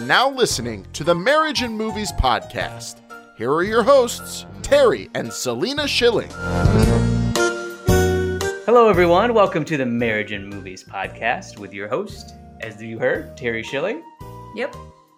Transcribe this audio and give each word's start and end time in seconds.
are 0.00 0.06
now 0.06 0.30
listening 0.30 0.86
to 0.94 1.04
the 1.04 1.14
Marriage 1.14 1.60
and 1.60 1.76
Movies 1.76 2.10
podcast. 2.12 3.00
Here 3.36 3.52
are 3.52 3.62
your 3.62 3.82
hosts, 3.82 4.46
Terry 4.62 5.10
and 5.14 5.30
Selena 5.30 5.86
Schilling. 5.86 6.30
Hello, 8.64 8.88
everyone. 8.88 9.34
Welcome 9.34 9.64
to 9.66 9.76
the 9.76 9.84
Marriage 9.84 10.32
and 10.32 10.48
Movies 10.48 10.84
podcast 10.84 11.58
with 11.58 11.74
your 11.74 11.86
host, 11.86 12.34
as 12.60 12.82
you 12.82 12.98
heard, 12.98 13.36
Terry 13.36 13.62
Schilling 13.62 14.02
Yep. 14.54 14.74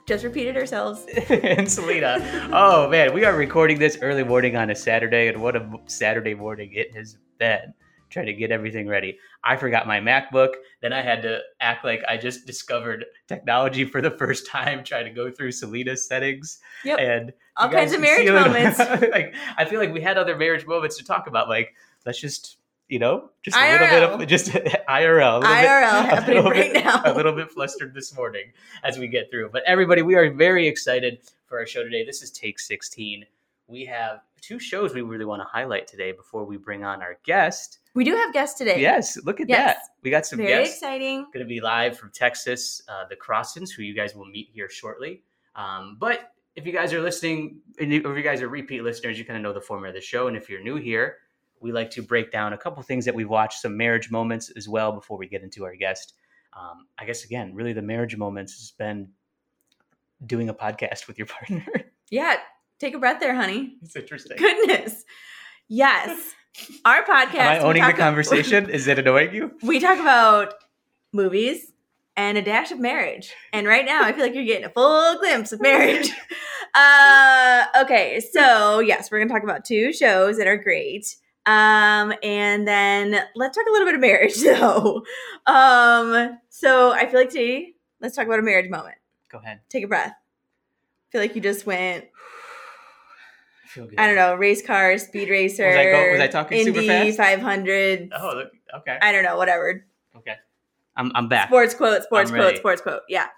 Just 0.06 0.24
repeated 0.24 0.56
ourselves. 0.56 1.06
and 1.28 1.70
Selena. 1.70 2.50
Oh, 2.52 2.88
man. 2.88 3.14
We 3.14 3.24
are 3.24 3.36
recording 3.36 3.78
this 3.78 3.98
early 4.02 4.24
morning 4.24 4.56
on 4.56 4.70
a 4.70 4.74
Saturday, 4.74 5.28
and 5.28 5.40
what 5.40 5.54
a 5.54 5.78
Saturday 5.86 6.34
morning 6.34 6.72
it 6.72 6.92
has 6.96 7.18
been 7.38 7.72
trying 8.12 8.26
to 8.26 8.32
get 8.32 8.52
everything 8.52 8.86
ready. 8.86 9.18
I 9.42 9.56
forgot 9.56 9.86
my 9.88 9.98
MacBook. 9.98 10.50
Then 10.80 10.92
I 10.92 11.02
had 11.02 11.22
to 11.22 11.40
act 11.60 11.84
like 11.84 12.02
I 12.08 12.16
just 12.16 12.46
discovered 12.46 13.04
technology 13.26 13.84
for 13.84 14.00
the 14.00 14.10
first 14.12 14.46
time, 14.46 14.84
trying 14.84 15.06
to 15.06 15.10
go 15.10 15.30
through 15.30 15.50
Selena's 15.52 16.06
settings. 16.06 16.60
Yep. 16.84 16.98
And 17.00 17.32
All 17.56 17.68
kinds 17.68 17.92
of 17.92 18.00
marriage 18.00 18.28
moments. 18.30 18.78
like 18.78 19.34
I 19.56 19.64
feel 19.64 19.80
like 19.80 19.92
we 19.92 20.00
had 20.00 20.18
other 20.18 20.36
marriage 20.36 20.66
moments 20.66 20.96
to 20.98 21.04
talk 21.04 21.26
about. 21.26 21.48
Like 21.48 21.74
let's 22.06 22.20
just 22.20 22.58
you 22.88 22.98
know 22.98 23.30
just 23.42 23.56
a 23.56 23.72
little 23.72 23.88
bit 24.18 24.22
of 24.22 24.28
just 24.28 24.46
IRL. 24.88 25.40
bit- 25.40 25.48
IRL 25.50 26.00
a 26.00 26.02
happening 26.02 26.44
right 26.44 26.72
bit- 26.74 26.84
now. 26.84 27.02
A 27.06 27.14
little 27.14 27.32
bit 27.32 27.50
flustered 27.50 27.94
this 27.94 28.14
morning 28.14 28.52
as 28.84 28.98
we 28.98 29.08
get 29.08 29.30
through. 29.30 29.48
But 29.50 29.62
everybody, 29.66 30.02
we 30.02 30.14
are 30.14 30.30
very 30.32 30.68
excited 30.68 31.18
for 31.46 31.58
our 31.58 31.66
show 31.66 31.82
today. 31.82 32.04
This 32.04 32.22
is 32.22 32.30
Take 32.30 32.60
16. 32.60 33.24
We 33.68 33.86
have 33.86 34.20
two 34.42 34.58
shows 34.58 34.92
we 34.92 35.00
really 35.02 35.24
want 35.24 35.40
to 35.40 35.46
highlight 35.46 35.86
today 35.86 36.12
before 36.12 36.44
we 36.44 36.56
bring 36.58 36.84
on 36.84 37.00
our 37.00 37.16
guest. 37.24 37.78
We 37.94 38.04
do 38.04 38.14
have 38.16 38.32
guests 38.32 38.56
today. 38.58 38.80
Yes, 38.80 39.18
look 39.24 39.40
at 39.40 39.48
Yes. 39.48 39.74
that. 39.76 39.82
We 40.02 40.10
got 40.10 40.24
some 40.26 40.38
Very 40.38 40.48
guests 40.64 40.76
exciting. 40.76 41.24
going 41.32 41.40
to 41.40 41.44
be 41.44 41.60
live 41.60 41.98
from 41.98 42.10
Texas, 42.10 42.82
uh, 42.88 43.04
the 43.08 43.16
Crossans, 43.16 43.70
who 43.70 43.82
you 43.82 43.94
guys 43.94 44.14
will 44.14 44.24
meet 44.26 44.48
here 44.52 44.68
shortly. 44.70 45.22
Um, 45.56 45.96
but 46.00 46.32
if 46.56 46.66
you 46.66 46.72
guys 46.72 46.92
are 46.94 47.00
listening, 47.02 47.60
and 47.78 47.92
or 48.04 48.12
if 48.12 48.16
you 48.16 48.22
guys 48.22 48.40
are 48.42 48.48
repeat 48.48 48.82
listeners, 48.82 49.18
you 49.18 49.24
kind 49.24 49.36
of 49.36 49.42
know 49.42 49.52
the 49.52 49.60
format 49.60 49.90
of 49.90 49.94
the 49.94 50.00
show. 50.00 50.26
And 50.28 50.36
if 50.36 50.48
you're 50.48 50.62
new 50.62 50.76
here, 50.76 51.18
we 51.60 51.70
like 51.70 51.90
to 51.90 52.02
break 52.02 52.32
down 52.32 52.54
a 52.54 52.58
couple 52.58 52.82
things 52.82 53.04
that 53.04 53.14
we've 53.14 53.28
watched, 53.28 53.60
some 53.60 53.76
marriage 53.76 54.10
moments 54.10 54.50
as 54.56 54.68
well, 54.68 54.92
before 54.92 55.16
we 55.18 55.26
get 55.28 55.42
into 55.42 55.64
our 55.64 55.76
guest. 55.76 56.14
Um, 56.54 56.86
I 56.98 57.04
guess 57.04 57.24
again, 57.24 57.54
really, 57.54 57.72
the 57.72 57.82
marriage 57.82 58.16
moments 58.16 58.54
has 58.54 58.70
been 58.72 59.08
doing 60.26 60.48
a 60.48 60.54
podcast 60.54 61.06
with 61.06 61.18
your 61.18 61.26
partner. 61.38 61.64
Yeah. 62.10 62.36
Take 62.78 62.94
a 62.94 62.98
breath 62.98 63.20
there, 63.20 63.34
honey. 63.34 63.76
it's 63.82 63.94
interesting. 63.96 64.36
Goodness. 64.38 65.04
Yes. 65.68 66.32
Our 66.84 67.02
podcast. 67.04 67.34
Am 67.34 67.48
I 67.48 67.58
owning 67.60 67.84
the 67.84 67.92
conversation? 67.92 68.68
Is 68.70 68.86
it 68.86 68.98
annoying 68.98 69.34
you? 69.34 69.52
We 69.62 69.80
talk 69.80 69.98
about 69.98 70.54
movies 71.12 71.72
and 72.16 72.36
a 72.36 72.42
dash 72.42 72.70
of 72.70 72.78
marriage. 72.78 73.32
And 73.52 73.66
right 73.66 73.84
now, 73.84 74.02
I 74.04 74.12
feel 74.12 74.22
like 74.22 74.34
you're 74.34 74.44
getting 74.44 74.66
a 74.66 74.70
full 74.70 75.18
glimpse 75.18 75.52
of 75.52 75.60
marriage. 75.60 76.10
uh, 76.74 77.64
okay, 77.82 78.20
so 78.32 78.80
yes, 78.80 79.10
we're 79.10 79.18
going 79.18 79.28
to 79.28 79.34
talk 79.34 79.42
about 79.42 79.64
two 79.64 79.92
shows 79.92 80.36
that 80.36 80.46
are 80.46 80.56
great. 80.56 81.16
Um, 81.46 82.12
and 82.22 82.68
then 82.68 83.18
let's 83.34 83.56
talk 83.56 83.66
a 83.66 83.72
little 83.72 83.86
bit 83.86 83.94
of 83.94 84.00
marriage, 84.00 84.36
though. 84.42 85.02
Um, 85.46 86.38
so 86.50 86.92
I 86.92 87.06
feel 87.06 87.20
like 87.20 87.30
today, 87.30 87.72
let's 88.00 88.14
talk 88.14 88.26
about 88.26 88.38
a 88.38 88.42
marriage 88.42 88.70
moment. 88.70 88.96
Go 89.30 89.38
ahead. 89.38 89.60
Take 89.68 89.84
a 89.84 89.88
breath. 89.88 90.12
I 90.12 91.06
feel 91.10 91.20
like 91.20 91.34
you 91.34 91.40
just 91.40 91.66
went, 91.66 92.06
feel 93.72 93.86
good. 93.86 93.98
I 93.98 94.06
don't 94.06 94.16
know, 94.16 94.34
race 94.34 94.64
car, 94.64 94.96
speed 94.98 95.28
racer. 95.28 95.66
Was 95.66 95.76
I 95.76 95.84
go- 95.84 96.10
was 96.12 96.20
I 96.20 96.26
talking 96.28 96.64
super 96.64 96.80
Indy 96.80 97.12
fast? 97.12 97.16
500. 97.18 98.10
Oh, 98.14 98.44
okay. 98.78 98.98
I 99.00 99.12
don't 99.12 99.22
know, 99.24 99.36
whatever. 99.36 99.84
Okay. 100.16 100.36
I'm, 100.96 101.10
I'm 101.14 101.28
back. 101.28 101.48
Sports 101.48 101.74
quote, 101.74 102.02
sports 102.02 102.30
I'm 102.30 102.36
quote, 102.36 102.44
ready. 102.46 102.58
sports 102.58 102.82
quote. 102.82 103.02
Yeah. 103.08 103.28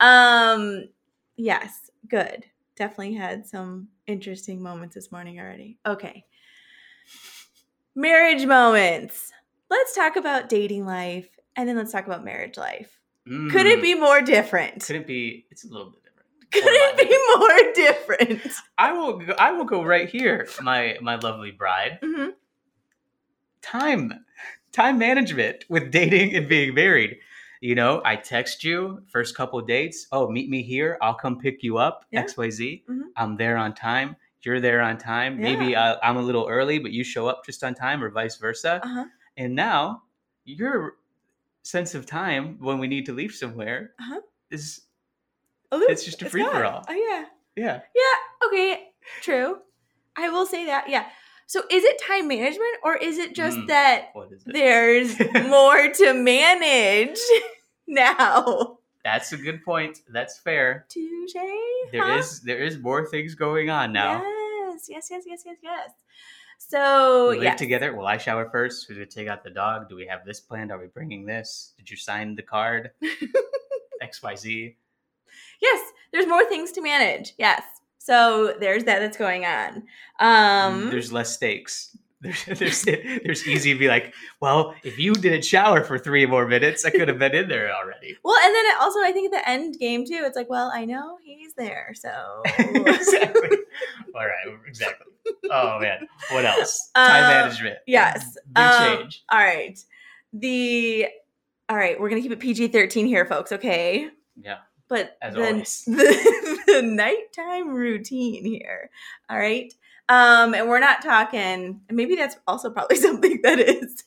Um 0.00 0.88
yes, 1.36 1.90
good. 2.08 2.44
Definitely 2.76 3.14
had 3.14 3.46
some 3.46 3.88
interesting 4.06 4.62
moments 4.62 4.94
this 4.94 5.10
morning 5.10 5.40
already. 5.40 5.78
Okay. 5.86 6.24
Marriage 7.94 8.46
moments. 8.46 9.32
Let's 9.70 9.94
talk 9.94 10.16
about 10.16 10.48
dating 10.48 10.86
life 10.86 11.28
and 11.56 11.68
then 11.68 11.76
let's 11.76 11.92
talk 11.92 12.06
about 12.06 12.24
marriage 12.24 12.56
life. 12.56 12.98
Could 13.26 13.66
it 13.66 13.80
Mm. 13.80 13.82
be 13.82 13.94
more 13.94 14.22
different? 14.22 14.82
Could 14.84 14.96
it 14.96 15.06
be? 15.06 15.46
It's 15.50 15.64
a 15.64 15.68
little 15.68 15.90
bit 15.90 16.02
Could 16.50 16.62
it 16.64 16.96
be 16.96 17.38
more 17.38 17.72
different? 17.74 18.52
I 18.78 18.92
will. 18.92 19.18
Go, 19.18 19.34
I 19.38 19.52
will 19.52 19.64
go 19.64 19.82
right 19.84 20.08
here, 20.08 20.48
my 20.62 20.96
my 21.02 21.16
lovely 21.16 21.50
bride. 21.50 21.98
Mhm. 22.02 22.32
Time, 23.62 24.24
time 24.72 24.98
management 24.98 25.64
with 25.68 25.90
dating 25.90 26.34
and 26.34 26.48
being 26.48 26.74
married. 26.74 27.18
You 27.60 27.74
know, 27.74 28.00
I 28.04 28.16
text 28.16 28.62
you 28.62 29.02
first 29.08 29.36
couple 29.36 29.60
dates. 29.62 30.06
Oh, 30.12 30.30
meet 30.30 30.48
me 30.48 30.62
here. 30.62 30.96
I'll 31.02 31.14
come 31.14 31.38
pick 31.38 31.62
you 31.62 31.76
up. 31.76 32.04
Yeah. 32.12 32.20
X 32.20 32.36
Y 32.36 32.50
Z. 32.50 32.84
Mhm. 32.88 33.00
I'm 33.16 33.36
there 33.36 33.56
on 33.56 33.74
time. 33.74 34.16
You're 34.42 34.60
there 34.60 34.80
on 34.80 34.96
time. 34.96 35.38
Maybe 35.40 35.66
Yeah. 35.72 35.82
uh, 35.82 35.98
I'm 36.02 36.16
a 36.16 36.22
little 36.22 36.46
early, 36.48 36.78
but 36.78 36.92
you 36.92 37.02
show 37.04 37.26
up 37.26 37.44
just 37.44 37.62
on 37.64 37.74
time, 37.74 38.02
or 38.02 38.08
vice 38.10 38.36
versa. 38.36 38.80
Uh-huh. 38.82 39.04
And 39.36 39.54
now 39.54 40.04
your 40.44 40.94
sense 41.64 41.94
of 41.94 42.06
time 42.06 42.56
when 42.60 42.78
we 42.78 42.86
need 42.86 43.04
to 43.06 43.12
leave 43.12 43.32
somewhere 43.32 43.92
Uh-huh. 43.98 44.20
is 44.50 44.82
It's 45.72 46.04
just 46.04 46.22
a 46.22 46.30
free-for-all. 46.30 46.84
Oh 46.88 46.92
yeah. 46.92 47.24
yeah. 47.56 47.80
Yeah, 47.94 48.46
okay, 48.48 48.88
true. 49.22 49.58
I 50.16 50.28
will 50.30 50.46
say 50.46 50.66
that. 50.66 50.88
Yeah. 50.88 51.06
So 51.46 51.60
is 51.70 51.84
it 51.84 52.00
time 52.06 52.28
management 52.28 52.76
or 52.84 52.96
is 52.96 53.16
it 53.18 53.34
just 53.34 53.56
Mm. 53.58 53.68
that 53.68 54.10
it? 54.14 54.42
there's 54.46 55.18
more 55.48 55.88
to 55.92 56.14
manage 56.14 57.18
now? 57.86 58.78
That's 59.04 59.32
a 59.32 59.36
good 59.36 59.64
point. 59.64 60.02
That's 60.08 60.38
fair. 60.38 60.86
Touche. 60.88 61.32
There 61.92 62.18
is 62.18 62.40
there 62.40 62.58
is 62.62 62.78
more 62.78 63.06
things 63.06 63.34
going 63.34 63.70
on 63.70 63.92
now. 63.92 64.22
Yes, 64.22 64.86
yes, 64.88 65.08
yes, 65.10 65.24
yes, 65.26 65.42
yes, 65.46 65.56
yes. 65.62 65.90
So 66.58 67.30
we 67.30 67.36
live 67.36 67.44
yeah, 67.44 67.54
together. 67.54 67.94
Will 67.96 68.06
I 68.06 68.18
shower 68.18 68.50
first? 68.50 68.86
Who's 68.86 68.96
gonna 68.98 69.06
take 69.06 69.28
out 69.28 69.44
the 69.44 69.50
dog? 69.50 69.88
Do 69.88 69.96
we 69.96 70.06
have 70.06 70.24
this 70.26 70.40
planned? 70.40 70.70
Are 70.72 70.78
we 70.78 70.88
bringing 70.88 71.24
this? 71.24 71.72
Did 71.78 71.88
you 71.90 71.96
sign 71.96 72.34
the 72.34 72.42
card? 72.42 72.90
X 74.02 74.22
Y 74.22 74.34
Z. 74.36 74.76
yes, 75.60 75.80
there's 76.12 76.26
more 76.26 76.44
things 76.46 76.72
to 76.72 76.80
manage. 76.82 77.34
Yes. 77.38 77.62
So 77.98 78.54
there's 78.58 78.84
that 78.84 79.00
that's 79.00 79.16
going 79.18 79.44
on. 79.44 79.82
Um 80.20 80.90
There's 80.90 81.12
less 81.12 81.32
stakes. 81.34 81.96
There's, 82.20 82.44
there's 82.58 82.82
there's 82.82 83.46
easy 83.46 83.72
to 83.74 83.78
be 83.78 83.86
like, 83.86 84.12
well, 84.40 84.74
if 84.82 84.98
you 84.98 85.12
didn't 85.14 85.44
shower 85.44 85.84
for 85.84 86.00
three 86.00 86.26
more 86.26 86.48
minutes, 86.48 86.84
I 86.84 86.90
could 86.90 87.06
have 87.06 87.16
been 87.20 87.32
in 87.32 87.48
there 87.48 87.70
already. 87.72 88.16
well, 88.24 88.36
and 88.44 88.52
then 88.52 88.64
it 88.66 88.74
also 88.80 88.98
I 89.04 89.12
think 89.12 89.32
at 89.32 89.40
the 89.40 89.48
end 89.48 89.78
game 89.78 90.04
too, 90.04 90.22
it's 90.26 90.34
like, 90.34 90.50
well, 90.50 90.68
I 90.74 90.84
know 90.84 91.18
he's 91.22 91.54
there, 91.54 91.92
so 91.94 92.42
exactly. 92.58 93.58
All 94.16 94.26
right. 94.26 94.58
Exactly. 94.66 95.06
Oh 95.48 95.78
man. 95.78 96.08
What 96.32 96.44
else? 96.44 96.90
Time 96.96 97.22
Uh, 97.24 97.28
management. 97.28 97.78
yes. 97.86 98.36
Big 98.52 98.64
Um, 98.64 98.98
change. 98.98 99.22
All 99.30 99.38
right. 99.38 99.78
The 100.32 101.06
all 101.68 101.76
right, 101.76 102.00
we're 102.00 102.08
gonna 102.08 102.22
keep 102.22 102.32
it 102.32 102.40
PG 102.40 102.68
thirteen 102.68 103.06
here, 103.06 103.26
folks. 103.26 103.52
Okay, 103.52 104.08
Yeah. 104.42 104.56
But 104.88 105.16
As 105.22 105.34
the, 105.34 105.46
always. 105.46 105.84
the 105.86 106.58
the 106.66 106.82
nighttime 106.82 107.68
routine 107.74 108.44
here. 108.44 108.90
All 109.30 109.38
right, 109.38 109.72
um, 110.08 110.54
and 110.54 110.68
we're 110.68 110.80
not 110.80 111.02
talking. 111.02 111.80
And 111.88 111.96
maybe 111.96 112.16
that's 112.16 112.36
also 112.46 112.70
probably 112.70 112.96
something 113.08 113.40
that 113.42 113.58
is 113.58 114.02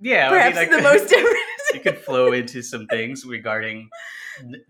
Yeah. 0.00 0.28
I 0.28 0.30
mean, 0.30 0.38
perhaps 0.38 0.56
like- 0.56 0.70
the 0.70 0.82
most 0.82 1.08
different. 1.08 1.36
you 1.72 1.80
could 1.80 1.98
flow 1.98 2.32
into 2.32 2.62
some 2.62 2.86
things 2.86 3.24
regarding 3.24 3.88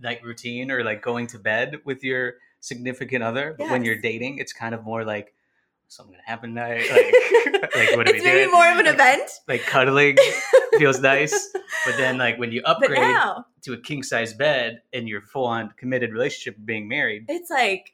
night 0.00 0.22
routine 0.22 0.70
or 0.70 0.84
like 0.84 1.02
going 1.02 1.26
to 1.28 1.38
bed 1.38 1.80
with 1.84 2.02
your 2.04 2.34
significant 2.60 3.22
other. 3.22 3.54
But 3.58 3.70
when 3.70 3.84
you're 3.84 4.00
dating, 4.00 4.38
it's 4.38 4.52
kind 4.52 4.74
of 4.74 4.84
more 4.84 5.04
like 5.04 5.33
something 5.96 6.12
gonna 6.14 6.22
happen 6.26 6.50
tonight. 6.54 6.84
Like, 6.90 7.74
like 7.74 7.96
what 7.96 8.08
are 8.08 8.12
we 8.12 8.18
it's 8.18 8.24
maybe 8.24 8.50
more 8.50 8.66
of 8.70 8.78
an 8.78 8.86
Like- 8.86 8.94
event. 8.94 9.30
Like 9.48 9.62
cuddling 9.62 10.16
feels 10.78 11.00
nice, 11.00 11.50
but 11.86 11.96
then 11.96 12.18
like 12.18 12.38
when 12.38 12.52
you 12.52 12.62
upgrade 12.64 13.00
now 13.00 13.46
to 13.62 13.72
a 13.72 13.78
king 13.78 14.02
size 14.02 14.32
bed 14.34 14.82
and 14.92 15.08
you're 15.08 15.22
full 15.22 15.46
on 15.46 15.72
committed 15.76 16.12
relationship 16.12 16.58
of 16.58 16.66
being 16.66 16.88
married, 16.88 17.26
it's 17.28 17.50
like 17.50 17.92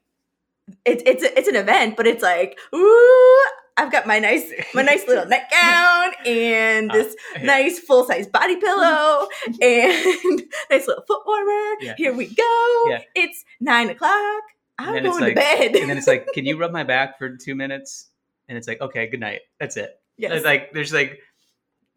it's 0.84 1.02
it's 1.06 1.22
it's 1.22 1.48
an 1.48 1.56
event, 1.56 1.96
but 1.96 2.06
it's 2.06 2.22
like 2.22 2.58
ooh, 2.74 3.44
I've 3.76 3.90
got 3.92 4.06
my 4.06 4.18
nice 4.18 4.50
my 4.74 4.82
nice 4.82 5.06
little 5.08 5.26
nightgown 5.34 6.12
and 6.26 6.90
Uh, 6.90 6.94
this 6.94 7.16
yeah. 7.36 7.42
nice 7.44 7.78
full 7.78 8.04
size 8.04 8.26
body 8.28 8.56
pillow 8.56 9.26
and 9.60 10.42
nice 10.70 10.86
little 10.86 11.04
foot 11.06 11.22
warmer. 11.26 11.76
Yeah. 11.80 11.94
Here 11.96 12.12
we 12.14 12.26
go. 12.26 12.84
Yeah. 12.88 13.00
It's 13.14 13.44
nine 13.60 13.90
o'clock. 13.90 14.42
And 14.88 14.88
I'm 14.88 14.94
then 14.94 15.06
it's 15.06 15.18
going 15.18 15.34
like- 15.34 15.34
to 15.34 15.40
bed. 15.72 15.76
and 15.80 15.90
then 15.90 15.98
it's 15.98 16.06
like, 16.06 16.26
can 16.32 16.44
you 16.46 16.56
rub 16.58 16.72
my 16.72 16.84
back 16.84 17.18
for 17.18 17.36
two 17.36 17.54
minutes? 17.54 18.08
And 18.48 18.58
it's 18.58 18.66
like, 18.68 18.80
okay, 18.80 19.06
good 19.06 19.20
night. 19.20 19.40
That's 19.58 19.76
it. 19.76 20.00
yes. 20.16 20.32
It's 20.32 20.44
like 20.44 20.72
there's 20.72 20.92
like, 20.92 21.20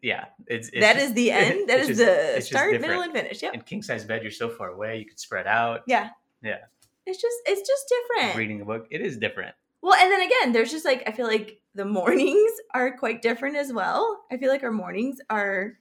yeah, 0.02 0.26
it's, 0.46 0.68
it's 0.68 0.80
that 0.80 0.94
just- 0.94 1.06
is 1.06 1.12
the 1.14 1.30
end. 1.42 1.68
That 1.68 1.80
is 1.80 1.88
just- 1.88 1.98
the 1.98 2.40
start, 2.42 2.80
middle, 2.80 3.00
and 3.02 3.12
finish. 3.12 3.42
Yeah. 3.42 3.52
in 3.52 3.60
king 3.62 3.82
size 3.82 4.04
bed, 4.04 4.22
you're 4.22 4.30
so 4.30 4.48
far 4.48 4.68
away, 4.68 4.98
you 4.98 5.06
could 5.06 5.18
spread 5.18 5.46
out. 5.46 5.80
Yeah. 5.86 6.10
Yeah. 6.42 6.58
It's 7.06 7.20
just 7.20 7.36
it's 7.46 7.66
just 7.68 7.84
different. 7.88 8.36
Reading 8.36 8.60
a 8.60 8.64
book, 8.64 8.86
it 8.90 9.00
is 9.00 9.16
different. 9.18 9.54
Well, 9.82 9.94
and 9.94 10.10
then 10.10 10.22
again, 10.22 10.52
there's 10.52 10.70
just 10.70 10.84
like 10.84 11.02
I 11.06 11.12
feel 11.12 11.26
like 11.26 11.60
the 11.74 11.84
mornings 11.98 12.52
are 12.72 12.96
quite 12.96 13.20
different 13.20 13.56
as 13.56 13.72
well. 13.72 14.24
I 14.30 14.36
feel 14.38 14.48
like 14.50 14.62
our 14.62 14.70
mornings 14.72 15.18
are 15.28 15.76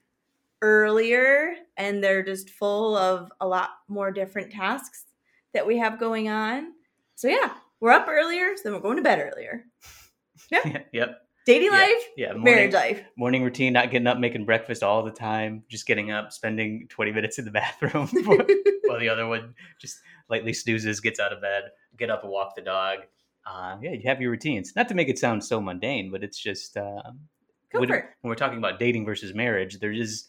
earlier 0.61 1.53
and 1.77 2.03
they're 2.03 2.23
just 2.23 2.49
full 2.49 2.95
of 2.97 3.31
a 3.41 3.47
lot 3.47 3.69
more 3.87 4.11
different 4.11 4.51
tasks. 4.51 5.05
that 5.53 5.67
we 5.67 5.77
have 5.77 5.99
going 5.99 6.29
on. 6.29 6.71
So 7.15 7.27
yeah, 7.27 7.51
we're 7.79 7.91
up 7.91 8.07
earlier, 8.09 8.55
so 8.55 8.63
then 8.63 8.73
we're 8.73 8.79
going 8.79 8.97
to 8.97 9.03
bed 9.03 9.19
earlier. 9.33 9.65
yep. 10.51 10.87
Yep. 10.91 11.19
Dating 11.45 11.71
life, 11.71 11.89
Yeah. 12.15 12.27
Morning, 12.33 12.43
marriage 12.43 12.73
life. 12.73 13.01
morning 13.17 13.43
routine, 13.43 13.73
not 13.73 13.91
getting 13.91 14.07
up, 14.07 14.17
making 14.17 14.45
breakfast 14.45 14.81
all 14.81 15.03
the 15.03 15.11
time, 15.11 15.63
just 15.67 15.85
getting 15.85 16.09
up, 16.09 16.31
spending 16.31 16.87
20 16.89 17.11
minutes 17.11 17.37
in 17.37 17.43
the 17.45 17.51
bathroom 17.61 18.07
while 18.85 18.99
the 18.99 19.09
other 19.09 19.27
one 19.27 19.53
just 19.79 19.99
lightly 20.29 20.53
snoozes, 20.53 21.01
gets 21.01 21.19
out 21.19 21.33
of 21.33 21.41
bed, 21.41 21.63
get 21.97 22.09
up 22.09 22.23
and 22.23 22.31
walk 22.31 22.55
the 22.55 22.61
dog. 22.61 22.99
Uh, 23.45 23.75
yeah, 23.81 23.91
you 23.91 24.03
have 24.05 24.21
your 24.21 24.31
routines. 24.31 24.73
Not 24.73 24.87
to 24.87 24.95
make 24.95 25.09
it 25.09 25.19
sound 25.19 25.43
so 25.43 25.59
mundane, 25.59 26.11
but 26.11 26.23
it's 26.23 26.39
just 26.39 26.77
uh, 26.77 27.01
when, 27.73 27.89
when 27.89 28.03
we're 28.23 28.35
talking 28.35 28.57
about 28.57 28.79
dating 28.79 29.05
versus 29.05 29.33
marriage, 29.33 29.79
there 29.79 29.91
is 29.91 30.27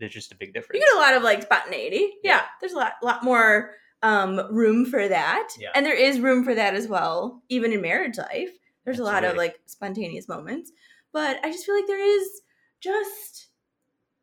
there's 0.00 0.12
just 0.12 0.32
a 0.32 0.36
big 0.36 0.54
difference. 0.54 0.80
You 0.80 0.86
get 0.86 0.96
a 0.96 1.00
lot 1.00 1.14
of 1.16 1.22
like 1.22 1.42
spontaneity. 1.42 2.14
Yeah, 2.24 2.32
Yeah. 2.36 2.42
there's 2.60 2.72
a 2.72 2.76
lot, 2.78 2.94
lot 3.00 3.22
more 3.22 3.74
um, 4.02 4.40
room 4.50 4.84
for 4.86 5.08
that, 5.08 5.48
Yeah. 5.58 5.70
and 5.74 5.84
there 5.84 5.94
is 5.96 6.20
room 6.20 6.44
for 6.44 6.54
that 6.54 6.74
as 6.74 6.86
well, 6.88 7.42
even 7.48 7.72
in 7.72 7.80
marriage 7.82 8.18
life. 8.18 8.50
There's 8.84 8.98
a 9.00 9.04
lot 9.04 9.24
of 9.24 9.36
like 9.36 9.58
spontaneous 9.66 10.28
moments, 10.28 10.70
but 11.12 11.38
I 11.44 11.50
just 11.50 11.66
feel 11.66 11.74
like 11.74 11.86
there 11.86 12.00
is 12.00 12.40
just 12.80 13.48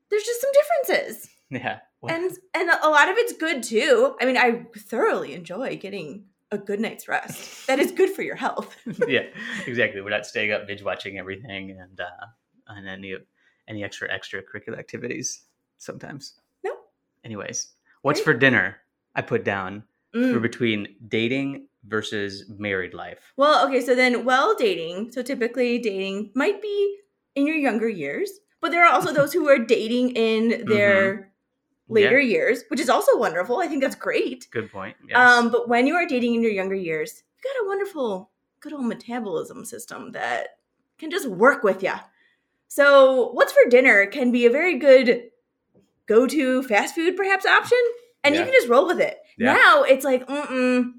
there's 0.09 0.23
just 0.23 0.41
some 0.41 0.51
differences, 0.53 1.29
yeah. 1.49 1.79
Well, 2.01 2.13
and 2.15 2.31
and 2.53 2.69
a 2.69 2.89
lot 2.89 3.09
of 3.09 3.17
it's 3.17 3.33
good 3.33 3.63
too. 3.63 4.15
I 4.21 4.25
mean, 4.25 4.37
I 4.37 4.65
thoroughly 4.77 5.33
enjoy 5.33 5.77
getting 5.77 6.25
a 6.51 6.57
good 6.57 6.79
night's 6.79 7.07
rest. 7.07 7.67
That 7.67 7.79
is 7.79 7.91
good 7.91 8.09
for 8.11 8.21
your 8.21 8.35
health. 8.35 8.75
yeah, 9.07 9.23
exactly. 9.65 10.01
We're 10.01 10.09
not 10.11 10.25
staying 10.25 10.51
up 10.51 10.67
binge 10.67 10.83
watching 10.83 11.17
everything 11.17 11.71
and 11.71 11.99
uh, 11.99 12.25
and 12.67 12.87
any 12.87 13.15
any 13.67 13.83
extra 13.83 14.07
extracurricular 14.09 14.77
activities 14.79 15.43
sometimes. 15.79 16.39
No. 16.63 16.71
Anyways, 17.23 17.73
what's 18.03 18.19
Great. 18.19 18.33
for 18.35 18.39
dinner? 18.39 18.77
I 19.15 19.21
put 19.21 19.43
down 19.43 19.83
for 20.13 20.19
Mm. 20.19 20.41
between 20.41 20.95
dating 21.07 21.67
versus 21.87 22.45
married 22.57 22.93
life. 22.93 23.33
Well, 23.37 23.67
okay, 23.67 23.81
so 23.81 23.95
then 23.95 24.23
well 24.25 24.55
dating. 24.55 25.11
So 25.11 25.21
typically 25.21 25.77
dating 25.77 26.31
might 26.35 26.61
be 26.61 26.97
in 27.35 27.45
your 27.45 27.57
younger 27.57 27.89
years, 27.89 28.31
but 28.61 28.71
there 28.71 28.85
are 28.85 28.93
also 28.93 29.11
those 29.19 29.33
who 29.33 29.47
are 29.49 29.59
dating 29.59 30.11
in 30.11 30.65
their 30.67 31.31
later 31.89 32.19
years, 32.19 32.63
which 32.69 32.79
is 32.79 32.89
also 32.89 33.17
wonderful. 33.17 33.59
I 33.59 33.67
think 33.67 33.83
that's 33.83 33.95
great. 33.95 34.47
Good 34.51 34.71
point. 34.71 34.95
Yes. 35.07 35.17
Um, 35.17 35.51
but 35.51 35.67
when 35.69 35.85
you 35.85 35.95
are 35.95 36.05
dating 36.05 36.33
in 36.35 36.41
your 36.41 36.51
younger 36.51 36.75
years, 36.75 37.23
you've 37.35 37.43
got 37.53 37.63
a 37.63 37.67
wonderful, 37.67 38.31
good 38.61 38.73
old 38.73 38.85
metabolism 38.85 39.65
system 39.65 40.11
that 40.13 40.57
can 40.97 41.11
just 41.11 41.27
work 41.27 41.61
with 41.63 41.83
you. 41.83 41.93
So, 42.67 43.29
what's 43.33 43.53
for 43.53 43.69
dinner 43.69 44.05
can 44.07 44.31
be 44.31 44.45
a 44.45 44.49
very 44.49 44.79
good 44.79 45.29
go 46.07 46.25
to 46.25 46.63
fast 46.63 46.95
food, 46.95 47.15
perhaps, 47.15 47.45
option, 47.45 47.77
and 48.25 48.35
you 48.35 48.43
can 48.43 48.51
just 48.53 48.67
roll 48.67 48.85
with 48.87 48.99
it. 48.99 49.17
Yeah. 49.37 49.53
Now 49.53 49.83
it's 49.83 50.03
like, 50.05 50.27
mm 50.27 50.91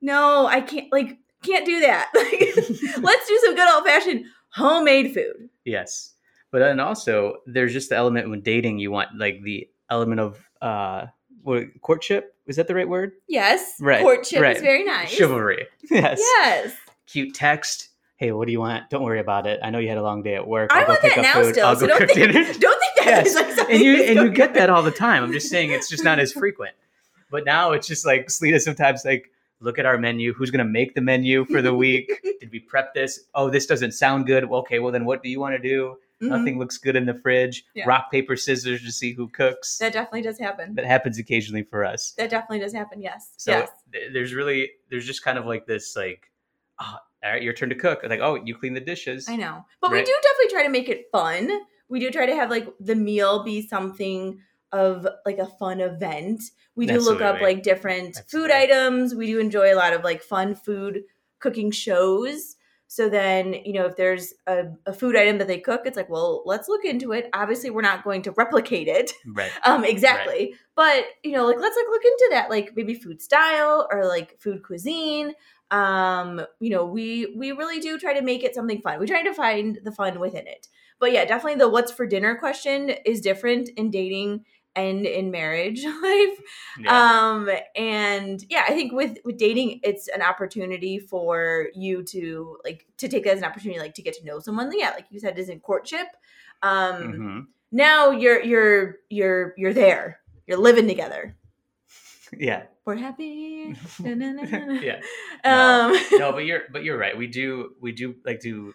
no, 0.00 0.46
I 0.46 0.60
can't, 0.60 0.92
like, 0.92 1.16
can't 1.42 1.64
do 1.64 1.80
that. 1.80 2.10
Let's 3.00 3.26
do 3.28 3.40
some 3.44 3.54
good 3.54 3.74
old 3.74 3.84
fashioned 3.84 4.26
homemade 4.50 5.14
food. 5.14 5.48
yes, 5.64 6.12
but 6.50 6.58
then 6.58 6.78
also 6.80 7.36
there's 7.46 7.72
just 7.72 7.88
the 7.88 7.96
element 7.96 8.28
when 8.30 8.40
dating 8.42 8.78
you 8.78 8.90
want 8.90 9.08
like 9.18 9.42
the 9.42 9.68
element 9.90 10.20
of 10.20 10.46
uh 10.62 11.06
what, 11.42 11.64
courtship. 11.82 12.34
Is 12.46 12.56
that 12.56 12.68
the 12.68 12.74
right 12.74 12.88
word? 12.88 13.12
Yes, 13.28 13.74
Right, 13.80 14.02
courtship 14.02 14.40
right. 14.42 14.56
is 14.56 14.62
very 14.62 14.84
nice. 14.84 15.10
Chivalry. 15.10 15.66
Yes. 15.90 16.18
Yes. 16.20 16.74
Cute 17.06 17.34
text. 17.34 17.88
Hey, 18.16 18.30
what 18.32 18.46
do 18.46 18.52
you 18.52 18.60
want? 18.60 18.90
Don't 18.90 19.02
worry 19.02 19.18
about 19.20 19.46
it. 19.46 19.58
I 19.62 19.70
know 19.70 19.78
you 19.78 19.88
had 19.88 19.98
a 19.98 20.02
long 20.02 20.22
day 20.22 20.36
at 20.36 20.46
work. 20.46 20.70
I 20.72 20.80
I'll 20.80 20.86
go 20.86 20.92
want 20.92 21.02
pick 21.02 21.14
that 21.16 21.24
up 21.26 21.34
now 21.36 21.42
food. 21.42 21.54
still, 21.54 21.66
I'll 21.66 21.74
so 21.76 21.80
go 21.80 21.86
don't 21.88 21.98
cook 21.98 22.10
think, 22.12 22.32
dinner. 22.32 22.52
don't 22.58 22.80
think 22.80 22.94
that 22.96 23.06
Yes. 23.06 23.26
is 23.28 23.34
like 23.34 23.50
something 23.52 23.74
and 23.76 23.84
you 23.84 23.96
and 23.96 24.08
you 24.08 24.14
going 24.16 24.32
get 24.34 24.54
that 24.54 24.70
all 24.70 24.82
the 24.82 24.90
time. 24.92 25.22
I'm 25.24 25.32
just 25.32 25.48
saying 25.50 25.70
it's 25.70 25.88
just 25.88 26.04
not 26.04 26.18
as 26.18 26.32
frequent. 26.42 26.74
But 27.30 27.44
now 27.44 27.72
it's 27.72 27.86
just 27.88 28.06
like 28.06 28.30
Selena 28.30 28.60
sometimes 28.60 29.04
like 29.04 29.30
look 29.60 29.78
at 29.78 29.86
our 29.86 29.98
menu. 29.98 30.32
Who's 30.32 30.50
gonna 30.50 30.64
make 30.64 30.94
the 30.94 31.00
menu 31.00 31.44
for 31.46 31.60
the 31.60 31.74
week? 31.74 32.08
Did 32.40 32.50
we 32.52 32.60
prep 32.60 32.94
this? 32.94 33.20
Oh, 33.34 33.50
this 33.50 33.66
doesn't 33.66 33.92
sound 33.92 34.26
good. 34.26 34.48
Well, 34.48 34.60
okay, 34.60 34.78
well 34.78 34.92
then 34.92 35.04
what 35.04 35.22
do 35.22 35.28
you 35.28 35.40
want 35.40 35.54
to 35.54 35.58
do? 35.58 35.96
Mhm. 36.22 36.28
Nothing 36.28 36.58
looks 36.60 36.78
good 36.78 36.94
in 36.94 37.06
the 37.06 37.14
fridge. 37.14 37.64
Yeah. 37.74 37.86
Rock 37.88 38.12
paper 38.12 38.36
scissors 38.36 38.82
to 38.84 38.92
see 38.92 39.12
who 39.12 39.26
cooks. 39.28 39.78
That 39.78 39.92
definitely 39.92 40.22
does 40.22 40.38
happen. 40.38 40.76
that 40.76 40.84
happens 40.84 41.18
occasionally 41.18 41.64
for 41.64 41.84
us. 41.84 42.12
That 42.16 42.30
definitely 42.30 42.60
does 42.60 42.72
happen. 42.72 43.02
Yes. 43.02 43.32
So 43.36 43.50
yes. 43.50 43.70
th- 43.92 44.12
there's 44.12 44.32
really 44.32 44.70
there's 44.90 45.04
just 45.06 45.24
kind 45.24 45.36
of 45.36 45.44
like 45.46 45.66
this 45.66 45.96
like, 45.96 46.30
oh, 46.80 46.96
all 47.24 47.32
right, 47.32 47.42
your 47.42 47.52
turn 47.52 47.70
to 47.70 47.74
cook. 47.74 48.02
Like, 48.06 48.20
oh, 48.20 48.34
you 48.44 48.54
clean 48.54 48.74
the 48.74 48.80
dishes. 48.80 49.28
I 49.28 49.36
know. 49.36 49.64
But 49.80 49.90
we 49.90 50.02
do 50.02 50.14
definitely 50.22 50.52
try 50.52 50.62
to 50.64 50.68
make 50.68 50.88
it 50.88 51.06
fun. 51.10 51.50
We 51.88 52.00
do 52.00 52.10
try 52.10 52.26
to 52.26 52.34
have 52.34 52.50
like 52.50 52.68
the 52.80 52.94
meal 52.94 53.42
be 53.42 53.66
something 53.66 54.40
of 54.72 55.06
like 55.24 55.38
a 55.38 55.46
fun 55.46 55.80
event. 55.80 56.42
We 56.74 56.86
do 56.86 56.98
look 56.98 57.22
up 57.22 57.40
like 57.40 57.62
different 57.62 58.20
food 58.28 58.50
items. 58.50 59.14
We 59.14 59.28
do 59.28 59.38
enjoy 59.38 59.72
a 59.72 59.76
lot 59.76 59.92
of 59.92 60.02
like 60.02 60.22
fun 60.22 60.54
food 60.54 61.02
cooking 61.38 61.70
shows. 61.70 62.56
So 62.88 63.08
then, 63.08 63.54
you 63.64 63.72
know, 63.72 63.86
if 63.86 63.96
there's 63.96 64.34
a, 64.46 64.64
a 64.86 64.92
food 64.92 65.16
item 65.16 65.38
that 65.38 65.46
they 65.46 65.58
cook, 65.58 65.82
it's 65.84 65.96
like, 65.96 66.10
well, 66.10 66.42
let's 66.44 66.68
look 66.68 66.84
into 66.84 67.12
it. 67.12 67.28
Obviously, 67.32 67.70
we're 67.70 67.80
not 67.80 68.04
going 68.04 68.22
to 68.22 68.32
replicate 68.32 68.88
it. 68.88 69.12
Right. 69.26 69.50
um 69.64 69.84
exactly 69.84 70.54
but 70.76 71.04
you 71.22 71.32
know 71.32 71.46
like 71.46 71.58
let's 71.58 71.76
like 71.76 71.86
look 71.90 72.04
into 72.04 72.28
that 72.32 72.50
like 72.50 72.72
maybe 72.76 72.94
food 72.94 73.22
style 73.22 73.86
or 73.90 74.06
like 74.06 74.38
food 74.40 74.62
cuisine 74.62 75.32
um 75.78 76.28
you 76.60 76.70
know 76.70 76.84
we 76.86 77.34
we 77.36 77.52
really 77.52 77.80
do 77.80 77.98
try 77.98 78.12
to 78.14 78.22
make 78.22 78.42
it 78.44 78.54
something 78.54 78.80
fun. 78.80 79.00
We 79.00 79.06
try 79.06 79.22
to 79.22 79.34
find 79.34 79.78
the 79.82 79.92
fun 79.92 80.20
within 80.20 80.46
it. 80.46 80.68
But 81.00 81.12
yeah 81.12 81.24
definitely 81.24 81.58
the 81.58 81.68
what's 81.68 81.92
for 81.92 82.06
dinner 82.06 82.36
question 82.36 82.90
is 83.04 83.20
different 83.20 83.68
in 83.70 83.90
dating 83.90 84.44
and 84.76 85.06
in 85.06 85.30
marriage 85.30 85.84
life. 86.02 86.38
Yeah. 86.80 87.10
um 87.30 87.48
and 87.76 88.44
yeah 88.50 88.64
i 88.68 88.72
think 88.76 88.92
with 88.92 89.18
with 89.24 89.36
dating 89.38 89.80
it's 89.82 90.08
an 90.08 90.22
opportunity 90.22 90.98
for 90.98 91.68
you 91.74 92.02
to 92.14 92.56
like 92.64 92.86
to 92.98 93.06
take 93.08 93.24
that 93.24 93.34
as 93.34 93.38
an 93.38 93.44
opportunity 93.44 93.78
like 93.80 93.94
to 93.94 94.02
get 94.02 94.14
to 94.18 94.24
know 94.24 94.38
someone. 94.40 94.70
Yeah 94.76 94.90
like 94.90 95.06
you 95.10 95.20
said 95.20 95.38
is 95.38 95.48
in 95.48 95.60
courtship. 95.60 96.06
Um 96.62 96.96
Mhm. 97.02 97.46
now 97.72 98.10
you're 98.10 98.42
you're 98.42 98.96
you're 99.10 99.54
you're 99.56 99.74
there. 99.74 100.20
You're 100.46 100.58
living 100.68 100.86
together 100.88 101.36
Yeah. 102.38 102.64
we're 102.84 102.96
happy. 102.96 103.74
Yeah. 104.04 105.00
um 105.44 105.96
No, 106.12 106.32
but 106.32 106.44
you're 106.44 106.62
but 106.72 106.84
you're 106.84 106.98
right. 106.98 107.16
We 107.16 107.26
do 107.26 107.74
we 107.80 107.92
do 107.92 108.14
like 108.24 108.40
to 108.40 108.74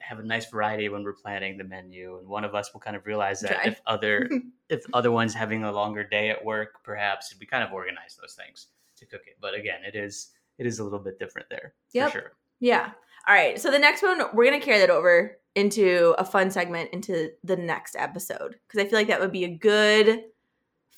have 0.00 0.18
a 0.18 0.22
nice 0.22 0.46
variety 0.50 0.88
when 0.88 1.04
we're 1.04 1.12
planning 1.12 1.56
the 1.58 1.64
menu, 1.64 2.18
and 2.18 2.26
one 2.28 2.42
of 2.44 2.54
us 2.54 2.72
will 2.72 2.80
kind 2.80 2.96
of 2.96 3.06
realize 3.06 3.40
that 3.40 3.52
Try. 3.52 3.64
if 3.66 3.80
other 3.86 4.28
if 4.68 4.84
other 4.92 5.10
one's 5.12 5.34
having 5.34 5.64
a 5.64 5.72
longer 5.72 6.04
day 6.04 6.30
at 6.30 6.44
work, 6.44 6.82
perhaps 6.84 7.34
we 7.38 7.46
kind 7.46 7.62
of 7.62 7.72
organize 7.72 8.16
those 8.20 8.34
things 8.34 8.68
to 8.96 9.06
cook 9.06 9.22
it. 9.26 9.36
But 9.40 9.54
again, 9.54 9.80
it 9.86 9.94
is 9.96 10.30
it 10.58 10.66
is 10.66 10.78
a 10.78 10.84
little 10.84 10.98
bit 10.98 11.18
different 11.18 11.48
there 11.48 11.74
Yep. 11.92 12.12
for 12.12 12.18
sure. 12.18 12.32
yeah 12.60 12.90
all 13.26 13.34
right 13.34 13.58
so 13.58 13.70
the 13.70 13.78
next 13.78 14.02
one 14.02 14.20
we're 14.34 14.44
gonna 14.44 14.60
carry 14.60 14.78
that 14.78 14.90
over 14.90 15.38
into 15.54 16.14
a 16.18 16.24
fun 16.24 16.50
segment 16.50 16.90
into 16.92 17.30
the 17.44 17.56
next 17.56 17.96
episode 17.96 18.56
because 18.68 18.78
i 18.84 18.86
feel 18.88 18.98
like 18.98 19.06
that 19.08 19.20
would 19.20 19.32
be 19.32 19.44
a 19.44 19.48
good 19.56 20.24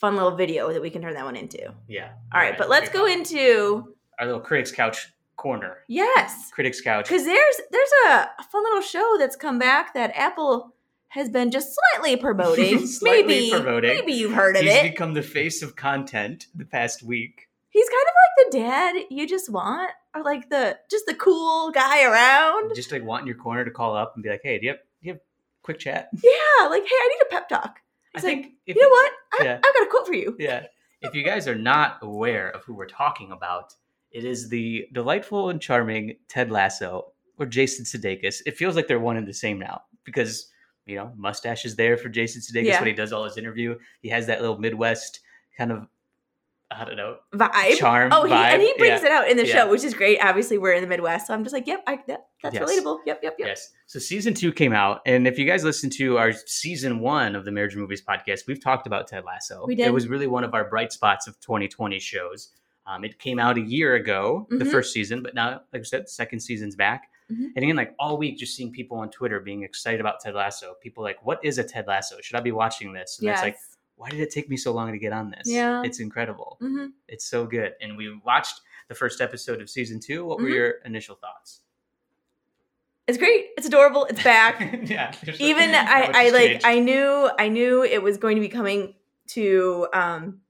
fun 0.02 0.16
little 0.16 0.32
video 0.36 0.70
that 0.72 0.82
we 0.82 0.90
can 0.90 1.00
turn 1.00 1.14
that 1.14 1.24
one 1.24 1.36
into 1.36 1.64
all 1.68 1.74
Yeah. 1.88 2.10
right 2.34 2.58
but 2.58 2.68
let's 2.68 2.90
go 2.90 3.06
into 3.06 3.94
our 4.18 4.26
little 4.26 4.40
critics 4.40 4.70
couch 4.72 5.08
corner. 5.36 5.78
yes 5.88 6.50
Critics 6.52 6.80
couch. 6.80 7.06
because 7.08 7.24
there's 7.24 7.56
there's 7.70 7.90
a, 8.08 8.10
a 8.38 8.42
fun 8.50 8.62
little 8.64 8.82
show 8.82 9.16
that's 9.18 9.36
come 9.36 9.58
back 9.58 9.94
that 9.94 10.12
apple 10.14 10.74
has 11.08 11.30
been 11.30 11.50
just 11.52 11.74
slightly 11.94 12.16
promoting 12.26 12.86
Slightly 12.86 13.26
maybe 13.34 13.50
promoting. 13.50 13.94
maybe 13.96 14.12
you've 14.12 14.32
heard 14.32 14.56
of 14.56 14.62
He's 14.62 14.72
it 14.74 14.82
He's 14.82 14.90
become 14.90 15.14
the 15.14 15.22
face 15.22 15.62
of 15.62 15.76
content 15.76 16.46
the 16.54 16.64
past 16.64 17.02
week. 17.04 17.48
he's 17.70 17.88
kind 17.88 18.06
of 18.08 18.14
like 18.22 18.52
the 18.52 18.58
dad 18.58 18.96
you 19.10 19.26
just 19.28 19.50
want 19.50 19.90
or 20.14 20.22
like 20.24 20.50
the 20.50 20.78
just 20.90 21.06
the 21.06 21.14
cool 21.14 21.70
guy 21.70 22.02
around 22.04 22.74
Just 22.74 22.90
like 22.92 23.04
wanting 23.04 23.28
your 23.28 23.36
corner 23.36 23.64
to 23.64 23.70
call 23.70 23.96
up 23.96 24.12
and 24.14 24.22
be 24.22 24.28
like, 24.30 24.40
"Hey, 24.42 24.58
do 24.58 24.66
you 24.66 24.72
have, 24.72 24.78
do 24.80 25.08
you 25.08 25.12
have 25.14 25.20
quick 25.62 25.78
chat?" 25.78 26.08
yeah 26.22 26.68
like 26.68 26.82
hey 26.82 26.96
i 27.04 27.08
need 27.08 27.22
a 27.26 27.30
pep 27.30 27.48
talk 27.48 27.80
he's 28.14 28.24
I 28.24 28.28
like 28.28 28.42
think 28.42 28.54
if 28.66 28.76
you 28.76 28.82
know 28.82 28.88
what 28.88 29.12
I, 29.40 29.44
yeah. 29.44 29.54
i've 29.56 29.74
got 29.74 29.86
a 29.86 29.90
quote 29.90 30.06
for 30.06 30.14
you 30.14 30.36
yeah. 30.38 30.66
If 31.04 31.16
you 31.16 31.24
guys 31.24 31.48
are 31.48 31.56
not 31.56 31.98
aware 32.00 32.50
of 32.50 32.62
who 32.62 32.74
we're 32.74 32.86
talking 32.86 33.32
about, 33.32 33.74
it 34.12 34.24
is 34.24 34.48
the 34.48 34.86
delightful 34.92 35.50
and 35.50 35.60
charming 35.60 36.14
Ted 36.28 36.48
Lasso 36.48 37.06
or 37.40 37.46
Jason 37.46 37.84
Sudeikis. 37.84 38.40
It 38.46 38.56
feels 38.56 38.76
like 38.76 38.86
they're 38.86 39.00
one 39.00 39.16
and 39.16 39.26
the 39.26 39.34
same 39.34 39.58
now 39.58 39.82
because 40.04 40.48
you 40.86 40.94
know 40.94 41.10
mustache 41.16 41.64
is 41.64 41.74
there 41.74 41.96
for 41.96 42.08
Jason 42.08 42.40
Sudeikis 42.40 42.66
Yeah. 42.66 42.78
when 42.78 42.86
he 42.86 42.94
does 42.94 43.12
all 43.12 43.24
his 43.24 43.36
interview. 43.36 43.76
He 44.00 44.10
has 44.10 44.28
that 44.28 44.40
little 44.40 44.58
Midwest 44.58 45.18
kind 45.58 45.72
of 45.72 45.88
I 46.78 46.84
don't 46.84 46.96
know 46.96 47.16
vibe 47.34 47.76
charm. 47.76 48.10
oh 48.12 48.24
he, 48.24 48.32
vibe. 48.32 48.52
and 48.54 48.62
he 48.62 48.72
brings 48.78 49.00
yeah. 49.02 49.06
it 49.08 49.12
out 49.12 49.28
in 49.30 49.36
the 49.36 49.46
Yeah. 49.46 49.54
show 49.54 49.70
which 49.70 49.84
is 49.84 49.94
great 49.94 50.18
obviously 50.22 50.58
we're 50.58 50.72
in 50.72 50.82
the 50.82 50.88
midwest 50.88 51.26
so 51.26 51.34
i'm 51.34 51.42
just 51.44 51.52
like 51.52 51.66
yep 51.66 51.82
I, 51.86 51.98
that, 52.08 52.26
that's 52.42 52.54
Yes. 52.54 52.62
relatable 52.70 52.98
yep 53.06 53.20
yep 53.22 53.34
yep 53.38 53.48
Yes. 53.48 53.70
So 53.86 53.98
season 53.98 54.32
two 54.34 54.52
came 54.52 54.72
out, 54.72 55.00
and 55.04 55.26
if 55.26 55.38
you 55.38 55.44
guys 55.46 55.64
listen 55.64 55.90
to 55.90 56.16
our 56.18 56.32
season 56.32 57.00
one 57.00 57.34
of 57.36 57.44
the 57.44 57.50
Marriage 57.52 57.76
Movies 57.76 58.02
podcast, 58.02 58.46
we've 58.46 58.62
talked 58.62 58.86
about 58.86 59.06
Ted 59.06 59.24
Lasso. 59.26 59.64
We 59.66 59.74
did. 59.74 59.86
It 59.86 59.92
was 59.92 60.08
really 60.08 60.26
one 60.26 60.44
of 60.44 60.54
our 60.54 60.66
bright 60.68 60.92
spots 60.92 61.26
of 61.26 61.38
2020 61.40 61.98
shows. 61.98 62.48
Um, 62.86 63.04
it 63.04 63.18
came 63.18 63.38
out 63.38 63.58
a 63.58 63.60
year 63.60 63.94
ago, 63.94 64.46
the 64.50 64.64
Mhm. 64.64 64.70
first 64.70 64.92
season, 64.94 65.22
but 65.22 65.34
now, 65.34 65.60
like 65.74 65.80
I 65.80 65.82
said, 65.82 66.04
the 66.04 66.08
second 66.08 66.40
season's 66.40 66.74
back. 66.74 67.10
Mhm. 67.30 67.50
And 67.54 67.62
again, 67.64 67.76
like 67.76 67.94
all 67.98 68.16
week, 68.16 68.38
just 68.38 68.56
seeing 68.56 68.72
people 68.72 68.96
on 68.96 69.10
Twitter 69.10 69.38
being 69.40 69.62
excited 69.62 70.00
about 70.00 70.20
Ted 70.20 70.34
Lasso. 70.34 70.74
People 70.82 71.04
like, 71.04 71.24
"What 71.24 71.38
is 71.44 71.58
a 71.58 71.64
Ted 71.64 71.86
Lasso? 71.86 72.16
Should 72.22 72.36
I 72.36 72.40
be 72.40 72.50
watching 72.52 72.92
this?" 72.94 73.18
And 73.18 73.26
yes 73.26 73.36
it's 73.38 73.42
like, 73.42 73.56
why 73.96 74.08
did 74.10 74.20
it 74.20 74.30
take 74.30 74.48
me 74.50 74.56
so 74.56 74.72
long 74.72 74.90
to 74.92 74.98
get 74.98 75.12
on 75.12 75.30
this? 75.30 75.42
Yeah. 75.46 75.82
It's 75.84 76.00
incredible. 76.00 76.56
hmm 76.60 76.86
It's 77.08 77.24
so 77.24 77.46
good. 77.46 77.74
And 77.80 77.96
we 77.96 78.18
watched 78.24 78.60
the 78.88 78.94
first 78.94 79.20
episode 79.20 79.60
of 79.62 79.70
season 79.70 80.00
two. 80.00 80.24
What 80.24 80.38
were 80.40 80.48
Mhm. 80.48 80.54
your 80.54 80.70
initial 80.84 81.14
thoughts? 81.16 81.60
It's 83.08 83.18
great. 83.18 83.46
It's 83.56 83.66
adorable. 83.66 84.04
It's 84.06 84.22
back. 84.22 84.60
yeah. 84.88 85.12
Even 85.38 85.70
I, 85.74 86.10
I 86.14 86.30
like 86.30 86.50
changed. 86.50 86.66
I 86.66 86.78
knew 86.78 87.30
I 87.38 87.48
knew 87.48 87.82
it 87.84 88.02
was 88.02 88.16
going 88.16 88.36
to 88.36 88.40
be 88.40 88.48
coming 88.48 88.94
to 89.28 89.88
um 89.92 90.40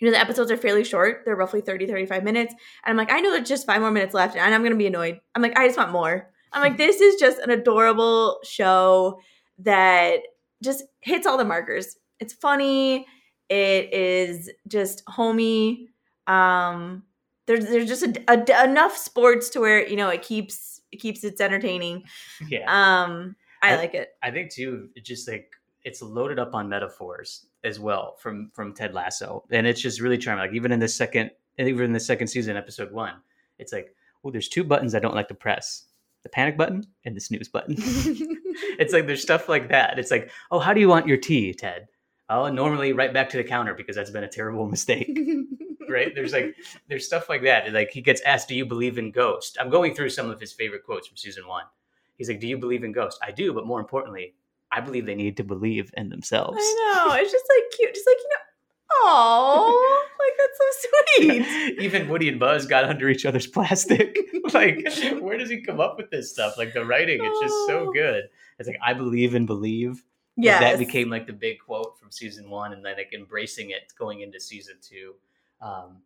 you 0.00 0.06
know 0.06 0.12
the 0.12 0.20
episodes 0.20 0.50
are 0.50 0.56
fairly 0.56 0.84
short. 0.84 1.22
They're 1.24 1.34
roughly 1.36 1.60
30 1.60 1.86
35 1.86 2.22
minutes. 2.22 2.54
And 2.84 2.92
I'm 2.92 2.96
like 2.96 3.12
I 3.12 3.20
know 3.20 3.32
there's 3.32 3.48
just 3.48 3.66
5 3.66 3.80
more 3.80 3.90
minutes 3.90 4.14
left 4.14 4.36
and 4.36 4.54
I'm 4.54 4.60
going 4.62 4.72
to 4.72 4.78
be 4.78 4.86
annoyed. 4.86 5.20
I'm 5.34 5.42
like 5.42 5.58
I 5.58 5.66
just 5.66 5.78
want 5.78 5.90
more. 5.92 6.30
I'm 6.52 6.62
like 6.62 6.76
this 6.78 7.00
is 7.00 7.16
just 7.16 7.38
an 7.40 7.50
adorable 7.50 8.38
show 8.44 9.20
that 9.58 10.20
just 10.62 10.84
hits 11.00 11.26
all 11.26 11.36
the 11.36 11.44
markers. 11.44 11.96
It's 12.20 12.32
funny. 12.32 13.06
It 13.48 13.92
is 13.92 14.50
just 14.66 15.02
homey. 15.06 15.88
Um 16.26 17.02
there's 17.46 17.64
there's 17.66 17.88
just 17.88 18.02
a, 18.04 18.22
a- 18.28 18.64
enough 18.64 18.96
sports 18.96 19.48
to 19.50 19.60
where 19.60 19.86
you 19.86 19.96
know 19.96 20.08
it 20.10 20.22
keeps 20.22 20.80
it 20.92 20.96
keeps 20.98 21.24
it's 21.24 21.40
entertaining. 21.40 22.04
yeah. 22.48 22.64
Um 22.68 23.36
I 23.62 23.72
I- 23.72 23.76
like 23.76 23.94
it. 23.94 24.10
I 24.22 24.30
think 24.30 24.50
too, 24.50 24.88
it's 24.94 25.08
just 25.08 25.28
like 25.28 25.50
it's 25.84 26.02
loaded 26.02 26.38
up 26.38 26.54
on 26.54 26.68
metaphors 26.68 27.46
as 27.64 27.80
well 27.80 28.16
from 28.18 28.50
from 28.52 28.74
Ted 28.74 28.94
Lasso, 28.94 29.44
and 29.50 29.66
it's 29.66 29.80
just 29.80 30.00
really 30.00 30.18
charming. 30.18 30.44
Like 30.44 30.54
even 30.54 30.70
in 30.72 30.80
the 30.80 30.88
second, 30.88 31.30
even 31.56 31.84
in 31.86 31.92
the 31.92 32.00
second 32.00 32.26
season, 32.28 32.56
episode 32.56 32.92
one, 32.92 33.14
it's 33.58 33.72
like, 33.72 33.94
oh, 34.24 34.30
there's 34.30 34.48
two 34.48 34.64
buttons 34.64 34.94
I 34.94 34.98
don't 34.98 35.14
like 35.14 35.28
to 35.28 35.34
press: 35.34 35.84
the 36.24 36.28
panic 36.28 36.56
button 36.58 36.84
and 37.04 37.16
the 37.16 37.20
snooze 37.20 37.48
button. 37.48 37.76
it's 37.78 38.92
like 38.92 39.06
there's 39.06 39.22
stuff 39.22 39.48
like 39.48 39.68
that. 39.70 39.98
It's 39.98 40.10
like, 40.10 40.30
oh, 40.50 40.58
how 40.58 40.74
do 40.74 40.80
you 40.80 40.88
want 40.88 41.06
your 41.06 41.16
tea, 41.16 41.54
Ted? 41.54 41.88
Oh, 42.30 42.48
normally 42.50 42.92
right 42.92 43.12
back 43.12 43.30
to 43.30 43.36
the 43.38 43.44
counter 43.44 43.74
because 43.74 43.96
that's 43.96 44.10
been 44.10 44.24
a 44.24 44.28
terrible 44.28 44.66
mistake. 44.70 45.18
right? 45.88 46.14
There's 46.14 46.32
like 46.32 46.54
there's 46.88 47.06
stuff 47.06 47.28
like 47.28 47.42
that. 47.42 47.72
Like 47.72 47.90
he 47.90 48.00
gets 48.02 48.20
asked, 48.22 48.48
"Do 48.48 48.54
you 48.54 48.66
believe 48.66 48.98
in 48.98 49.10
ghosts?" 49.10 49.56
I'm 49.60 49.70
going 49.70 49.94
through 49.94 50.10
some 50.10 50.30
of 50.30 50.38
his 50.40 50.52
favorite 50.52 50.84
quotes 50.84 51.06
from 51.08 51.16
season 51.16 51.46
one. 51.46 51.64
He's 52.16 52.28
like, 52.28 52.40
"Do 52.40 52.46
you 52.46 52.58
believe 52.58 52.84
in 52.84 52.92
ghosts?" 52.92 53.18
I 53.22 53.30
do, 53.30 53.52
but 53.54 53.66
more 53.66 53.80
importantly, 53.80 54.34
I 54.70 54.80
believe 54.80 55.06
they 55.06 55.14
need 55.14 55.36
to 55.38 55.44
believe 55.44 55.90
in 55.96 56.10
themselves. 56.10 56.58
I 56.60 57.04
know. 57.08 57.14
It's 57.14 57.32
just 57.32 57.44
like 57.48 57.64
cute. 57.78 57.94
Just 57.94 58.06
like, 58.06 58.16
you 58.18 58.28
know, 58.28 58.44
oh, 59.04 60.06
like 60.18 60.32
that's 60.38 60.58
so 60.58 60.88
sweet. 61.48 61.78
Even 61.80 62.08
Woody 62.08 62.28
and 62.28 62.38
Buzz 62.38 62.66
got 62.66 62.84
under 62.84 63.08
each 63.08 63.24
other's 63.24 63.46
plastic. 63.46 64.18
like, 64.52 64.86
where 65.20 65.38
does 65.38 65.48
he 65.50 65.62
come 65.62 65.80
up 65.80 65.96
with 65.96 66.10
this 66.10 66.30
stuff? 66.30 66.58
Like 66.58 66.74
the 66.74 66.84
writing, 66.84 67.20
it's 67.22 67.40
just 67.40 67.54
so 67.66 67.86
Oh. 67.88 67.92
good. 67.92 68.24
It's 68.58 68.66
like 68.68 68.78
I 68.84 68.92
believe 68.94 69.34
and 69.34 69.46
believe. 69.46 70.04
Yes. 70.44 70.60
that 70.60 70.78
became 70.78 71.10
like 71.10 71.26
the 71.26 71.32
big 71.32 71.58
quote 71.58 71.98
from 71.98 72.10
season 72.10 72.48
one, 72.48 72.72
and 72.72 72.84
then 72.84 72.96
like 72.96 73.12
embracing 73.12 73.70
it 73.70 73.92
going 73.98 74.20
into 74.20 74.38
season 74.40 74.76
two. 74.80 75.14
Um, 75.60 75.98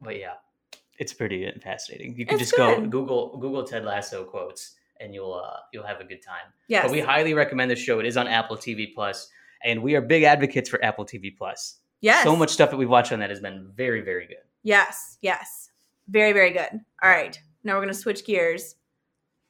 but 0.00 0.18
yeah, 0.18 0.34
it's 0.98 1.12
pretty 1.12 1.50
fascinating. 1.62 2.16
You 2.16 2.26
can 2.26 2.34
It's 2.40 2.50
just 2.50 2.56
go. 2.56 2.80
Google 2.86 3.36
Google 3.38 3.64
Ted 3.64 3.84
Lasso 3.84 4.24
quotes, 4.24 4.74
and 5.00 5.14
you'll 5.14 5.34
uh, 5.34 5.58
you'll 5.72 5.86
have 5.86 6.00
a 6.00 6.04
good 6.04 6.22
time. 6.22 6.52
Yeah, 6.68 6.82
But 6.82 6.90
we 6.90 7.00
highly 7.00 7.34
recommend 7.34 7.70
this 7.70 7.78
show. 7.78 8.00
It 8.00 8.06
is 8.06 8.16
on 8.16 8.26
Apple 8.26 8.56
TV 8.56 8.92
Plus, 8.94 9.28
and 9.64 9.82
we 9.82 9.94
are 9.94 10.00
big 10.00 10.24
advocates 10.24 10.68
for 10.68 10.84
Apple 10.84 11.04
TV 11.04 11.36
Plus. 11.36 11.78
yes. 12.00 12.24
So 12.24 12.34
much 12.34 12.50
stuff 12.50 12.70
that 12.70 12.76
we've 12.76 12.88
watched 12.88 13.12
on 13.12 13.20
that 13.20 13.30
has 13.30 13.40
been 13.40 13.70
very 13.76 14.00
very 14.00 14.26
good. 14.26 14.44
Yes. 14.64 15.18
Yes. 15.22 15.70
Very, 16.08 16.32
very 16.32 16.50
good. 16.50 16.70
All 17.02 17.10
right. 17.10 17.38
Now 17.64 17.74
we're 17.74 17.82
going 17.82 17.88
to 17.94 17.94
switch 17.94 18.24
gears. 18.26 18.74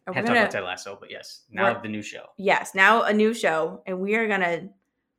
Had 0.07 0.15
we're 0.15 0.15
to 0.15 0.21
talk 0.21 0.27
gonna- 0.27 0.41
about 0.41 0.51
Ted 0.51 0.65
Lasso, 0.65 0.97
but 1.01 1.11
yes, 1.11 1.43
now 1.51 1.79
the 1.81 1.89
new 1.89 2.03
show. 2.03 2.27
yes. 2.37 2.75
Now 2.75 3.03
a 3.03 3.13
new 3.13 3.33
show. 3.35 3.83
And 3.87 4.01
we 4.01 4.15
are 4.17 4.27
going 4.27 4.41
to 4.41 4.69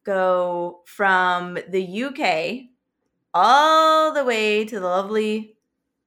go 0.04 0.82
from 0.86 1.58
the 1.70 2.04
UK 2.04 2.70
all 3.34 4.14
the 4.14 4.24
way 4.24 4.66
to 4.66 4.80
the 4.80 4.86
lovely 4.86 5.56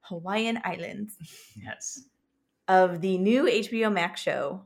Hawaiian 0.03 0.61
Islands 0.65 1.17
Yes. 1.57 2.03
of 2.69 3.01
the 3.01 3.19
new 3.19 3.45
HBO 3.45 3.93
Max 3.93 4.21
show, 4.21 4.63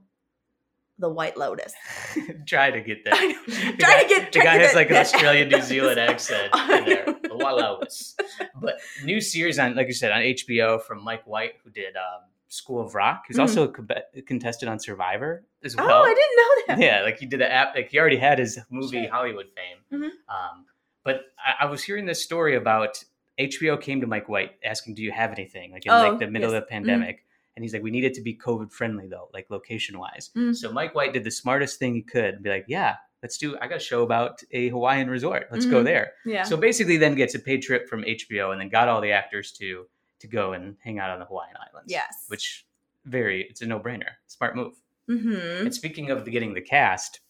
The 0.98 1.08
White 1.08 1.36
Lotus. 1.36 1.72
Try 2.46 2.70
to 2.72 2.80
get 2.80 3.04
that. 3.04 3.14
The 3.46 3.76
Try 3.78 3.92
guy- 3.94 4.02
to 4.02 4.08
get- 4.08 4.32
the 4.32 4.38
guy 4.40 4.56
has 4.58 4.70
that- 4.72 4.76
like 4.76 4.90
an 4.90 4.96
Australian 4.96 5.48
New. 5.48 5.62
Zealand 5.62 6.00
accent 6.00 6.52
in 6.54 6.84
there. 6.84 7.14
Wallows. 7.30 8.16
But 8.60 8.80
new 9.04 9.20
series 9.20 9.58
on, 9.58 9.74
like 9.76 9.86
you 9.86 9.94
said, 9.94 10.12
on 10.12 10.20
HBO 10.20 10.82
from 10.82 11.02
Mike 11.02 11.26
White, 11.26 11.54
who 11.64 11.70
did 11.70 11.96
um, 11.96 12.22
School 12.50 12.80
of 12.80 12.94
Rock. 12.94 13.24
He's 13.28 13.36
Mhm. 13.38 13.40
also 13.42 13.64
a 13.64 13.68
co- 13.72 13.86
contested 14.26 14.68
on 14.68 14.78
Survivor 14.78 15.44
as 15.64 15.74
well. 15.76 15.88
Oh. 15.88 16.02
I 16.02 16.08
didn't 16.14 16.36
know 16.36 16.76
that. 16.76 16.78
yeah, 16.84 17.02
like 17.02 17.18
he 17.18 17.24
did 17.26 17.40
an 17.40 17.50
app. 17.50 17.74
Like 17.74 17.88
he 17.90 17.98
already 17.98 18.16
had 18.18 18.38
his 18.38 18.58
movie. 18.70 19.06
Hollywood 19.06 19.46
fame. 19.56 19.78
Mhm. 20.00 20.10
Um, 20.28 20.66
but 21.04 21.22
I, 21.38 21.64
I 21.64 21.66
was 21.66 21.82
hearing 21.82 22.06
this 22.06 22.22
story 22.22 22.56
about 22.56 23.02
HBO 23.38 23.80
came 23.80 24.00
to 24.00 24.06
Mike 24.06 24.28
White 24.28 24.52
asking, 24.64 24.96
"Do 24.96 25.02
you 25.02 25.12
have 25.12 25.32
anything?" 25.32 25.72
Like 25.72 25.86
in 25.86 25.92
Oh, 25.92 26.10
like 26.10 26.18
the 26.18 26.26
middle 26.26 26.50
yes. 26.50 26.56
of 26.58 26.62
the 26.64 26.66
pandemic, 26.66 27.24
and 27.56 27.64
he's 27.64 27.72
like, 27.72 27.82
"We 27.82 27.90
need 27.92 28.04
it 28.04 28.14
to 28.14 28.20
be 28.20 28.36
COVID 28.36 28.70
friendly 28.72 29.06
though, 29.06 29.30
like 29.32 29.46
location 29.48 29.98
wise." 29.98 30.30
Mm. 30.36 30.54
So 30.54 30.72
Mike 30.72 30.94
White 30.94 31.12
did 31.12 31.24
the 31.24 31.30
smartest 31.30 31.78
thing 31.78 31.94
he 31.94 32.02
could, 32.02 32.34
and 32.34 32.42
be 32.42 32.50
like, 32.50 32.64
"Yeah, 32.68 32.96
let's 33.22 33.38
do. 33.38 33.56
I 33.60 33.68
got 33.68 33.76
a 33.76 33.80
show 33.80 34.02
about 34.02 34.42
a 34.50 34.68
Hawaiian 34.70 35.08
resort. 35.08 35.46
Let's 35.52 35.66
go 35.66 35.80
Mhm. 35.82 35.84
there." 35.84 36.12
Yeah. 36.26 36.42
So 36.42 36.56
basically, 36.56 36.96
then 36.96 37.14
gets 37.14 37.34
a 37.36 37.38
paid 37.38 37.62
trip 37.62 37.88
from 37.88 38.02
HBO, 38.04 38.50
and 38.50 38.60
then 38.60 38.68
got 38.68 38.88
all 38.88 39.00
the 39.00 39.12
actors 39.12 39.52
to 39.52 39.86
to 40.20 40.26
go 40.26 40.52
and 40.52 40.76
hang 40.82 40.98
out 40.98 41.10
on 41.10 41.18
the 41.18 41.24
Hawaiian 41.24 41.56
Islands. 41.56 41.90
yes. 41.90 42.24
which 42.28 42.66
very 43.06 43.42
it's 43.48 43.62
a 43.62 43.66
no 43.66 43.80
brainer, 43.80 44.10
smart 44.26 44.54
move. 44.56 44.74
Mm-hmm. 45.08 45.64
And 45.66 45.74
speaking 45.74 46.10
of 46.10 46.24
the, 46.24 46.30
getting 46.30 46.54
the 46.54 46.60
cast, 46.60 47.20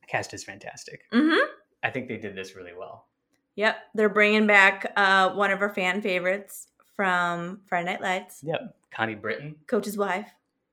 the 0.00 0.06
cast 0.06 0.34
is 0.34 0.44
fantastic. 0.44 1.02
Mm-hmm. 1.12 1.46
I 1.82 1.90
think 1.90 2.08
they 2.08 2.16
did 2.16 2.36
this 2.36 2.54
really 2.54 2.74
well. 2.78 3.06
Yep, 3.56 3.76
they're 3.94 4.08
bringing 4.08 4.46
back 4.46 4.92
uh, 4.96 5.30
one 5.30 5.50
of 5.50 5.60
our 5.60 5.74
fan 5.74 6.00
favorites 6.00 6.68
from 6.94 7.60
Friday 7.66 7.86
Night 7.86 8.00
Lights, 8.00 8.40
Yep. 8.42 8.60
Connie 8.90 9.14
Britton. 9.14 9.56
Coach's 9.66 9.96
wife. 9.96 10.28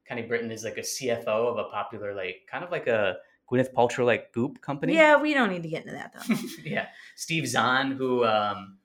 Connie 0.07 0.23
Britton 0.23 0.51
is 0.51 0.63
like 0.63 0.77
a 0.77 0.81
CFO 0.81 1.27
of 1.27 1.57
a 1.57 1.65
popular, 1.65 2.13
like 2.13 2.41
kind 2.49 2.63
of 2.63 2.71
like 2.71 2.87
a 2.87 3.17
Gwyneth 3.51 3.73
Paltrow 3.73 4.05
like 4.05 4.31
Goop 4.33 4.61
company. 4.61 4.93
Yeah, 4.95 5.17
we 5.21 5.33
don't 5.33 5.49
need 5.49 5.63
to 5.63 5.69
get 5.69 5.85
into 5.85 5.93
that 5.93 6.13
though. 6.13 6.35
yeah. 6.63 6.87
Steve 7.15 7.47
Zahn, 7.47 7.91
who 7.91 8.25
um, 8.25 8.77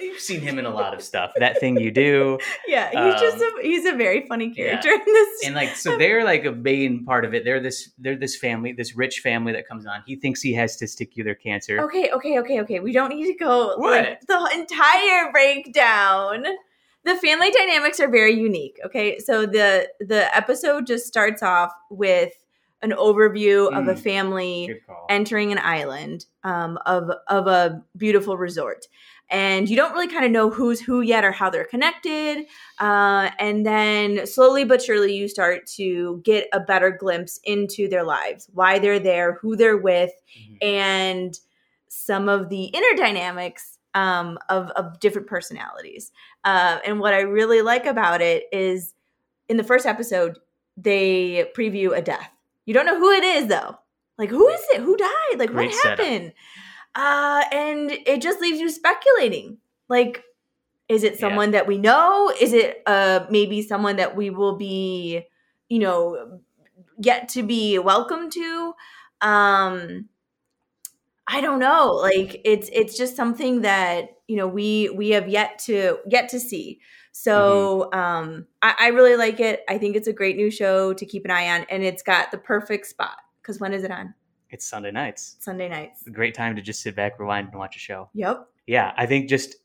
you've 0.00 0.20
seen 0.20 0.40
him 0.40 0.58
in 0.58 0.66
a 0.66 0.70
lot 0.70 0.94
of 0.94 1.02
stuff. 1.10 1.32
That 1.36 1.58
thing 1.60 1.78
you 1.78 1.90
do, 1.90 2.38
yeah, 2.66 2.88
he's 2.90 3.20
just 3.20 3.36
Um, 3.42 3.50
a 3.60 3.62
he's 3.62 3.84
a 3.86 3.92
very 3.92 4.26
funny 4.26 4.52
yeah. 4.56 4.80
character 4.80 4.90
in 4.90 5.00
this. 5.04 5.46
and 5.46 5.54
like 5.54 5.76
so 5.76 5.96
they're 6.02 6.24
like 6.24 6.44
a 6.44 6.52
main 6.52 7.04
part 7.04 7.24
of 7.24 7.34
it. 7.34 7.44
They're 7.44 7.60
this 7.60 7.90
they're 7.98 8.16
this 8.16 8.36
family, 8.36 8.72
this 8.72 8.96
rich 8.96 9.20
family 9.20 9.52
that 9.52 9.66
comes 9.68 9.86
on. 9.86 10.02
He 10.06 10.16
thinks 10.16 10.40
he 10.42 10.54
has 10.54 10.76
testicular 10.76 11.34
cancer. 11.40 11.80
okay, 11.82 12.10
okay, 12.10 12.38
okay, 12.40 12.60
okay. 12.60 12.80
We 12.80 12.92
don't 12.92 13.10
need 13.10 13.26
to 13.26 13.34
go 13.38 13.76
What? 13.76 14.04
like 14.04 14.20
the 14.26 14.50
entire 14.54 15.30
breakdown. 15.32 16.44
The 17.04 17.16
family 17.16 17.50
dynamics 17.50 18.00
are 18.00 18.08
very 18.10 18.32
unique. 18.32 18.78
Okay, 18.86 19.18
so 19.18 19.44
the 19.46 19.88
the 20.00 20.34
episode 20.34 20.86
just 20.86 21.06
starts 21.06 21.42
off 21.42 21.70
with 21.90 22.32
an 22.82 22.90
overview 22.92 23.68
of 23.72 23.88
a 23.88 23.94
Mm. 23.94 23.98
family 23.98 24.80
entering 25.08 25.52
an 25.52 25.58
island 25.58 26.26
um, 26.44 26.78
of 26.86 27.10
of 27.28 27.46
a 27.46 27.82
beautiful 27.96 28.36
resort, 28.36 28.86
and 29.30 29.68
you 29.68 29.76
don't 29.76 29.92
really 29.92 30.08
kind 30.08 30.24
of 30.24 30.30
know 30.30 30.50
who's 30.50 30.80
who 30.80 31.00
yet 31.00 31.24
or 31.24 31.32
how 31.32 31.50
they're 31.50 31.64
connected. 31.64 32.44
Uh, 32.78 33.30
and 33.38 33.64
then 33.66 34.26
slowly 34.26 34.64
but 34.64 34.82
surely, 34.82 35.14
you 35.14 35.28
start 35.28 35.66
to 35.76 36.20
get 36.24 36.48
a 36.52 36.60
better 36.60 36.90
glimpse 36.90 37.40
into 37.44 37.88
their 37.88 38.04
lives, 38.04 38.48
why 38.52 38.78
they're 38.78 38.98
there, 39.00 39.34
who 39.34 39.56
they're 39.56 39.76
with, 39.76 40.12
Mhm. 40.38 40.58
and 40.62 41.38
some 41.88 42.28
of 42.28 42.48
the 42.48 42.64
inner 42.64 42.96
dynamics 42.96 43.78
um, 43.94 44.38
of 44.48 44.70
of 44.70 44.98
different 44.98 45.28
personalities. 45.28 46.10
Uh, 46.44 46.78
and 46.84 46.98
what 46.98 47.14
I 47.14 47.20
really 47.20 47.62
like 47.62 47.86
about 47.86 48.20
it 48.20 48.44
is, 48.52 48.92
in 49.48 49.56
the 49.56 49.62
first 49.62 49.86
episode, 49.86 50.38
they 50.76 51.48
preview 51.56 51.96
a 51.96 52.02
death. 52.02 52.30
You 52.66 52.74
don't 52.74 52.86
know 52.86 52.98
who 52.98 53.10
it 53.12 53.22
is 53.22 53.46
though. 53.46 53.78
Like 54.18 54.30
who 54.30 54.48
is 54.48 54.60
it? 54.74 54.80
Who 54.80 54.96
died? 54.96 55.38
Like 55.38 55.50
Great 55.50 55.70
what 55.70 55.74
setup. 55.82 55.98
Uh, 56.94 57.42
and 57.52 57.90
it 57.90 58.22
just 58.22 58.40
leaves 58.40 58.60
you 58.60 58.70
speculating. 58.70 59.58
Like, 59.88 60.22
is 60.88 61.04
it 61.04 61.14
Yeah. 61.14 61.20
someone 61.20 61.52
that 61.52 61.66
we 61.66 61.78
know? 61.78 62.32
Is 62.40 62.52
it 62.52 62.82
uh 62.86 63.26
maybe 63.30 63.62
someone 63.62 63.96
that 63.96 64.16
we 64.16 64.30
will 64.30 64.56
be, 64.56 65.22
you 65.68 65.78
know, 65.80 66.40
yet 66.98 67.28
to 67.30 67.42
be 67.42 67.78
welcome 67.78 68.30
to? 68.30 68.74
Um 69.22 70.08
I 71.26 71.40
don't 71.40 71.58
know. 71.58 71.92
Like 71.94 72.40
it's 72.44 72.68
it's 72.72 72.96
just 72.96 73.16
something 73.16 73.62
that 73.62 74.08
you 74.28 74.36
know 74.36 74.46
we 74.46 74.90
we 74.90 75.10
have 75.10 75.28
yet 75.28 75.58
to 75.60 75.98
yet 76.08 76.28
to 76.30 76.40
see. 76.40 76.80
So 77.12 77.90
um 77.92 78.46
I, 78.62 78.74
I 78.78 78.86
really 78.88 79.16
like 79.16 79.40
it. 79.40 79.62
I 79.68 79.78
think 79.78 79.96
it's 79.96 80.08
a 80.08 80.12
great 80.12 80.36
new 80.36 80.50
show 80.50 80.92
to 80.92 81.06
keep 81.06 81.24
an 81.24 81.30
eye 81.30 81.48
on, 81.48 81.66
and 81.70 81.82
it's 81.82 82.02
got 82.02 82.30
the 82.30 82.38
perfect 82.38 82.86
spot. 82.86 83.16
Because 83.40 83.58
when 83.58 83.72
is 83.72 83.84
it 83.84 83.90
on? 83.90 84.14
It's 84.54 84.64
Sunday 84.64 84.92
nights. 84.92 85.34
Sunday 85.40 85.68
nights. 85.68 86.04
Great 86.12 86.32
time 86.32 86.54
to 86.54 86.62
just 86.62 86.80
sit 86.80 86.94
back, 86.94 87.18
rewind, 87.18 87.48
and 87.48 87.58
watch 87.58 87.74
a 87.74 87.80
show. 87.80 88.08
Yep. 88.14 88.46
Yeah, 88.68 88.92
I 88.96 89.04
think 89.04 89.28
just 89.28 89.56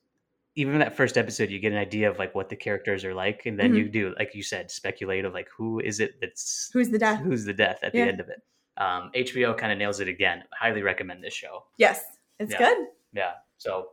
even 0.55 0.79
that 0.79 0.97
first 0.97 1.15
episode, 1.15 1.51
you 1.51 1.59
get 1.59 1.71
an 1.71 1.77
idea 1.77 2.09
of 2.09 2.17
like 2.17 2.33
what 2.33 2.49
the 2.49 2.55
characters 2.55 3.05
are 3.05 3.13
like, 3.13 3.45
and 3.45 3.57
then 3.57 3.73
Mhm. 3.73 3.77
you 3.77 3.89
do, 3.89 4.15
like 4.17 4.33
you 4.33 4.41
said, 4.41 4.71
speculate 4.71 5.25
of 5.25 5.33
like 5.33 5.47
who 5.55 5.79
is 5.79 5.99
it 5.99 6.19
that's 6.19 6.71
Who's 6.73 6.89
the 6.89 6.97
death? 6.97 7.21
who's 7.21 7.45
the 7.45 7.53
death 7.53 7.77
at 7.83 7.93
Yeah. 7.93 8.05
the 8.05 8.11
end 8.11 8.19
of 8.19 8.29
it. 8.29 8.41
Um, 8.77 9.11
HBO 9.13 9.53
kind 9.53 9.71
of 9.71 9.77
nails 9.77 9.99
it 9.99 10.07
again. 10.07 10.43
Highly 10.59 10.81
recommend 10.81 11.23
this 11.23 11.35
show. 11.35 11.67
Yes. 11.77 12.03
It's 12.39 12.51
Yeah. 12.53 12.57
good. 12.57 12.87
Yeah. 13.13 13.33
So 13.57 13.91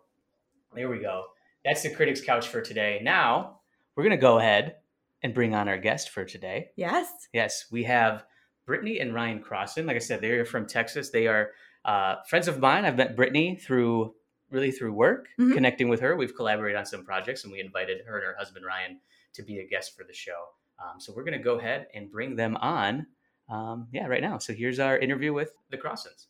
there 0.73 0.89
we 0.89 1.01
go. 1.01 1.27
That's 1.63 1.83
the 1.83 1.91
critics 1.91 2.23
couch 2.23 2.49
for 2.49 2.63
today. 2.63 3.01
Now 3.03 3.61
we're 3.97 4.05
gonna 4.05 4.17
go 4.17 4.39
ahead 4.39 4.77
and 5.23 5.35
bring 5.35 5.55
on 5.55 5.69
our 5.69 5.77
guest 5.79 6.09
for 6.09 6.25
today. 6.25 6.71
Yes. 6.75 7.29
Yes, 7.35 7.67
we 7.71 7.85
have 7.85 8.25
Brittany 8.67 8.99
and 9.01 9.15
Ryan 9.15 9.41
Crossan. 9.41 9.87
Like 9.87 9.97
I 9.97 10.01
said, 10.01 10.21
they're 10.21 10.45
from 10.45 10.67
Texas. 10.67 11.11
They 11.11 11.27
are 11.29 11.51
uh, 11.85 12.17
friends 12.29 12.49
of 12.49 12.59
mine. 12.59 12.85
I've 12.85 12.97
met 12.97 13.15
Brittany 13.17 13.57
through 13.57 14.15
really 14.51 14.71
through 14.73 14.93
work, 14.93 15.29
Mhm. 15.41 15.55
connecting 15.55 15.89
with 15.89 16.01
her. 16.01 16.17
We've 16.17 16.35
collaborated 16.35 16.79
on 16.79 16.85
some 16.87 17.05
projects, 17.05 17.45
and 17.45 17.53
we 17.53 17.61
invited 17.61 18.05
her 18.07 18.17
and 18.19 18.27
her 18.27 18.35
husband 18.39 18.65
Ryan 18.67 19.01
to 19.35 19.43
be 19.43 19.59
a 19.61 19.67
guest 19.67 19.97
for 19.97 20.05
the 20.05 20.13
show. 20.13 20.49
Um, 20.79 21.01
so 21.01 21.13
we're 21.15 21.25
going 21.25 21.39
to 21.39 21.43
go 21.43 21.59
ahead 21.59 21.87
and 21.95 22.11
bring 22.11 22.37
them 22.37 22.57
on. 22.57 23.07
Um, 23.49 23.89
yeah, 23.93 24.07
right 24.07 24.21
now. 24.23 24.39
So 24.39 24.53
here's 24.53 24.79
our 24.81 24.99
interview 24.99 25.33
with 25.33 25.53
the 25.71 25.79
Crossans. 25.79 26.27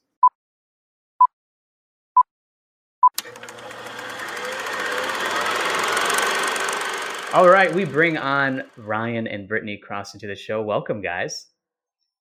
All 7.34 7.48
right, 7.50 7.70
we 7.74 7.84
bring 7.84 8.16
on 8.16 8.62
Ryan 8.78 9.26
and 9.26 9.46
Brittany 9.46 9.76
Crossan 9.76 10.18
to 10.20 10.26
the 10.26 10.34
show. 10.34 10.62
Welcome, 10.62 11.02
guys. 11.02 11.48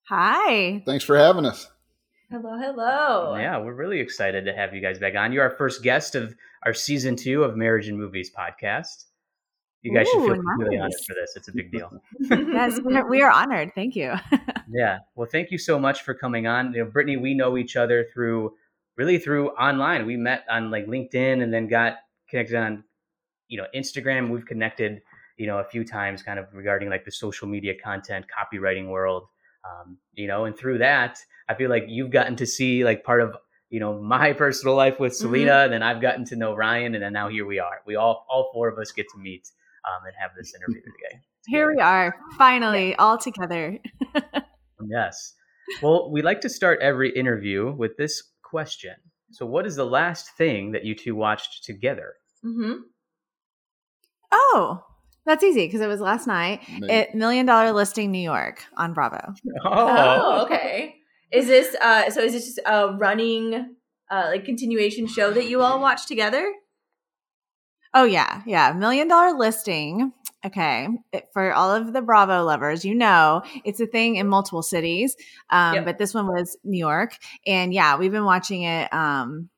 Hi. 0.07 0.83
Thanks 0.85 1.03
for 1.03 1.17
having 1.17 1.45
us. 1.45 1.67
Hello, 2.29 2.57
hello. 2.59 3.35
Yeah, 3.37 3.57
we're 3.57 3.73
really 3.73 3.99
excited 3.99 4.45
to 4.45 4.53
have 4.53 4.73
you 4.73 4.81
guys 4.81 4.99
back 4.99 5.15
on. 5.15 5.31
You're 5.31 5.43
our 5.43 5.57
first 5.57 5.81
guest 5.81 6.13
of 6.13 6.35
our 6.63 6.73
season 6.75 7.15
two 7.15 7.43
of 7.43 7.55
Marriage 7.55 7.87
and 7.87 7.97
Movies 7.97 8.31
podcast. 8.35 9.05
You 9.81 9.93
guys 9.93 10.07
should 10.07 10.21
Ooh, 10.21 10.27
feel 10.27 10.35
completely 10.35 10.77
honored 10.77 10.93
for 11.07 11.13
this. 11.13 11.35
It's 11.35 11.47
a 11.47 11.53
big 11.53 11.71
deal. 11.71 11.91
Yes, 12.29 12.79
we 12.81 13.21
are 13.21 13.31
honored. 13.31 13.71
Thank 13.75 13.95
you. 13.95 14.13
Yeah. 14.67 14.97
Well, 15.15 15.27
thank 15.31 15.51
you 15.51 15.59
so 15.59 15.77
much 15.77 16.01
for 16.01 16.15
coming 16.15 16.47
on. 16.47 16.73
You 16.73 16.83
know, 16.83 16.89
Brittany, 16.89 17.17
we 17.17 17.35
know 17.35 17.55
each 17.55 17.75
other 17.75 18.07
through 18.11 18.53
really 18.97 19.19
through 19.19 19.49
online. 19.51 20.07
We 20.07 20.17
met 20.17 20.43
on 20.49 20.71
like 20.71 20.87
LinkedIn 20.87 21.43
and 21.43 21.53
then 21.53 21.67
got 21.67 21.97
connected 22.27 22.55
on, 22.55 22.83
you 23.47 23.59
know, 23.59 23.67
Instagram. 23.75 24.31
We've 24.31 24.45
connected, 24.45 25.03
you 25.37 25.45
know, 25.45 25.59
a 25.59 25.63
few 25.63 25.85
times 25.85 26.23
kind 26.23 26.39
of 26.39 26.47
regarding 26.51 26.89
like 26.89 27.05
the 27.05 27.11
social 27.11 27.47
media 27.47 27.75
content, 27.81 28.25
copywriting 28.27 28.89
world. 28.89 29.27
Um, 29.65 29.97
you 30.13 30.27
know, 30.27 30.45
and 30.45 30.55
through 30.57 30.79
that, 30.79 31.17
I 31.49 31.55
feel 31.55 31.69
like 31.69 31.85
you've 31.87 32.11
gotten 32.11 32.35
to 32.37 32.45
see 32.45 32.83
like 32.83 33.03
part 33.03 33.21
of, 33.21 33.35
you 33.69 33.79
know, 33.79 33.99
my 34.01 34.33
personal 34.43 34.75
life 34.75 34.99
with 34.99 35.15
Selena, 35.15 35.63
and 35.63 35.73
then 35.73 35.83
I've 35.83 36.01
gotten 36.01 36.25
to 36.25 36.35
know 36.35 36.55
Ryan, 36.55 36.95
and 36.95 37.03
then 37.03 37.13
now 37.13 37.29
here 37.29 37.45
we 37.45 37.59
are. 37.59 37.81
We 37.85 37.95
all 37.95 38.25
all 38.29 38.51
four 38.53 38.69
of 38.69 38.77
us 38.77 38.91
get 38.91 39.07
to 39.13 39.17
meet 39.19 39.49
um, 39.87 40.05
and 40.05 40.13
have 40.19 40.31
this 40.37 40.53
interview 40.53 40.81
today. 40.83 41.21
Here 41.47 41.71
we 41.73 41.81
are, 41.81 42.15
finally, 42.37 42.95
all 42.95 43.17
together. 43.17 43.79
Yes. 44.87 45.33
Well, 45.81 46.11
we 46.11 46.21
like 46.21 46.41
to 46.41 46.49
start 46.49 46.79
every 46.81 47.09
interview 47.09 47.71
with 47.71 47.97
this 47.97 48.21
question. 48.43 48.93
So, 49.31 49.45
what 49.45 49.65
is 49.65 49.75
the 49.75 49.85
last 49.85 50.29
thing 50.37 50.71
that 50.73 50.85
you 50.85 50.95
two 50.95 51.15
watched 51.15 51.63
together? 51.63 52.13
hmm 52.43 52.73
Oh, 54.31 54.83
that's 55.25 55.43
easy 55.43 55.65
because 55.65 55.81
it 55.81 55.87
was 55.87 55.99
last 56.01 56.27
night 56.27 56.61
Maybe. 56.79 56.91
at 56.93 57.15
Million 57.15 57.45
Dollar 57.45 57.71
Listing 57.71 58.11
New 58.11 58.19
York 58.19 58.63
on 58.77 58.93
Bravo. 58.93 59.33
Oh, 59.65 60.43
okay. 60.45 60.95
Is 61.31 61.47
this 61.47 61.75
uh 61.81 62.09
so 62.11 62.21
is 62.21 62.33
this 62.33 62.45
just 62.45 62.59
a 62.65 62.95
running 62.97 63.75
uh 64.11 64.25
like 64.27 64.45
continuation 64.45 65.07
show 65.07 65.31
that 65.31 65.47
you 65.47 65.61
all 65.61 65.79
watch 65.81 66.05
together? 66.07 66.51
Oh, 67.93 68.03
yeah. 68.03 68.41
Yeah. 68.45 68.73
Million 68.73 69.07
Dollar 69.07 69.37
Listing. 69.37 70.11
Okay. 70.45 70.87
It- 71.13 71.29
for 71.33 71.53
all 71.53 71.73
of 71.73 71.93
the 71.93 72.01
Bravo 72.01 72.43
lovers, 72.43 72.83
you 72.83 72.93
know, 72.93 73.41
it's 73.63 73.79
a 73.79 73.87
thing 73.87 74.17
in 74.17 74.27
multiple 74.27 74.61
cities. 74.61 75.15
Um, 75.49 75.75
Yep. 75.75 75.85
But 75.85 75.97
this 75.97 76.13
one 76.13 76.27
was 76.27 76.57
New 76.63 76.77
York. 76.77 77.17
And 77.47 77.73
yeah, 77.73 77.97
we've 77.97 78.11
been 78.11 78.25
watching 78.25 78.63
it. 78.63 78.93
Um, 78.93 79.49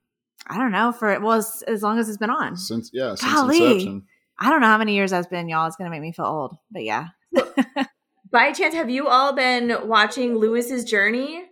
I 0.45 0.59
don't 0.59 0.71
know 0.71 0.91
for 0.91 1.19
well 1.19 1.33
as, 1.39 1.63
as 1.67 1.81
long 1.81 1.97
as 2.00 2.07
it's 2.09 2.19
been 2.19 2.29
on. 2.29 2.55
Since 2.57 2.91
yeah, 2.93 3.15
since 3.15 3.33
Golly. 3.33 3.57
inception. 3.65 4.05
I 4.39 4.50
don't 4.50 4.61
know 4.61 4.67
how 4.67 4.77
many 4.77 4.95
years 4.95 5.11
that's 5.11 5.27
been, 5.27 5.50
y'all. 5.50 5.67
It's 5.67 5.75
gonna 5.75 5.89
make 5.89 6.01
me 6.01 6.11
feel 6.11 6.25
old, 6.25 6.57
but 6.71 6.83
yeah. 6.83 7.07
By 8.31 8.51
chance, 8.51 8.73
have 8.75 8.89
you 8.89 9.07
all 9.07 9.33
been 9.33 9.87
watching 9.87 10.35
Lewis's 10.35 10.83
journey? 10.83 11.43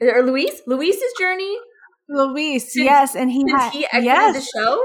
Or 0.00 0.22
Luis? 0.22 0.62
Luis's 0.66 1.12
journey? 1.18 1.56
Luis, 2.08 2.72
Since- 2.72 2.84
yes, 2.84 3.16
and 3.16 3.30
he 3.30 3.40
Since 3.40 3.52
had 3.52 3.72
he 3.72 3.84
exited 3.86 4.04
yes, 4.04 4.34
the 4.34 4.58
show? 4.60 4.84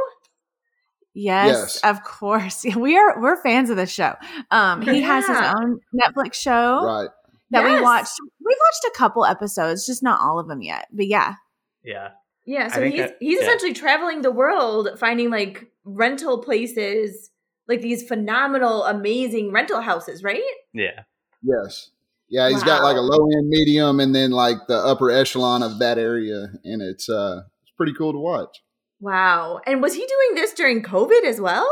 yes, 1.13 1.47
Yes. 1.49 1.77
of 1.84 2.04
course. 2.04 2.65
We 2.75 2.97
are 2.97 3.21
we're 3.21 3.41
fans 3.43 3.69
of 3.69 3.77
the 3.77 3.86
show. 3.86 4.15
Um, 4.49 4.82
he 4.82 5.01
has 5.01 5.27
his 5.27 5.38
own 5.38 5.80
Netflix 5.95 6.34
show 6.36 6.84
Right. 6.84 7.10
that 7.51 7.63
we 7.63 7.80
watched. 7.82 8.13
We've 8.43 8.58
watched 8.60 8.95
a 8.95 8.97
couple 8.97 9.23
episodes, 9.25 9.86
just 9.86 10.01
not 10.01 10.19
all 10.21 10.39
of 10.39 10.47
them 10.47 10.62
yet. 10.62 10.88
But 10.91 11.08
yeah, 11.08 11.36
Yeah. 11.84 12.10
Yeah, 12.52 12.68
so 12.68 12.82
he's 12.84 12.98
that- 13.00 13.16
he's 13.22 13.38
yeah. 13.40 13.46
essentially 13.46 13.72
traveling 13.74 14.22
the 14.24 14.32
world 14.32 14.90
finding 15.00 15.30
like 15.30 15.72
rental 15.86 16.40
places, 16.44 17.32
like 17.70 17.80
these 17.82 18.06
phenomenal, 18.06 18.84
amazing 18.84 19.54
rental 19.54 19.80
houses, 19.80 20.22
right? 20.22 20.44
Yeah. 20.74 21.04
Yes. 21.42 21.92
Yeah, 22.28 22.50
he's 22.50 22.64
got 22.64 22.84
like 22.84 22.98
a 22.98 23.02
low 23.02 23.26
end, 23.38 23.48
medium, 23.48 24.00
and 24.02 24.14
then 24.14 24.32
like 24.32 24.58
the 24.68 24.76
upper 24.78 25.10
echelon 25.12 25.64
of 25.64 25.80
that 25.80 25.98
area, 25.98 26.48
and 26.66 26.82
it's 26.82 27.08
uh 27.10 27.44
it's 27.64 27.72
pretty 27.78 27.94
cool 27.94 28.12
to 28.12 28.20
watch. 28.20 28.62
Wow. 29.00 29.62
And 29.66 29.82
was 29.82 29.94
he 29.94 30.02
doing 30.06 30.36
this 30.36 30.54
during 30.54 30.84
COVID 30.84 31.24
as 31.24 31.40
well? 31.40 31.68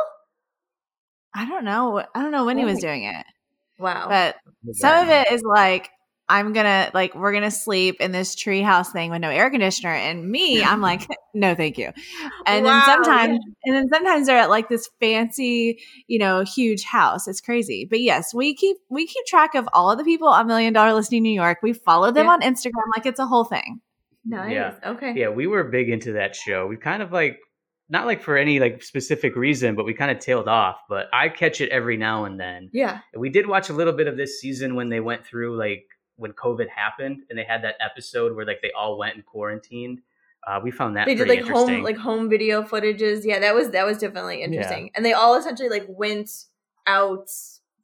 I 1.35 1.45
don't 1.47 1.65
know. 1.65 1.99
I 2.15 2.21
don't 2.21 2.31
know 2.31 2.45
when 2.45 2.57
he 2.57 2.63
Oh 2.63 2.67
was 2.67 2.79
doing 2.79 3.03
it, 3.03 3.25
Wow. 3.77 4.07
but 4.09 4.37
some 4.73 5.03
of 5.03 5.09
it 5.09 5.31
is 5.31 5.43
like 5.43 5.89
I'm 6.29 6.53
gonna 6.53 6.91
like 6.93 7.15
we're 7.15 7.33
gonna 7.33 7.51
sleep 7.51 7.97
in 7.99 8.11
this 8.11 8.35
treehouse 8.35 8.91
thing 8.91 9.09
with 9.11 9.19
no 9.21 9.29
air 9.29 9.49
conditioner, 9.49 9.93
and 9.93 10.29
me, 10.29 10.63
I'm 10.63 10.79
like, 10.81 11.07
no, 11.33 11.55
thank 11.55 11.77
you. 11.77 11.91
And 12.45 12.63
Wow, 12.65 12.71
then 12.71 12.85
sometimes, 12.85 13.39
and 13.65 13.75
then 13.75 13.89
sometimes 13.91 14.27
they're 14.27 14.37
at 14.37 14.49
like 14.49 14.69
this 14.69 14.89
fancy, 14.99 15.79
you 16.07 16.19
know, 16.19 16.43
huge 16.43 16.83
house. 16.83 17.27
It's 17.27 17.41
crazy, 17.41 17.85
but 17.89 17.99
yes, 17.99 18.33
we 18.33 18.53
keep 18.55 18.77
we 18.89 19.07
keep 19.07 19.25
track 19.25 19.55
of 19.55 19.67
all 19.73 19.91
of 19.91 19.97
the 19.97 20.03
people 20.03 20.27
on 20.27 20.47
Million 20.47 20.71
Dollar 20.73 20.93
Listing 20.93 21.23
New 21.23 21.33
York. 21.33 21.57
We 21.63 21.73
follow 21.73 22.11
them 22.11 22.27
Yeah. 22.27 22.31
on 22.33 22.41
Instagram 22.41 22.83
like 22.95 23.05
it's 23.05 23.19
a 23.19 23.25
whole 23.25 23.43
thing. 23.45 23.81
nice. 24.25 24.51
Yeah. 24.53 24.73
Okay. 24.85 25.13
Yeah. 25.15 25.29
We 25.29 25.47
were 25.47 25.63
big 25.63 25.89
into 25.89 26.13
that 26.13 26.35
show. 26.35 26.67
We 26.67 26.77
kind 26.77 27.01
of 27.01 27.11
like, 27.11 27.39
not 27.89 28.05
like 28.05 28.21
for 28.21 28.37
any 28.37 28.59
like 28.59 28.83
specific 28.83 29.35
reason, 29.35 29.75
but 29.75 29.85
we 29.85 29.95
kind 29.95 30.11
of 30.11 30.19
tailed 30.19 30.47
off. 30.47 30.77
But 30.87 31.07
I 31.11 31.29
catch 31.29 31.59
it 31.61 31.69
every 31.69 31.97
now 31.97 32.25
and 32.25 32.39
then. 32.39 32.69
Yeah. 32.71 32.99
We 33.17 33.29
did 33.29 33.47
watch 33.47 33.69
a 33.69 33.73
little 33.73 33.93
bit 33.93 34.07
of 34.07 34.15
this 34.17 34.39
season 34.39 34.75
when 34.75 34.89
they 34.89 34.99
went 34.99 35.25
through 35.25 35.57
like 35.57 35.85
when 36.19 36.33
COVID 36.33 36.69
happened 36.69 37.23
and 37.29 37.39
they 37.39 37.43
had 37.43 37.63
that 37.63 37.75
episode 37.79 38.35
where 38.35 38.45
like 38.45 38.61
they 38.61 38.71
all 38.77 38.97
went 38.97 39.15
and 39.15 39.25
quarantined. 39.25 40.01
Uh, 40.47 40.59
we 40.63 40.71
found 40.71 40.95
that 40.95 41.05
They 41.05 41.15
did 41.15 41.27
like 41.27 41.39
interesting. 41.39 41.75
home 41.75 41.83
like 41.83 41.97
home 41.97 42.29
video 42.29 42.61
footages. 42.63 43.21
Yeah, 43.25 43.39
that 43.39 43.55
was 43.55 43.71
that 43.71 43.85
was 43.85 43.97
definitely 43.97 44.43
interesting. 44.43 44.91
And 44.95 45.05
they 45.05 45.13
all 45.13 45.35
essentially 45.35 45.69
like 45.69 45.85
went 45.89 46.29
out 46.87 47.29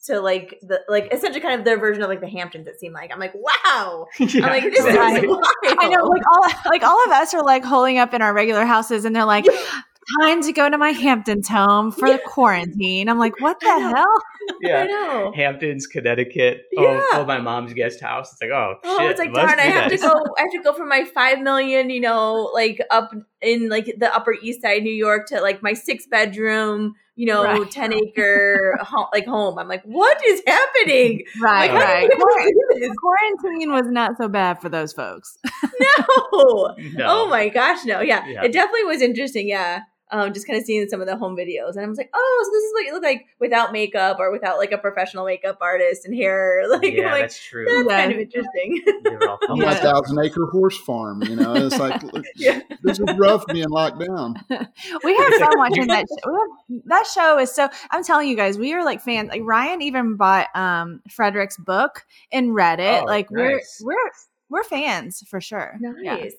to 0.05 0.19
like 0.21 0.59
the 0.61 0.81
like 0.87 1.11
essentially 1.11 1.41
kind 1.41 1.59
of 1.59 1.65
their 1.65 1.77
version 1.79 2.03
of 2.03 2.09
like 2.09 2.21
the 2.21 2.29
Hamptons. 2.29 2.67
It 2.67 2.79
seemed 2.79 2.93
like 2.93 3.11
I'm 3.11 3.19
like 3.19 3.33
wow. 3.33 4.07
Yeah, 4.19 4.45
I'm 4.45 4.51
like 4.51 4.63
this 4.63 4.85
exactly. 4.85 5.21
is 5.21 5.27
wild. 5.27 5.43
I 5.79 5.87
know, 5.89 6.05
like 6.05 6.21
all 6.31 6.71
like 6.71 6.83
all 6.83 7.03
of 7.05 7.11
us 7.11 7.33
are 7.33 7.43
like 7.43 7.63
holding 7.65 7.97
up 7.97 8.13
in 8.13 8.21
our 8.21 8.33
regular 8.33 8.65
houses, 8.65 9.03
and 9.05 9.15
they're 9.15 9.25
like, 9.25 9.45
"Time 10.21 10.41
to 10.43 10.53
go 10.53 10.69
to 10.69 10.77
my 10.77 10.91
Hamptons 10.91 11.47
home 11.47 11.91
for 11.91 12.09
the 12.09 12.19
quarantine." 12.25 13.09
I'm 13.09 13.17
like, 13.19 13.39
"What 13.41 13.59
the 13.59 13.67
hell?" 13.67 14.21
I 14.65 14.67
yeah. 14.67 14.84
know. 14.86 15.31
Hamptons, 15.36 15.88
Connecticut. 15.88 16.63
Yeah. 16.71 16.84
Oh, 17.01 17.10
oh, 17.13 17.25
my 17.25 17.39
mom's 17.39 17.73
guest 17.73 17.99
house. 18.01 18.31
It's 18.34 18.41
like, 18.41 18.51
oh, 18.51 18.75
Oh, 18.84 18.99
shit. 18.99 19.12
it's 19.12 19.19
like 19.19 19.31
must 19.31 19.47
darn! 19.47 19.60
I 19.60 19.63
have 19.63 19.91
nice. 19.91 20.01
to 20.01 20.08
go. 20.08 20.13
I 20.38 20.41
have 20.41 20.51
to 20.51 20.62
go 20.63 20.73
from 20.73 20.89
my 20.89 21.03
five 21.05 21.39
million, 21.41 21.89
you 21.89 22.01
know, 22.01 22.49
like 22.53 22.81
up 22.91 23.12
in 23.41 23.69
like 23.69 23.86
the 23.97 24.13
Upper 24.15 24.34
East 24.41 24.62
Side, 24.62 24.84
New 24.84 24.93
York, 24.93 25.27
to 25.27 25.41
like 25.41 25.62
my 25.62 25.73
six 25.73 26.08
bedroom, 26.08 26.93
you 27.15 27.25
know, 27.27 27.43
Right. 27.43 27.69
ten 27.71 27.93
acre 27.93 28.77
ho- 28.81 29.08
like 29.13 29.25
home. 29.25 29.58
I'm 29.60 29.67
like, 29.67 29.84
what 29.84 30.23
is 30.25 30.41
happening? 30.47 31.23
Right, 31.41 31.71
Like, 31.71 31.81
right. 31.84 32.10
did 32.10 32.17
we 32.17 32.51
do 32.75 32.79
this? 32.79 32.91
Quarantine 33.01 33.71
was 33.71 33.88
not 33.88 34.17
so 34.17 34.27
bad 34.27 34.62
for 34.62 34.69
those 34.69 34.93
folks. 34.93 35.38
No. 35.79 36.75
No. 36.93 37.05
Oh 37.08 37.27
my 37.29 37.49
gosh, 37.49 37.84
no. 37.86 38.01
Yeah. 38.01 38.25
Yeah. 38.27 38.43
It 38.43 38.51
definitely 38.53 38.84
was 38.86 39.01
interesting. 39.01 39.47
Yeah. 39.47 39.81
Um, 40.11 40.33
just 40.33 40.45
kind 40.45 40.59
of 40.59 40.63
seeing 40.65 40.87
some 40.87 41.01
of 41.01 41.07
the 41.07 41.17
home 41.17 41.35
videos. 41.35 41.71
And 41.75 41.79
I 41.83 41.87
was 41.87 41.97
like, 41.97 42.11
oh, 42.13 42.41
so 42.45 42.51
this 42.51 42.63
is 42.63 42.73
what 42.73 42.85
you 42.85 42.93
look 42.93 43.03
like 43.03 43.25
without 43.39 43.71
makeup 43.73 44.17
or 44.19 44.31
without 44.31 44.57
like 44.59 44.71
a 44.71 44.77
professional 44.77 45.25
makeup 45.25 45.57
artist 45.61 46.05
and 46.05 46.13
hair. 46.15 46.61
Like, 46.69 46.93
yeah, 46.93 47.11
like, 47.11 47.21
that's 47.23 47.43
true. 47.43 47.65
that's 47.65 47.89
Yeah. 47.89 48.01
kind 48.01 48.11
of 48.13 48.19
interesting. 48.19 48.83
They 49.03 49.09
were 49.09 49.29
all 49.29 49.39
On 49.49 49.57
fun. 49.57 49.65
my 49.65 49.73
thousand 49.75 50.19
acre 50.23 50.45
horse 50.51 50.77
farm, 50.77 51.23
you 51.23 51.35
know, 51.35 51.55
it's 51.55 51.77
like 51.79 52.03
look, 52.03 52.23
Yeah. 52.35 52.59
this 52.83 52.99
is 52.99 53.05
rough 53.17 53.45
being 53.47 53.69
locked 53.69 53.99
down. 54.05 54.35
We 55.03 55.15
had 55.15 55.33
fun 55.39 55.57
watching 55.57 55.87
that. 55.87 56.05
Show. 56.07 56.31
We 56.31 56.75
have, 56.77 56.83
that 56.85 57.07
show 57.07 57.39
is 57.39 57.51
so. 57.51 57.69
I'm 57.91 58.03
telling 58.03 58.29
you 58.29 58.35
guys, 58.35 58.57
we 58.59 58.73
are 58.73 58.85
like 58.85 59.01
fans. 59.01 59.29
Like 59.29 59.41
Ryan 59.43 59.81
even 59.81 60.15
bought 60.17 60.47
um 60.55 61.01
Fredrik's 61.09 61.57
book 61.57 62.05
and 62.31 62.53
read 62.53 62.79
it. 62.79 63.01
Oh, 63.03 63.05
like 63.05 63.31
nice. 63.31 63.79
we're 63.83 63.95
we're 63.95 64.11
we're 64.49 64.63
fans 64.63 65.23
for 65.27 65.41
sure. 65.41 65.77
nice. 65.81 66.33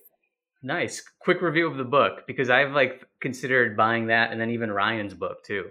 Yeah. 0.66 0.74
Nice. 0.74 1.02
Quick 1.20 1.42
review 1.42 1.66
of 1.70 1.76
the 1.76 1.84
book 1.84 2.26
because 2.26 2.50
I've 2.50 2.72
like 2.72 3.04
considered 3.20 3.76
buying 3.76 4.06
that 4.08 4.32
and 4.32 4.40
then 4.40 4.50
even 4.50 4.70
Ryan's 4.70 5.14
book 5.14 5.44
too. 5.44 5.64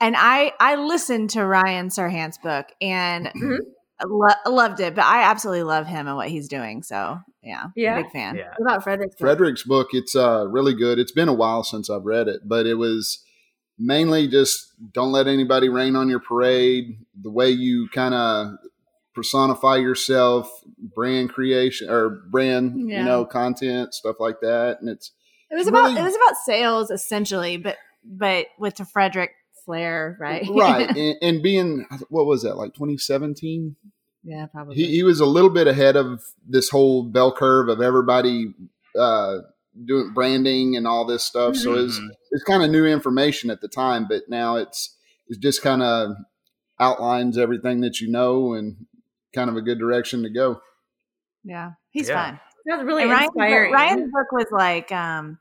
And 0.00 0.14
I 0.18 0.52
I 0.60 0.76
listened 0.76 1.30
to 1.30 1.44
Ryan 1.44 1.88
Serhant's 1.88 2.38
book 2.38 2.66
and 2.80 3.26
Mhm. 3.26 3.58
Lo- 4.06 4.28
loved 4.52 4.80
it. 4.80 4.94
But 4.94 5.04
I 5.04 5.24
absolutely 5.24 5.64
love 5.64 5.86
him 5.86 6.06
and 6.06 6.16
what 6.16 6.28
he's 6.28 6.48
doing. 6.48 6.82
So 6.82 7.18
Yeah, 7.42 7.66
Yeah. 7.74 8.02
big 8.02 8.10
fan. 8.12 8.36
Yeah. 8.36 8.50
What 8.58 8.66
about 8.70 8.82
Fredrik's? 8.84 9.14
book? 9.16 9.20
Fredrik's 9.26 9.62
book, 9.62 9.88
it's 9.92 10.14
uh, 10.14 10.46
really 10.48 10.74
good. 10.74 10.98
It's 10.98 11.12
been 11.12 11.28
a 11.28 11.34
while 11.34 11.62
since 11.64 11.88
I've 11.88 12.04
read 12.04 12.28
it, 12.28 12.42
but 12.46 12.66
it 12.66 12.74
was 12.74 13.24
mainly 13.78 14.28
just 14.28 14.74
don't 14.92 15.10
let 15.12 15.26
anybody 15.26 15.68
rain 15.70 15.96
on 15.96 16.08
your 16.10 16.20
parade. 16.20 16.98
The 17.18 17.30
way 17.30 17.48
you 17.50 17.88
kind 17.94 18.12
of 18.14 18.58
personify 19.14 19.76
yourself, 19.76 20.50
brand 20.78 21.30
creation 21.30 21.90
or 21.90 22.10
brand, 22.30 22.88
Yeah. 22.88 23.00
you 23.00 23.04
know, 23.04 23.24
content, 23.24 23.94
stuff 23.94 24.16
like 24.20 24.40
that. 24.40 24.78
And 24.80 24.88
it's 24.88 25.12
It 25.50 25.54
was 25.56 25.62
It's 25.62 25.68
about 25.70 25.96
it 25.96 26.02
was 26.02 26.14
about 26.14 26.36
sales 26.44 26.90
essentially, 26.90 27.56
but 27.56 27.76
but 28.04 28.46
with 28.58 28.76
the 28.76 28.84
Fredrik 28.84 29.30
flair, 29.64 30.16
right? 30.20 30.46
right. 30.50 30.88
and, 30.96 31.16
and 31.20 31.42
being, 31.42 31.86
what 32.08 32.24
was 32.26 32.42
that, 32.42 32.56
like 32.56 32.72
2017? 32.74 33.76
yeah, 34.22 34.46
probably. 34.46 34.74
he, 34.76 34.86
he 34.86 35.02
was 35.02 35.20
a 35.20 35.26
little 35.26 35.50
bit 35.50 35.66
ahead 35.66 35.96
of 35.96 36.22
this 36.46 36.68
whole 36.70 37.02
bell 37.04 37.32
curve 37.34 37.68
of 37.68 37.80
everybody 37.80 38.54
uh, 38.98 39.38
doing 39.84 40.12
branding 40.14 40.76
and 40.76 40.86
all 40.86 41.04
this 41.06 41.24
stuff. 41.24 41.56
So 41.56 41.74
it's 41.74 41.98
Mhm. 41.98 42.08
it's 42.30 42.44
kind 42.44 42.62
of 42.62 42.70
new 42.70 42.86
information 42.86 43.50
at 43.50 43.60
the 43.60 43.68
time, 43.68 44.06
but 44.08 44.22
now 44.28 44.56
it's 44.56 44.96
it 45.28 45.40
just 45.40 45.62
kind 45.62 45.82
of 45.82 46.16
outlines 46.78 47.36
everything 47.38 47.80
that 47.82 48.00
you 48.00 48.10
know 48.10 48.52
and 48.54 48.86
kind 49.34 49.50
of 49.50 49.56
a 49.56 49.62
good 49.62 49.78
direction 49.78 50.22
to 50.24 50.30
go. 50.30 50.60
yeah, 51.44 51.72
he's 51.90 52.08
Yeah. 52.08 52.24
fun. 52.30 52.40
Sounds 52.68 52.84
really 52.84 53.02
And 53.04 53.10
Ryan's 53.10 53.30
book- 53.32 53.72
Ryan's 53.72 54.12
book 54.12 54.32
was 54.32 54.46
like, 54.52 54.92
um, 54.92 55.38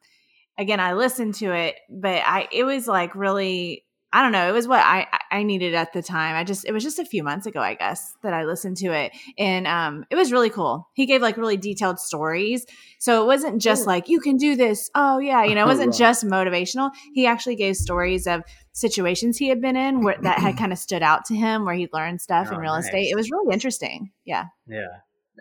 again, 0.58 0.80
I 0.80 0.93
listened 0.93 1.36
to 1.36 1.52
it, 1.54 1.75
but 1.89 2.21
I 2.25 2.47
it 2.52 2.63
was 2.63 2.88
like 2.88 3.13
really, 3.15 3.86
I 4.12 4.24
don't 4.24 4.32
know, 4.32 4.50
it 4.50 4.54
was 4.54 4.67
what 4.67 4.80
I 4.84 5.06
I 5.32 5.43
needed 5.43 5.76
at 5.76 5.93
the 5.93 6.02
time. 6.02 6.36
I 6.36 6.43
just 6.43 6.65
it 6.65 6.72
was 6.72 6.84
just 6.84 6.98
a 6.98 7.06
few 7.06 7.24
months 7.24 7.45
ago, 7.45 7.60
I 7.62 7.76
guess, 7.76 8.15
that 8.24 8.34
I 8.34 8.45
listened 8.45 8.78
to 8.78 8.88
it, 8.88 9.12
and 9.38 9.67
um, 9.67 10.06
it 10.10 10.15
was 10.15 10.32
really 10.32 10.50
cool. 10.50 10.88
He 10.93 11.06
gave 11.06 11.22
like 11.22 11.38
really 11.38 11.58
detailed 11.58 12.00
stories, 12.00 12.65
so 13.00 13.22
it 13.24 13.28
wasn't 13.28 13.62
just 13.62 13.84
Ooh. 13.84 13.88
like 13.88 14.10
you 14.10 14.19
can 14.19 14.38
do 14.38 14.56
this. 14.56 14.89
Oh 14.95 15.19
yeah, 15.19 15.43
you 15.43 15.54
know, 15.54 15.63
it 15.63 15.67
wasn't 15.74 15.89
Right. 15.91 16.00
just 16.00 16.26
motivational. 16.26 16.89
He 17.13 17.28
actually 17.28 17.56
gave 17.56 17.76
stories 17.76 18.26
of 18.26 18.41
situations 18.72 19.38
he 19.38 19.50
had 19.50 19.62
been 19.62 19.76
in 19.76 20.02
where 20.02 20.17
that 20.24 20.39
had 20.39 20.58
kind 20.58 20.72
of 20.74 20.80
stood 20.80 21.04
out 21.04 21.26
to 21.26 21.36
him, 21.36 21.65
where 21.65 21.76
he 21.76 21.88
learned 21.93 22.19
stuff 22.22 22.48
in 22.50 22.56
Oh, 22.56 22.60
real 22.60 22.76
estate. 22.76 23.10
It 23.12 23.15
was 23.15 23.30
really 23.30 23.54
interesting. 23.54 24.12
Yeah. 24.26 24.45
Yeah. 24.67 24.88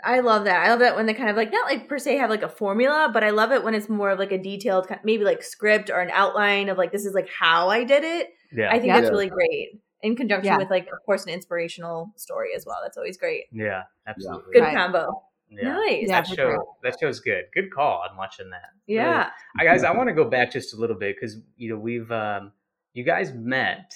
I 0.04 0.20
love 0.20 0.44
that. 0.44 0.62
I 0.64 0.70
love 0.70 0.78
that 0.80 0.94
when 0.94 1.06
they 1.06 1.14
kind 1.14 1.30
of 1.30 1.36
like 1.36 1.50
not 1.50 1.66
like 1.66 1.88
per 1.88 1.98
se 1.98 2.18
have 2.18 2.30
like 2.30 2.42
a 2.44 2.48
formula, 2.48 3.10
but 3.12 3.24
I 3.24 3.30
love 3.30 3.50
it 3.50 3.64
when 3.64 3.74
it's 3.74 3.88
more 3.88 4.10
of 4.10 4.18
like 4.18 4.30
a 4.30 4.38
detailed, 4.38 4.88
ki- 4.88 4.94
maybe 5.02 5.24
like 5.24 5.42
script 5.42 5.90
or 5.90 6.00
an 6.00 6.10
outline 6.12 6.68
of 6.68 6.78
like 6.78 6.92
this 6.92 7.04
is 7.04 7.14
like 7.14 7.28
how 7.30 7.68
I 7.68 7.82
did 7.84 8.04
it. 8.04 8.28
Yeah. 8.52 8.68
I 8.70 8.74
think 8.78 8.86
Yeah. 8.86 9.00
that's 9.00 9.10
really 9.10 9.28
great 9.28 9.80
in 10.02 10.16
conjunction 10.16 10.52
Yeah. 10.52 10.58
with 10.58 10.70
like 10.70 10.86
of 10.92 10.98
course 11.04 11.24
an 11.26 11.30
inspirational 11.32 12.12
story 12.16 12.50
as 12.56 12.64
well. 12.66 12.78
That's 12.82 12.96
always 12.96 13.16
great. 13.18 13.44
yeah. 13.52 13.82
Absolutely. 14.06 14.52
Good 14.52 14.62
Right. 14.62 14.74
combo. 14.76 15.22
Yeah. 15.50 15.68
Nice. 15.72 16.02
Yeah, 16.08 16.20
That 16.20 16.26
show 16.26 16.34
sure. 16.34 16.66
that 16.82 16.96
show's 17.00 17.20
good. 17.20 17.44
Good 17.54 17.72
call 17.72 18.02
on 18.08 18.16
watching 18.16 18.50
that. 18.50 18.68
Really 18.86 19.00
Yeah. 19.00 19.30
I 19.58 19.64
guys, 19.64 19.82
I 19.84 19.90
want 19.92 20.08
to 20.08 20.14
go 20.14 20.24
back 20.24 20.50
just 20.50 20.74
a 20.74 20.76
little 20.76 20.96
bit 20.96 21.16
because 21.16 21.36
you 21.56 21.70
know 21.70 21.78
we've 21.78 22.10
um, 22.12 22.52
you 22.92 23.02
guys 23.04 23.32
met 23.32 23.94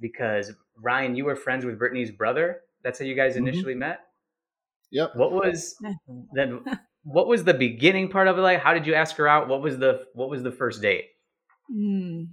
because 0.00 0.52
Ryan, 0.78 1.14
you 1.16 1.24
were 1.24 1.36
friends 1.36 1.64
with 1.64 1.78
Brittany's 1.78 2.10
brother. 2.10 2.62
That's 2.82 2.98
how 2.98 3.04
you 3.04 3.14
guys 3.14 3.34
Mhm. 3.34 3.38
initially 3.48 3.74
met. 3.74 4.00
Yep. 4.90 5.16
What 5.16 5.32
was 5.32 5.76
then? 6.32 6.64
What 7.02 7.28
was 7.28 7.44
the 7.44 7.54
beginning 7.54 8.08
part 8.08 8.26
of 8.28 8.36
it 8.38 8.40
like? 8.40 8.60
How 8.60 8.72
did 8.74 8.86
you 8.86 8.94
ask 8.94 9.16
her 9.16 9.28
out? 9.28 9.48
What 9.48 9.60
was 9.62 9.78
the 9.78 10.06
What 10.14 10.28
was 10.30 10.42
the 10.42 10.52
first 10.52 10.80
date? 10.82 11.06
Mm. 11.70 12.28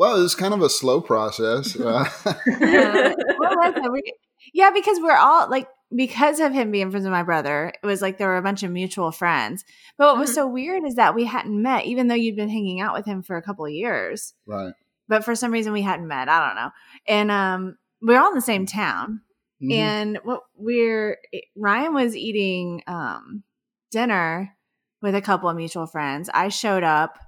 Well, 0.00 0.16
it 0.16 0.22
was 0.22 0.34
kind 0.34 0.54
of 0.54 0.62
a 0.62 0.70
slow 0.70 1.02
process. 1.02 1.78
Uh, 1.78 2.08
Yeah. 2.58 3.12
What 3.36 3.56
was 3.58 3.74
it? 3.76 3.92
We- 3.92 4.14
yeah, 4.54 4.70
because 4.70 4.98
we're 4.98 5.14
all 5.14 5.50
like 5.50 5.68
because 5.94 6.40
of 6.40 6.54
him 6.54 6.70
being 6.70 6.90
friends 6.90 7.04
with 7.04 7.12
my 7.12 7.22
brother, 7.22 7.70
it 7.82 7.86
was 7.86 8.00
like 8.00 8.16
there 8.16 8.28
were 8.28 8.38
a 8.38 8.42
bunch 8.42 8.62
of 8.62 8.70
mutual 8.70 9.12
friends. 9.12 9.62
But 9.98 10.06
what 10.06 10.18
was 10.18 10.30
Mhm. 10.30 10.34
so 10.34 10.48
weird 10.48 10.84
is 10.86 10.94
that 10.94 11.14
we 11.14 11.24
hadn't 11.24 11.60
met, 11.60 11.84
even 11.84 12.08
though 12.08 12.14
you'd 12.14 12.36
been 12.36 12.48
hanging 12.48 12.80
out 12.80 12.94
with 12.94 13.04
him 13.04 13.22
for 13.22 13.36
a 13.36 13.42
couple 13.42 13.66
of 13.66 13.72
years. 13.72 14.32
right. 14.46 14.72
But 15.06 15.22
for 15.24 15.34
some 15.34 15.52
reason 15.52 15.74
we 15.74 15.82
hadn't 15.82 16.08
met. 16.08 16.30
I 16.30 16.46
don't 16.46 16.56
know. 16.56 16.70
And 17.06 17.30
um 17.30 17.76
we 18.00 18.14
we're 18.14 18.20
all 18.20 18.30
in 18.30 18.34
the 18.36 18.40
same 18.40 18.64
town. 18.64 19.20
Mhm. 19.62 19.72
And 19.74 20.18
what 20.24 20.40
we're 20.56 21.18
Ryan 21.54 21.92
was 21.92 22.16
eating 22.16 22.82
um 22.86 23.42
dinner 23.90 24.56
with 25.02 25.14
a 25.14 25.20
couple 25.20 25.50
of 25.50 25.56
mutual 25.56 25.86
friends. 25.86 26.30
I 26.32 26.48
showed 26.48 26.84
up 26.84 27.18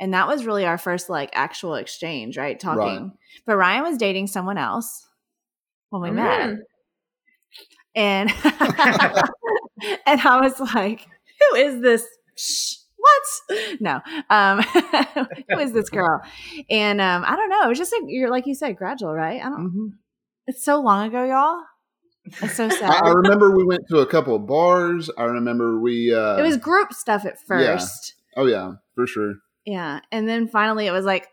and 0.00 0.14
that 0.14 0.26
was 0.26 0.46
really 0.46 0.64
our 0.64 0.78
first 0.78 1.10
like 1.10 1.28
actual 1.34 1.74
exchange, 1.74 2.38
right? 2.38 2.58
Talking. 2.58 3.12
But 3.46 3.56
Ryan 3.56 3.82
was 3.82 3.98
dating 3.98 4.28
someone 4.28 4.56
else 4.56 5.06
when 5.90 6.02
we 6.02 6.10
met. 6.10 6.50
Mm. 6.50 6.56
And 7.94 8.30
and 10.06 10.20
I 10.22 10.40
was 10.40 10.58
like, 10.74 11.06
who 11.38 11.56
is 11.56 11.82
this? 11.82 12.06
Shh, 12.34 12.76
what? 12.96 13.80
No. 13.80 14.00
Um 14.30 14.62
who 15.50 15.58
is 15.58 15.72
this 15.72 15.90
girl? 15.90 16.22
And 16.70 17.00
um 17.00 17.22
I 17.26 17.36
don't 17.36 17.50
know. 17.50 17.64
It 17.64 17.68
was 17.68 17.78
just 17.78 17.92
like 17.92 18.04
you're 18.06 18.30
like 18.30 18.46
you 18.46 18.54
said, 18.54 18.76
gradual, 18.76 19.12
right? 19.12 19.40
I 19.44 19.50
don't 19.50 19.70
Mhm. 19.70 19.92
it's 20.46 20.64
so 20.64 20.80
long 20.80 21.08
ago, 21.08 21.24
y'all. 21.24 21.60
It's 22.42 22.54
so 22.54 22.70
sad. 22.70 22.90
I, 22.90 23.08
I 23.08 23.12
remember 23.12 23.54
we 23.54 23.64
went 23.64 23.82
to 23.88 23.98
a 23.98 24.06
couple 24.06 24.34
of 24.34 24.46
bars. 24.46 25.10
I 25.18 25.24
remember 25.24 25.80
we. 25.80 26.14
Uh, 26.14 26.36
it 26.36 26.42
was 26.42 26.58
group 26.58 26.92
stuff 26.92 27.24
at 27.24 27.36
yeah. 27.50 27.72
first. 27.76 28.14
Oh 28.36 28.46
yeah, 28.46 28.72
for 28.94 29.06
sure. 29.06 29.36
Yeah. 29.64 30.00
And 30.10 30.28
then 30.28 30.48
finally 30.48 30.86
it 30.86 30.92
was 30.92 31.04
like 31.04 31.28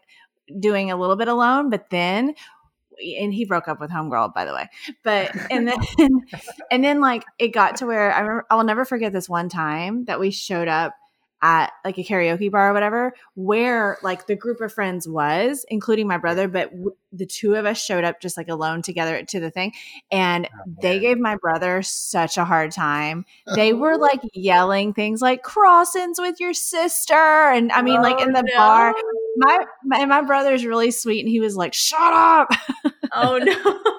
doing 0.59 0.91
a 0.91 0.97
little 0.97 1.15
bit 1.15 1.27
alone, 1.27 1.69
but 1.69 1.89
then 1.89 2.35
and 2.99 3.31
he 3.31 3.45
broke 3.45 3.67
up 3.67 3.79
with 3.79 3.91
homegirl 3.91 4.33
by 4.33 4.45
the 4.45 4.53
way. 4.53 4.67
But 5.03 5.31
and 5.51 5.67
then 5.67 5.77
and 6.71 6.83
then 6.83 6.99
like 7.01 7.23
it 7.39 7.49
got 7.49 7.77
to 7.77 7.85
where 7.85 8.11
I 8.13 8.19
remember 8.19 8.45
I'll 8.49 8.63
never 8.63 8.85
forget 8.85 9.13
this 9.13 9.29
one 9.29 9.49
time 9.49 10.05
that 10.05 10.19
we 10.19 10.31
showed 10.31 10.67
up 10.67 10.93
at 11.41 11.71
like 11.85 11.97
a 11.97 12.03
karaoke 12.03 12.49
bar 12.51 12.71
or 12.71 12.73
whatever 12.73 13.13
where 13.35 13.97
like 14.01 14.25
the 14.27 14.35
group 14.35 14.59
of 14.59 14.73
friends 14.73 15.07
was 15.07 15.65
including 15.69 16.07
my 16.07 16.17
brother 16.17 16.47
but 16.47 16.71
w- 16.71 16.95
the 17.11 17.25
two 17.27 17.53
of 17.55 17.65
us 17.65 17.83
showed 17.83 18.03
up 18.03 18.19
just 18.19 18.37
like 18.37 18.47
alone 18.47 18.81
together 18.81 19.23
to 19.23 19.39
the 19.39 19.51
thing 19.51 19.71
and 20.11 20.47
oh, 20.51 20.73
they 20.81 20.99
gave 20.99 21.19
my 21.19 21.35
brother 21.35 21.81
such 21.83 22.37
a 22.37 22.45
hard 22.45 22.71
time. 22.71 23.23
They 23.55 23.73
were 23.73 23.97
like 23.97 24.19
yelling 24.33 24.93
things 24.93 25.21
like 25.21 25.43
crossings 25.43 26.19
with 26.19 26.39
your 26.39 26.53
sister 26.53 27.13
and 27.13 27.71
i 27.71 27.81
mean 27.81 28.01
like 28.01 28.19
in 28.21 28.29
Oh, 28.35 28.41
the 28.41 28.43
no. 28.43 28.57
bar 28.57 28.93
my, 29.37 29.65
my 29.83 30.05
my 30.05 30.21
brother's 30.21 30.65
really 30.65 30.91
sweet 30.91 31.19
and 31.21 31.29
he 31.29 31.39
was 31.39 31.55
like 31.55 31.73
shut 31.73 31.99
up. 32.13 32.49
Oh 33.13 33.37
no. 33.37 33.79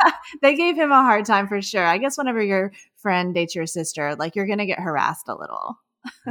they 0.42 0.54
gave 0.54 0.76
him 0.76 0.92
a 0.92 1.02
hard 1.02 1.24
time 1.24 1.48
for 1.48 1.60
sure. 1.60 1.84
I 1.84 1.98
guess 1.98 2.16
whenever 2.16 2.42
your 2.42 2.72
friend 2.96 3.34
dates 3.34 3.54
your 3.54 3.66
sister 3.66 4.14
like 4.14 4.36
you're 4.36 4.46
gonna 4.46 4.66
get 4.66 4.78
harassed 4.80 5.28
a 5.28 5.34
little 5.34 5.78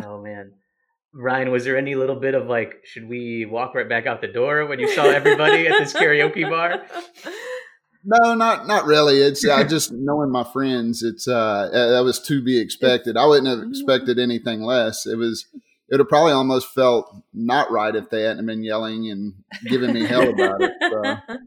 Oh 0.04 0.22
man. 0.22 0.54
Ryan, 1.14 1.52
was 1.52 1.64
there 1.64 1.78
any 1.78 1.96
little 1.96 2.20
bit 2.20 2.36
of 2.36 2.48
like, 2.48 2.76
should 2.84 3.08
we 3.08 3.46
walk 3.46 3.74
right 3.74 3.88
back 3.90 4.06
out 4.06 4.22
the 4.22 4.28
door 4.28 4.68
when 4.68 4.80
you 4.80 4.88
saw 4.94 5.06
everybody 5.06 5.68
at 5.68 5.80
this 5.80 5.94
karaoke 5.94 6.48
bar? 6.50 6.86
No, 8.10 8.36
not 8.36 8.68
not 8.68 8.86
really. 8.86 9.18
It's 9.18 9.46
uh, 9.46 9.66
just 9.66 9.92
knowing 9.92 10.32
my 10.32 10.46
friends. 10.46 11.04
It's 11.04 11.28
uh 11.28 11.70
uh, 11.74 11.90
that 11.90 12.04
was 12.06 12.22
to 12.22 12.42
be 12.42 12.58
expected. 12.58 13.18
I 13.18 13.26
wouldn't 13.26 13.48
have 13.48 13.68
expected 13.68 14.18
anything 14.18 14.62
less. 14.62 15.06
It 15.06 15.18
was. 15.18 15.46
It 15.54 15.94
would 15.96 16.00
have 16.02 16.08
probably 16.08 16.32
almost 16.32 16.68
felt 16.74 17.14
not 17.34 17.70
right 17.70 17.94
if 17.94 18.10
they 18.10 18.22
hadn't 18.22 18.46
been 18.46 18.64
yelling 18.64 19.10
and 19.10 19.34
giving 19.66 19.94
me 19.94 20.06
hell 20.06 20.30
about 20.30 20.62
it. 20.62 20.72
So. 20.82 21.36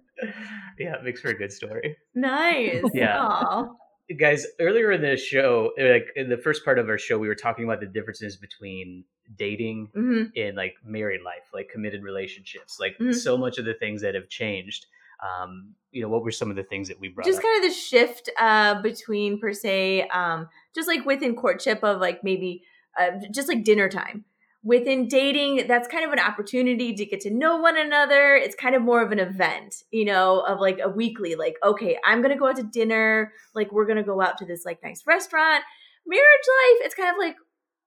Yeah, 0.79 0.95
it 0.97 1.05
makes 1.05 1.21
for 1.21 1.29
a 1.29 1.35
good 1.35 1.53
story. 1.53 1.97
nice. 2.15 2.83
Yeah. 2.95 3.19
Aw. 3.21 3.69
Guys 4.19 4.47
earlier 4.59 4.93
in 4.93 5.03
the 5.03 5.17
show 5.17 5.71
like 5.79 6.09
in 6.17 6.29
the 6.29 6.37
first 6.37 6.65
part 6.65 6.79
of 6.79 6.89
our 6.89 6.99
show 6.99 7.19
we 7.19 7.29
were 7.29 7.35
talking 7.35 7.65
about 7.65 7.81
the 7.81 7.87
differences 7.87 8.37
between 8.37 9.05
dating 9.37 9.89
Mhm. 9.97 10.33
and 10.37 10.57
like 10.57 10.75
married 10.85 11.23
life 11.23 11.49
like 11.55 11.69
committed 11.69 12.03
relationships 12.03 12.79
like 12.81 12.99
Mhm. 12.99 13.15
so 13.15 13.37
much 13.37 13.59
of 13.59 13.65
the 13.65 13.75
things 13.75 14.03
that 14.03 14.15
have 14.15 14.29
changed 14.29 14.87
um 15.23 15.75
you 15.93 16.03
know 16.03 16.09
what 16.09 16.23
were 16.25 16.31
some 16.31 16.51
of 16.51 16.57
the 16.57 16.63
things 16.65 16.89
that 16.89 16.99
we 16.99 17.09
brought 17.09 17.27
just 17.27 17.39
up 17.39 17.45
kind 17.45 17.65
of 17.65 17.71
the 17.71 17.75
shift 17.77 18.31
uh 18.39 18.81
between 18.83 19.39
per 19.39 19.53
se 19.53 20.09
um 20.09 20.49
just 20.75 20.89
like 20.89 21.05
within 21.05 21.37
courtship 21.37 21.83
of 21.85 22.01
like 22.01 22.25
maybe 22.25 22.63
uh, 22.99 23.11
just 23.31 23.49
like 23.49 23.63
dinner 23.63 23.89
time 23.89 24.25
within 24.63 25.09
dating 25.09 25.67
that's 25.67 25.89
kind 25.89 26.05
of 26.05 26.13
an 26.13 26.19
opportunity 26.19 26.95
to 26.95 27.07
get 27.07 27.21
to 27.21 27.31
know 27.31 27.57
one 27.57 27.79
another. 27.79 28.35
It's 28.37 28.55
kind 28.55 28.75
of 28.75 28.83
more 28.83 29.03
of 29.03 29.13
an 29.13 29.19
event 29.19 29.77
you 29.91 30.05
know 30.05 30.41
of 30.41 30.61
like 30.61 30.79
a 30.83 30.89
weekly 30.89 31.35
like 31.35 31.57
okay 31.65 31.99
i'm 32.05 32.23
gonna 32.23 32.37
go 32.37 32.49
out 32.49 32.57
to 32.57 32.63
dinner 32.63 33.33
like 33.55 33.73
we're 33.73 33.87
gonna 33.87 34.03
go 34.03 34.21
out 34.21 34.39
to 34.39 34.45
this 34.45 34.65
like 34.65 34.79
nice 34.83 35.03
restaurant. 35.07 35.65
Marriage 36.07 36.25
life 36.25 36.87
it's 36.87 36.95
kind 36.95 37.11
of 37.11 37.17
like 37.19 37.37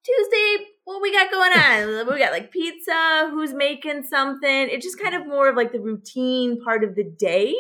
tuesday 0.04 0.66
what 0.86 1.02
we 1.02 1.14
got 1.14 1.32
going 1.32 1.52
on? 1.52 2.08
We 2.14 2.20
got 2.20 2.32
like 2.32 2.52
pizza 2.52 3.30
who's 3.32 3.54
making 3.54 4.04
something? 4.04 4.70
It's 4.70 4.86
just 4.86 5.00
kind 5.00 5.16
of 5.16 5.26
more 5.26 5.50
of 5.50 5.56
like 5.56 5.72
the 5.72 5.80
routine 5.80 6.62
part 6.62 6.84
of 6.84 6.96
the 6.96 7.04
day 7.04 7.56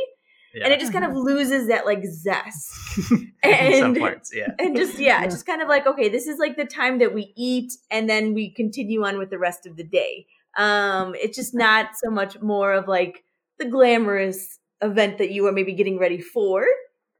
yeah. 0.54 0.66
and 0.66 0.74
it 0.74 0.80
just 0.80 0.94
kind 0.94 1.06
of 1.06 1.13
loses 1.16 1.68
that 1.68 1.86
like 1.86 2.04
zest. 2.06 2.72
In 3.44 3.74
some 3.80 3.92
and- 3.92 3.98
parts 3.98 4.32
yeah. 4.34 4.54
and 4.60 4.76
just 4.76 5.00
yeah, 5.00 5.24
it's 5.24 5.34
just 5.34 5.46
kind 5.46 5.62
of 5.62 5.68
like 5.68 5.86
okay 5.88 6.10
this 6.10 6.28
is 6.28 6.38
like 6.39 6.56
the 6.56 6.66
time 6.66 7.00
that 7.00 7.13
we 7.13 7.34
eat 7.36 7.74
and 7.92 8.10
then 8.10 8.34
we 8.34 8.50
continue 8.50 9.04
on 9.06 9.18
with 9.18 9.30
the 9.30 9.39
rest 9.39 9.66
of 9.66 9.78
the 9.78 9.84
day. 9.84 10.28
Um 10.58 11.13
it's 11.16 11.38
just 11.38 11.54
not 11.54 11.89
so 11.96 12.10
much 12.10 12.42
more 12.42 12.74
of 12.74 12.88
like 12.88 13.24
the 13.60 13.66
glamorous 13.66 14.60
event 14.82 15.18
that 15.18 15.32
you 15.32 15.46
are 15.48 15.52
maybe 15.52 15.74
getting 15.74 16.00
ready 16.00 16.22
for. 16.22 16.66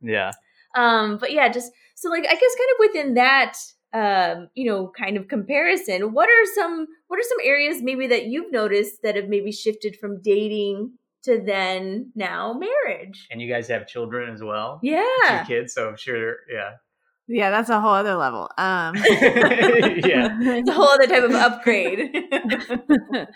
Yeah. 0.02 0.32
Um 0.76 1.18
but 1.18 1.32
yeah 1.32 1.50
just 1.50 1.72
so 1.96 2.10
like 2.10 2.26
i 2.26 2.34
guess 2.34 2.56
kind 2.56 2.70
of 2.72 2.78
within 2.80 3.14
that 3.14 3.56
um, 3.94 4.50
you 4.56 4.66
know, 4.66 4.92
kind 4.98 5.18
of 5.18 5.28
comparison, 5.28 6.14
what 6.14 6.28
are 6.28 6.46
some 6.56 6.88
what 7.08 7.20
are 7.20 7.30
some 7.30 7.38
areas 7.44 7.82
maybe 7.82 8.08
that 8.08 8.26
you've 8.26 8.52
noticed 8.52 9.04
that 9.04 9.16
have 9.16 9.30
maybe 9.30 9.52
shifted 9.52 9.96
from 10.02 10.20
dating 10.22 10.94
to 11.24 11.42
then 11.46 12.12
now 12.16 12.54
marriage? 12.54 13.28
And 13.32 13.42
you 13.42 13.52
guys 13.52 13.68
have 13.68 13.88
children 13.88 14.34
as 14.34 14.42
well. 14.42 14.80
Yeah. 14.84 15.44
Two 15.44 15.48
kids, 15.48 15.74
so 15.74 15.88
I'm 15.88 15.98
sure. 15.98 16.38
Yeah. 16.52 16.72
Yeah, 17.28 17.52
that's 17.52 17.70
a 17.70 17.80
whole 17.80 17.94
other 17.94 18.16
level. 18.16 18.50
Um, 18.58 18.96
yeah. 18.98 20.38
It's 20.42 20.70
a 20.70 20.74
whole 20.74 20.90
other 20.90 21.08
type 21.08 21.24
of 21.24 21.32
upgrade. 21.32 22.12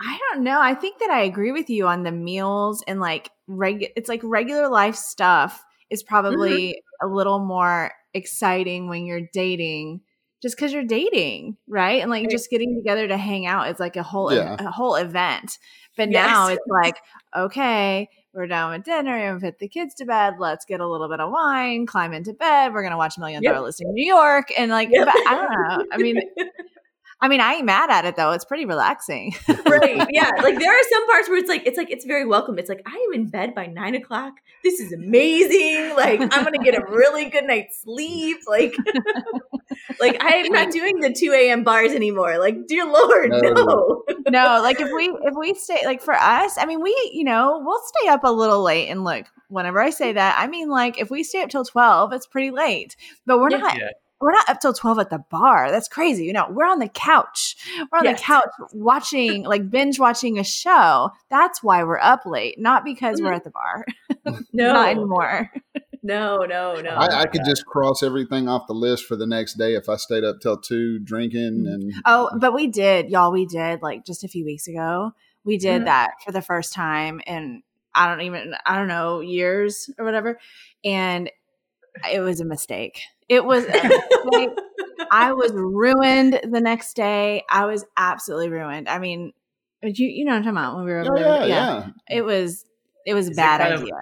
I 0.00 0.18
don't 0.32 0.44
know. 0.44 0.60
I 0.60 0.74
think 0.74 0.98
that 1.00 1.10
I 1.10 1.22
agree 1.22 1.52
with 1.52 1.70
you 1.70 1.86
on 1.86 2.02
the 2.02 2.12
meals 2.12 2.82
and 2.86 3.00
like 3.00 3.30
reg. 3.46 3.92
It's 3.96 4.08
like 4.08 4.20
regular 4.24 4.68
life 4.68 4.96
stuff 4.96 5.64
is 5.90 6.02
probably 6.02 6.82
a 7.02 7.06
little 7.06 7.38
more 7.38 7.92
exciting 8.14 8.88
when 8.88 9.04
you're 9.04 9.28
dating, 9.32 10.00
just 10.42 10.56
because 10.56 10.72
you're 10.72 10.84
dating, 10.84 11.56
right? 11.68 12.00
And 12.02 12.10
like 12.10 12.22
Right. 12.24 12.30
just 12.30 12.50
getting 12.50 12.74
together 12.76 13.06
to 13.08 13.16
hang 13.16 13.46
out 13.46 13.68
is 13.70 13.78
like 13.80 13.96
a 13.96 14.02
whole 14.02 14.32
Yeah. 14.32 14.56
a 14.58 14.70
whole 14.70 14.94
event. 14.96 15.58
But 15.96 16.10
Yes. 16.10 16.26
now 16.26 16.48
it's 16.48 16.66
like 16.68 16.96
okay. 17.36 18.08
We're 18.32 18.46
done 18.46 18.70
with 18.70 18.84
dinner 18.84 19.16
and 19.16 19.40
put 19.40 19.58
the 19.58 19.66
kids 19.68 19.92
to 19.96 20.04
bed. 20.04 20.34
Let's 20.38 20.64
get 20.64 20.78
a 20.80 20.86
little 20.86 21.08
bit 21.08 21.18
of 21.18 21.32
wine, 21.32 21.84
climb 21.84 22.12
into 22.12 22.32
bed. 22.32 22.72
We're 22.72 22.84
gonna 22.84 22.96
watch 22.96 23.18
Million 23.18 23.42
Yep. 23.42 23.52
Dollar 23.54 23.66
Listing 23.66 23.92
New 23.92 24.04
York, 24.06 24.52
and 24.56 24.70
like, 24.70 24.88
Yep. 24.92 25.08
I 25.08 25.34
don't 25.34 25.50
know. 25.50 25.84
I 25.92 25.96
mean, 25.98 26.20
I 27.22 27.28
mean, 27.28 27.40
I 27.40 27.54
ain't 27.54 27.66
mad 27.66 27.90
at 27.90 28.04
it 28.04 28.16
though. 28.16 28.32
It's 28.32 28.44
pretty 28.44 28.64
relaxing. 28.64 29.34
right 29.66 30.06
yeah 30.10 30.30
like 30.42 30.58
there 30.58 30.70
are 30.72 30.82
some 30.90 31.06
parts 31.06 31.28
where 31.28 31.38
it's 31.38 31.48
like 31.48 31.66
it's 31.66 31.76
like 31.78 31.90
it's 31.90 32.04
very 32.04 32.26
welcome 32.26 32.58
it's 32.58 32.68
like 32.68 32.82
i 32.86 33.06
am 33.08 33.20
in 33.20 33.28
bed 33.28 33.54
by 33.54 33.66
nine 33.66 33.94
o'clock 33.94 34.32
this 34.64 34.80
is 34.80 34.92
amazing 34.92 35.94
like 35.96 36.20
i'm 36.20 36.44
gonna 36.44 36.58
get 36.58 36.74
a 36.74 36.84
really 36.90 37.28
good 37.30 37.44
night's 37.44 37.82
sleep 37.82 38.38
like 38.48 38.74
like 40.00 40.16
i'm 40.20 40.50
not 40.52 40.70
doing 40.70 40.98
the 41.00 41.12
2 41.12 41.32
a.m 41.32 41.62
bars 41.62 41.92
anymore 41.92 42.38
like 42.38 42.66
dear 42.66 42.84
lord 42.84 43.30
No. 43.30 43.38
no, 43.40 44.02
no, 44.28 44.60
like 44.62 44.80
if 44.80 44.90
we 44.94 45.06
if 45.22 45.34
we 45.36 45.54
stay 45.54 45.80
like 45.84 46.02
for 46.02 46.14
us, 46.14 46.56
I 46.58 46.66
mean 46.66 46.80
we 46.80 46.90
you 47.12 47.24
know 47.24 47.60
we'll 47.64 47.80
stay 47.84 48.08
up 48.08 48.24
a 48.24 48.30
little 48.30 48.62
late 48.62 48.88
and 48.88 49.02
look. 49.04 49.26
Whenever 49.48 49.80
I 49.80 49.90
say 49.90 50.12
that, 50.12 50.36
I 50.38 50.46
mean 50.46 50.68
like 50.68 50.98
if 51.00 51.10
we 51.10 51.22
stay 51.24 51.42
up 51.42 51.48
till 51.50 51.64
twelve, 51.64 52.12
it's 52.12 52.26
pretty 52.26 52.50
late. 52.50 52.96
But 53.26 53.38
we're 53.38 53.50
Yeah. 53.50 53.58
not 53.58 53.76
Yeah. 53.76 53.88
We're 54.20 54.32
not 54.32 54.48
up 54.48 54.60
till 54.60 54.72
twelve 54.74 54.98
at 54.98 55.10
the 55.10 55.24
bar. 55.30 55.70
That's 55.70 55.88
crazy. 55.88 56.24
You 56.24 56.32
know, 56.32 56.46
we're 56.50 56.66
on 56.66 56.78
the 56.78 56.88
couch. 56.88 57.56
We're 57.90 57.98
on 57.98 58.04
Yes. 58.04 58.20
the 58.20 58.24
couch 58.24 58.48
watching 58.72 59.44
like 59.44 59.70
binge 59.70 59.98
watching 59.98 60.38
a 60.38 60.44
show. 60.44 61.10
That's 61.30 61.62
why 61.62 61.82
we're 61.84 61.98
up 61.98 62.26
late, 62.26 62.58
not 62.58 62.84
because 62.84 63.20
we're 63.20 63.32
Mhm. 63.32 63.36
at 63.36 63.44
the 63.44 63.50
bar. 63.50 63.84
no 64.52 64.72
Not 64.72 64.88
anymore. 64.90 65.50
no 66.02 66.38
no 66.38 66.80
no 66.80 66.90
I, 66.90 67.22
I 67.22 67.26
could 67.26 67.42
just 67.44 67.66
cross 67.66 68.02
everything 68.02 68.48
off 68.48 68.66
the 68.66 68.72
list 68.74 69.04
for 69.04 69.16
the 69.16 69.26
next 69.26 69.54
day 69.54 69.74
if 69.74 69.88
I 69.88 69.96
stayed 69.96 70.24
up 70.24 70.40
till 70.40 70.56
two 70.58 70.98
drinking 70.98 71.66
and 71.66 71.92
Oh, 72.06 72.30
but 72.38 72.54
we 72.54 72.66
did, 72.66 73.10
y'all. 73.10 73.32
We 73.32 73.46
did 73.46 73.82
like 73.82 74.04
just 74.06 74.24
a 74.24 74.28
few 74.28 74.44
weeks 74.44 74.66
ago. 74.66 75.12
We 75.44 75.56
did 75.58 75.82
Mhm. 75.82 75.84
that 75.86 76.10
for 76.24 76.32
the 76.32 76.42
first 76.42 76.72
time 76.72 77.20
in 77.26 77.62
I 77.94 78.06
don't 78.08 78.20
even 78.22 78.54
I 78.64 78.76
don't 78.76 78.88
know 78.88 79.20
years 79.20 79.90
or 79.98 80.04
whatever, 80.04 80.38
and 80.84 81.30
it 82.12 82.20
was 82.20 82.40
a 82.40 82.44
mistake. 82.44 83.00
It 83.30 83.44
was. 83.44 83.64
A. 83.64 84.48
I 85.12 85.32
was 85.32 85.52
ruined 85.52 86.40
the 86.42 86.60
next 86.60 86.94
day. 86.94 87.44
I 87.50 87.64
was 87.64 87.84
absolutely 87.96 88.50
ruined. 88.50 88.88
I 88.88 88.98
mean, 88.98 89.32
you 89.82 90.06
you 90.06 90.24
know 90.24 90.32
what 90.32 90.38
I'm 90.38 90.42
talking 90.42 90.58
about 90.58 90.76
when 90.76 90.84
we 90.84 90.90
were 90.90 91.00
over 91.00 91.16
oh 91.16 91.18
there. 91.18 91.48
yeah, 91.48 91.48
yeah. 91.48 91.88
It 92.10 92.22
was 92.22 92.64
it 93.06 93.14
was 93.14 93.26
Is 93.26 93.30
it 93.32 93.36
bad 93.36 93.60
kind 93.60 93.74
of- 93.74 93.80
idea. 93.80 93.94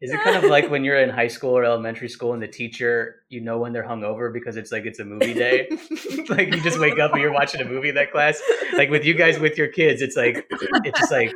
Is 0.00 0.10
it 0.12 0.20
kind 0.20 0.36
of 0.36 0.44
like 0.50 0.70
when 0.70 0.84
you're 0.84 0.98
in 0.98 1.08
high 1.08 1.28
school 1.28 1.56
or 1.56 1.64
elementary 1.64 2.10
school 2.10 2.34
and 2.34 2.42
the 2.42 2.48
teacher, 2.48 3.22
you 3.30 3.40
know 3.40 3.58
when 3.58 3.72
they're 3.72 3.86
hungover 3.86 4.30
because 4.30 4.58
it's 4.58 4.70
like 4.70 4.84
it's 4.84 4.98
a 4.98 5.04
movie 5.04 5.32
day? 5.32 5.66
like 6.28 6.54
you 6.54 6.60
just 6.60 6.78
wake 6.78 6.98
up 6.98 7.12
and 7.12 7.22
you're 7.22 7.32
watching 7.32 7.62
a 7.62 7.64
movie 7.64 7.88
in 7.88 7.94
that 7.94 8.12
class. 8.12 8.38
Like 8.76 8.90
with 8.90 9.06
you 9.06 9.14
guys 9.14 9.38
with 9.38 9.56
your 9.56 9.68
kids, 9.68 10.02
it's 10.02 10.14
like 10.14 10.44
it's 10.50 10.98
just 11.00 11.10
like 11.10 11.32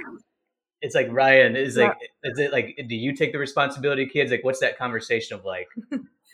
it's 0.83 0.95
like 0.95 1.09
Ryan 1.11 1.57
is 1.57 1.79
like 1.79 1.97
is 2.25 2.39
it 2.39 2.53
like 2.53 2.79
do 2.87 2.95
you 2.95 3.15
take 3.17 3.33
the 3.33 3.39
responsibility 3.39 4.03
of 4.03 4.11
kids? 4.11 4.31
Like 4.31 4.45
what's 4.45 4.61
that 4.61 4.77
conversation 4.77 5.39
of 5.39 5.47
like 5.47 5.69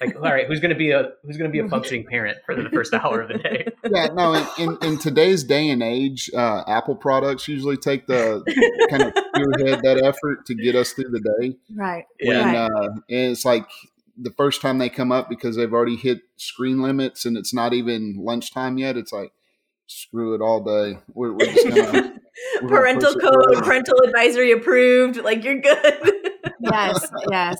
like 0.00 0.16
all 0.16 0.22
right, 0.22 0.46
who's 0.46 0.61
gonna 0.61 0.74
be 0.74 0.90
a 0.90 1.12
who's 1.24 1.37
gonna 1.37 1.50
be 1.50 1.61
a 1.61 1.68
functioning 1.68 2.04
parent 2.04 2.38
for 2.44 2.54
the 2.54 2.68
first 2.70 2.92
hour 2.94 3.20
of 3.22 3.28
the 3.28 3.38
day? 3.38 3.68
yeah, 3.90 4.07
no. 4.12 4.35
In, 4.35 4.46
in, 4.59 4.78
in 4.83 4.98
today's 4.98 5.44
day 5.44 5.70
and 5.70 5.83
age, 5.83 6.30
uh, 6.37 6.64
Apple 6.66 6.96
products 6.96 7.48
usually 7.48 7.76
take 7.76 8.07
the 8.07 8.42
kind 8.90 9.02
of 9.02 9.12
spearhead 9.12 9.80
that 9.83 10.02
effort 10.04 10.46
to 10.46 10.54
get 10.54 10.74
us 10.74 10.92
through 10.92 11.11
the 11.11 11.20
day. 11.40 11.57
Right. 11.74 12.04
When 12.22 12.44
Right. 12.44 12.57
uh, 12.57 12.88
and 13.09 13.33
it's 13.33 13.44
like 13.44 13.66
the 14.16 14.30
first 14.30 14.61
time 14.61 14.78
they 14.78 14.88
come 14.88 15.11
up 15.12 15.28
because 15.28 15.57
they've 15.57 15.72
already 15.72 15.96
hit 15.96 16.20
screen 16.37 16.83
limits 16.83 17.24
and 17.24 17.37
it's 17.37 17.52
not 17.54 17.72
even 17.72 18.16
lunchtime 18.18 18.78
yet. 18.78 18.96
It's 18.96 19.12
like 19.12 19.33
screw 19.87 20.35
it 20.35 20.40
all 20.40 20.62
day. 20.62 20.98
We're, 21.12 21.33
we're 21.33 21.46
just 21.46 21.68
gonna 21.68 21.83
we're 22.62 22.68
gonna 22.68 22.68
parental 22.68 23.14
code 23.14 23.64
parental 23.64 23.98
advisory 24.04 24.52
approved 24.52 25.16
like 25.18 25.44
you're 25.44 25.61
good 25.61 26.24
yes, 26.61 27.11
yes. 27.30 27.59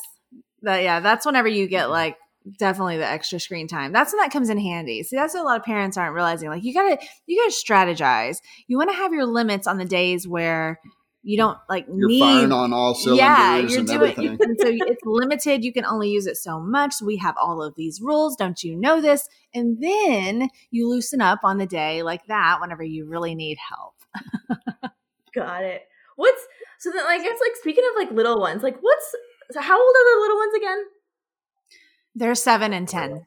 That 0.63 0.83
yeah, 0.83 1.01
that's 1.01 1.27
whenever 1.27 1.49
you 1.49 1.67
get 1.67 1.91
like 1.91 2.17
definitely 2.59 2.97
the 2.99 3.07
extra 3.07 3.41
screen 3.41 3.69
time. 3.69 3.93
That's 3.93 4.13
when 4.13 4.21
that 4.21 4.33
comes 4.33 4.51
in 4.51 4.59
handy. 4.59 5.03
See, 5.03 5.17
that's 5.17 5.35
what 5.35 5.43
a 5.43 5.45
lot 5.45 5.59
of 5.59 5.65
parents 5.65 5.97
aren't 5.97 6.15
realizing. 6.15 6.49
Like 6.49 6.65
you 6.65 6.75
gotta 6.75 6.99
you 7.27 7.43
gotta 7.43 7.55
strategize. 7.55 8.39
You 8.67 8.77
want 8.77 8.91
to 8.91 8.97
have 8.97 9.13
your 9.13 9.27
limits 9.27 9.67
on 9.67 9.79
the 9.79 9.85
days 9.85 10.27
where 10.27 10.81
you 11.23 11.39
don't 11.39 11.59
like 11.71 11.87
You're 11.89 12.09
need 12.09 12.21
firing 12.21 12.53
on 12.53 12.73
all 12.73 12.95
cylinders 12.95 13.19
yeah, 13.19 13.57
you're 13.57 13.79
and 13.79 13.89
doing 13.89 14.11
everything. 14.13 14.39
and 14.41 14.59
so 14.61 14.69
it's 14.69 15.03
limited. 15.05 15.65
You 15.65 15.73
can 15.73 15.87
only 15.87 16.11
use 16.11 16.27
it 16.27 16.37
so 16.37 16.61
much. 16.61 16.97
We 17.03 17.17
have 17.17 17.35
all 17.41 17.63
of 17.63 17.75
these 17.77 18.01
rules. 18.03 18.37
Don't 18.37 18.63
you 18.63 18.77
know 18.77 19.01
this? 19.01 19.27
And 19.55 19.83
then 19.83 20.49
you 20.71 20.89
loosen 20.89 21.23
up 21.23 21.41
on 21.43 21.59
the 21.59 21.67
day 21.67 22.03
like 22.03 22.27
that 22.27 22.61
whenever 22.61 22.83
you 22.83 23.07
really 23.07 23.35
need 23.35 23.57
help. 23.69 23.95
got 25.35 25.65
it 25.65 25.83
what's 26.17 26.47
so 26.79 26.91
then 26.91 27.05
i 27.07 27.19
guess 27.19 27.39
like 27.41 27.57
speaking 27.57 27.85
of 27.91 27.97
like 27.97 28.11
little 28.13 28.39
ones 28.41 28.63
like 28.63 28.77
what's 28.81 29.15
so 29.51 29.61
how 29.61 29.79
old 29.79 29.95
are 29.97 30.15
the 30.15 30.21
little 30.21 30.37
ones 30.37 30.55
again 30.57 30.85
They're 32.15 32.35
seven 32.35 32.73
and 32.73 32.89
ten. 32.89 33.27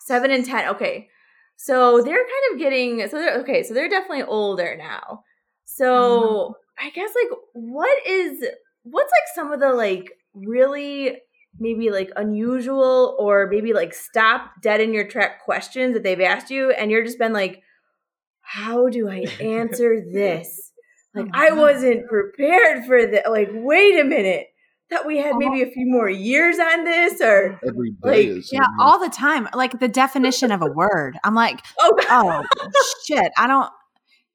Seven 0.00 0.30
and 0.30 0.44
ten. 0.44 0.68
Okay. 0.70 1.08
So 1.56 2.02
they're 2.02 2.14
kind 2.14 2.52
of 2.52 2.58
getting 2.58 3.08
so 3.08 3.18
they're 3.18 3.38
okay, 3.40 3.62
so 3.62 3.74
they're 3.74 3.88
definitely 3.88 4.24
older 4.24 4.76
now. 4.76 5.24
So 5.64 6.54
mm-hmm. 6.54 6.86
I 6.86 6.90
guess 6.90 7.10
like 7.14 7.38
what 7.54 8.06
is 8.06 8.44
what's 8.82 9.10
like 9.10 9.34
some 9.34 9.52
of 9.52 9.60
the 9.60 9.72
like 9.72 10.12
really 10.34 11.16
maybe 11.58 11.90
like 11.90 12.10
unusual 12.16 13.16
or 13.18 13.48
maybe 13.50 13.72
like 13.72 13.94
stop 13.94 14.50
dead 14.62 14.80
in 14.80 14.92
your 14.92 15.08
track 15.08 15.42
questions 15.44 15.94
that 15.94 16.02
they've 16.02 16.20
asked 16.20 16.50
you 16.50 16.70
and 16.70 16.90
you're 16.90 17.04
just 17.04 17.18
been 17.18 17.32
like, 17.32 17.62
how 18.42 18.88
do 18.88 19.08
I 19.08 19.20
answer 19.40 20.04
this? 20.12 20.72
Like 21.14 21.26
oh 21.26 21.30
I 21.32 21.52
wasn't 21.52 22.06
prepared 22.08 22.84
for 22.84 23.06
that. 23.06 23.30
Like, 23.30 23.48
wait 23.52 23.98
a 23.98 24.04
minute. 24.04 24.48
That 24.90 25.04
we 25.04 25.18
had 25.18 25.34
maybe 25.36 25.62
a 25.62 25.70
few 25.70 25.84
more 25.86 26.08
years 26.08 26.58
on 26.60 26.84
this 26.84 27.20
or 27.20 27.58
Every 27.66 27.90
day 27.90 27.96
Like, 28.02 28.26
is 28.28 28.50
Yeah, 28.52 28.66
all 28.78 29.00
the 29.00 29.08
time. 29.08 29.48
Like 29.52 29.80
the 29.80 29.88
definition 29.88 30.52
of 30.52 30.62
a 30.62 30.66
word. 30.66 31.18
I'm 31.24 31.34
like, 31.34 31.60
oh 31.80 31.92
oh 32.08 32.44
shit 33.04 33.32
i 33.36 33.46
don't 33.46 33.70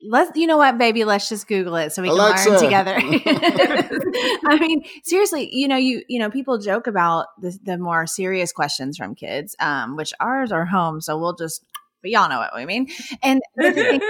let's 0.04 0.32
you 0.36 0.48
know 0.48 0.58
what 0.58 0.78
baby 0.78 1.04
let's 1.04 1.30
just 1.30 1.48
google 1.48 1.76
it 1.76 1.92
so 1.92 2.02
we 2.02 2.08
can 2.08 2.18
Alexa. 2.18 2.50
learn 2.50 2.60
together 2.60 2.96
i 4.48 4.58
mean 4.60 4.84
seriously 5.04 5.50
you 5.52 5.68
know 5.68 5.78
you 5.78 6.02
you 6.08 6.20
know 6.20 6.30
people 6.30 6.58
joke 6.58 6.88
about 6.88 7.28
the, 7.40 7.58
the 7.64 7.78
more 7.78 8.08
serious 8.08 8.52
questions 8.52 8.98
from 8.98 9.14
kids 9.14 9.56
um 9.60 9.96
which 9.96 10.14
ours 10.20 10.52
are 10.52 10.66
home 10.66 11.02
so 11.02 11.18
we'll 11.18 11.36
just 11.36 11.64
but 12.02 12.10
y'all 12.10 12.30
know 12.30 12.40
what 12.40 12.56
we 12.56 12.66
mean 12.66 12.88
and 13.22 13.42
the 13.56 13.72
thing 13.72 14.02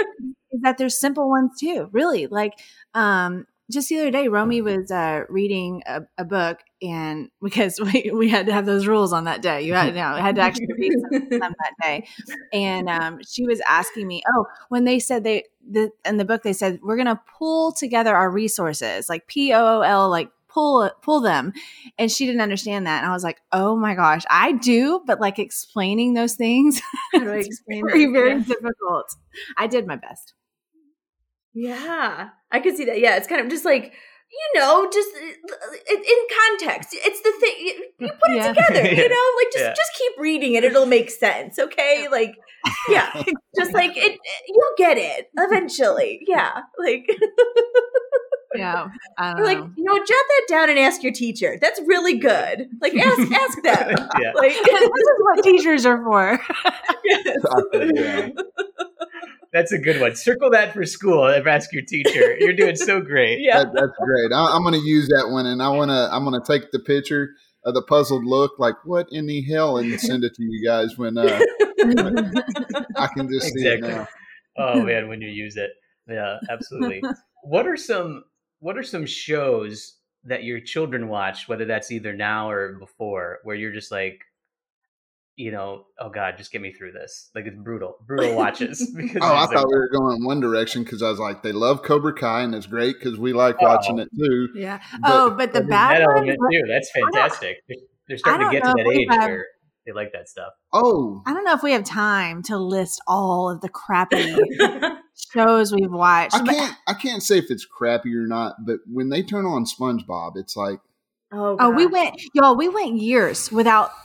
is 0.51 0.61
that 0.61 0.77
there's 0.77 0.97
simple 0.97 1.29
ones 1.29 1.51
too 1.59 1.89
really 1.91 2.27
like 2.27 2.53
um 2.93 3.45
just 3.71 3.89
the 3.89 3.97
other 3.99 4.11
day 4.11 4.27
romy 4.27 4.61
was 4.61 4.91
uh 4.91 5.21
reading 5.29 5.81
a, 5.87 6.01
a 6.17 6.25
book 6.25 6.59
and 6.81 7.29
because 7.41 7.79
we, 7.79 8.11
we 8.13 8.29
had 8.29 8.45
to 8.47 8.53
have 8.53 8.65
those 8.65 8.87
rules 8.87 9.13
on 9.13 9.25
that 9.25 9.41
day. 9.41 9.61
You 9.61 9.73
had, 9.73 9.89
you 9.89 9.93
know, 10.01 10.15
had 10.15 10.35
to 10.35 10.41
actually 10.41 10.67
read 10.77 10.93
some, 11.31 11.39
that 11.41 11.73
day. 11.81 12.07
And 12.53 12.89
um, 12.89 13.19
she 13.27 13.45
was 13.45 13.61
asking 13.67 14.07
me 14.07 14.23
oh 14.27 14.45
when 14.69 14.83
they 14.85 14.99
said 14.99 15.23
they 15.23 15.45
the, 15.69 15.91
in 16.05 16.17
the 16.17 16.25
book 16.25 16.43
they 16.43 16.53
said 16.53 16.79
we're 16.83 16.95
going 16.95 17.05
to 17.07 17.19
pull 17.37 17.71
together 17.71 18.15
our 18.15 18.29
resources 18.31 19.07
like 19.09 19.27
p-o-o-l 19.27 20.09
like 20.09 20.29
pull 20.49 20.89
pull 21.01 21.21
them. 21.21 21.53
And 21.97 22.11
she 22.11 22.25
didn't 22.25 22.41
understand 22.41 22.87
that. 22.87 23.03
And 23.03 23.09
i 23.09 23.13
was 23.13 23.23
like 23.23 23.41
oh 23.51 23.75
my 23.77 23.95
gosh 23.95 24.23
i 24.29 24.51
do 24.53 25.01
but 25.05 25.19
like 25.21 25.39
explaining 25.39 26.13
those 26.13 26.35
things 26.35 26.81
explain 27.13 27.83
very 27.87 28.07
very 28.07 28.31
Yeah. 28.31 28.39
difficult. 28.39 29.15
I 29.57 29.67
did 29.67 29.85
my 29.87 29.95
best. 29.95 30.33
Yeah, 31.53 32.29
I 32.51 32.59
could 32.59 32.75
see 32.77 32.85
that. 32.85 32.99
Yeah, 32.99 33.15
it's 33.17 33.27
kind 33.27 33.41
of 33.41 33.49
just 33.49 33.65
like 33.65 33.93
you 34.33 34.59
know, 34.61 34.89
just 34.91 35.09
uh, 35.13 35.93
in 35.93 35.97
in 35.97 36.17
context. 36.57 36.89
It's 36.93 37.21
the 37.21 37.33
thing 37.41 37.55
you 37.59 37.85
you 37.99 38.07
put 38.07 38.31
it 38.31 38.35
Yeah. 38.37 38.47
together. 38.53 38.87
You 38.89 39.09
know, 39.09 39.25
like 39.37 39.51
just 39.51 39.65
Yeah. 39.65 39.73
just 39.73 39.91
keep 39.97 40.11
reading 40.19 40.53
it; 40.53 40.63
it'll 40.63 40.85
make 40.85 41.09
sense. 41.11 41.59
Okay, 41.59 42.07
like 42.09 42.35
yeah, 42.89 43.11
just 43.59 43.73
like 43.73 43.97
it, 43.97 44.19
you'll 44.47 44.75
get 44.77 44.97
it 44.97 45.29
eventually. 45.37 46.21
Yeah, 46.27 46.61
like 46.79 47.09
Yeah. 48.53 48.87
I 49.17 49.29
don't 49.29 49.37
You're 49.37 49.47
like, 49.47 49.57
know. 49.59 49.71
you 49.77 49.83
know, 49.85 49.97
jot 49.97 50.07
that 50.07 50.45
down 50.49 50.69
and 50.69 50.77
ask 50.77 51.01
your 51.03 51.13
teacher. 51.13 51.57
That's 51.61 51.79
really 51.87 52.17
good. 52.17 52.67
Like, 52.81 52.93
ask 52.97 53.19
ask 53.31 53.63
them. 53.63 54.09
yeah. 54.19 54.31
Like, 54.35 54.51
this 54.51 54.81
is 54.83 55.19
what 55.19 55.41
teachers 55.43 55.85
are 55.85 56.03
for. 56.03 56.37
Yeah. 57.05 58.27
That's 59.53 59.71
a 59.71 59.77
good 59.77 59.99
one. 59.99 60.15
Circle 60.15 60.51
that 60.51 60.73
for 60.73 60.85
school 60.85 61.27
and 61.27 61.45
ask 61.47 61.73
your 61.73 61.83
teacher. 61.83 62.37
You're 62.39 62.53
doing 62.53 62.75
so 62.75 63.01
great. 63.01 63.41
yeah. 63.41 63.63
That, 63.63 63.73
that's 63.73 63.91
great. 63.99 64.31
I, 64.33 64.55
I'm 64.55 64.61
going 64.61 64.79
to 64.79 64.85
use 64.85 65.07
that 65.09 65.29
one, 65.29 65.45
and 65.45 65.61
I 65.61 65.69
want 65.69 65.89
to. 65.89 66.09
I'm 66.11 66.23
going 66.23 66.39
to 66.39 66.45
take 66.45 66.71
the 66.71 66.79
picture 66.79 67.31
of 67.65 67.73
the 67.73 67.81
puzzled 67.81 68.25
look, 68.25 68.53
like 68.59 68.75
what 68.85 69.07
in 69.11 69.27
the 69.27 69.41
hell, 69.41 69.77
and 69.77 69.99
send 69.99 70.23
it 70.23 70.33
to 70.35 70.43
you 70.43 70.65
guys 70.65 70.97
when 70.97 71.17
uh, 71.17 71.39
I 72.97 73.07
can 73.15 73.29
just 73.29 73.53
see 73.53 73.67
it 73.67 73.81
now. 73.81 74.07
Oh 74.57 74.83
man, 74.83 75.07
when 75.07 75.21
you 75.21 75.29
use 75.29 75.57
it. 75.57 75.71
Yeah, 76.07 76.37
absolutely. 76.49 77.03
what 77.43 77.67
are 77.67 77.77
some 77.77 78.23
what 78.59 78.77
are 78.77 78.83
some 78.83 79.05
shows 79.05 79.95
that 80.23 80.43
your 80.43 80.59
children 80.59 81.07
watch, 81.07 81.47
whether 81.47 81.65
that's 81.65 81.91
either 81.91 82.13
now 82.13 82.49
or 82.49 82.77
before, 82.77 83.39
where 83.43 83.55
you're 83.55 83.71
just 83.71 83.91
like, 83.91 84.19
you 85.37 85.51
know, 85.51 85.85
oh 85.99 86.09
god, 86.09 86.35
just 86.37 86.51
get 86.51 86.61
me 86.61 86.73
through 86.73 86.91
this. 86.91 87.29
Like 87.33 87.45
it's 87.45 87.57
brutal. 87.57 87.95
Brutal 88.07 88.35
watches. 88.35 88.91
Because 88.95 89.17
Oh, 89.21 89.33
I 89.35 89.45
thought 89.45 89.55
like, 89.55 89.65
we 89.67 89.75
were 89.75 89.89
going 89.89 90.23
one 90.25 90.39
direction 90.39 90.83
because 90.83 91.01
I 91.01 91.09
was 91.09 91.19
like, 91.19 91.41
they 91.43 91.51
love 91.51 91.83
Cobra 91.83 92.13
Kai, 92.13 92.41
and 92.41 92.53
it's 92.53 92.67
great 92.67 92.95
because 92.99 93.17
we 93.17 93.33
like 93.33 93.55
Oh. 93.61 93.65
watching 93.65 93.99
it 93.99 94.09
too. 94.17 94.49
Yeah. 94.55 94.79
But- 95.01 95.11
oh, 95.11 95.29
but 95.31 95.53
the 95.53 95.61
bad 95.61 96.01
that 96.01 96.07
ones, 96.07 96.17
element 96.29 96.39
too. 96.51 96.61
That's 96.71 96.91
fantastic. 96.91 97.57
They're, 97.67 97.77
they're 98.07 98.17
starting 98.17 98.47
to 98.47 98.51
get 98.51 98.63
to 98.63 98.73
that 98.75 98.87
age 98.93 99.07
have- 99.09 99.29
where 99.29 99.45
they 99.85 99.93
like 99.93 100.11
that 100.13 100.29
stuff. 100.29 100.53
Oh, 100.73 101.23
I 101.25 101.33
don't 101.33 101.43
know 101.43 101.53
if 101.53 101.63
we 101.63 101.71
have 101.71 101.83
time 101.83 102.43
to 102.43 102.57
list 102.57 103.01
all 103.07 103.49
of 103.49 103.61
the 103.61 103.69
crappy 103.73 104.35
shows 105.33 105.73
we've 105.73 105.91
watched. 105.91 106.35
I 106.35 106.43
can't. 106.45 106.75
I 106.87 106.93
can't 106.93 107.23
say 107.23 107.37
if 107.39 107.45
it's 107.49 107.65
crappy 107.65 108.15
or 108.15 108.27
not, 108.27 108.55
but 108.65 108.79
when 108.85 109.09
they 109.09 109.23
turn 109.23 109.45
on 109.45 109.65
SpongeBob, 109.65 110.33
it's 110.35 110.55
like, 110.55 110.79
Oh, 111.33 111.55
Oh, 111.59 111.69
we 111.71 111.85
went, 111.85 112.21
y'all. 112.33 112.55
We 112.57 112.67
went 112.67 112.97
years 112.97 113.51
without 113.51 113.89
hit 113.89 113.95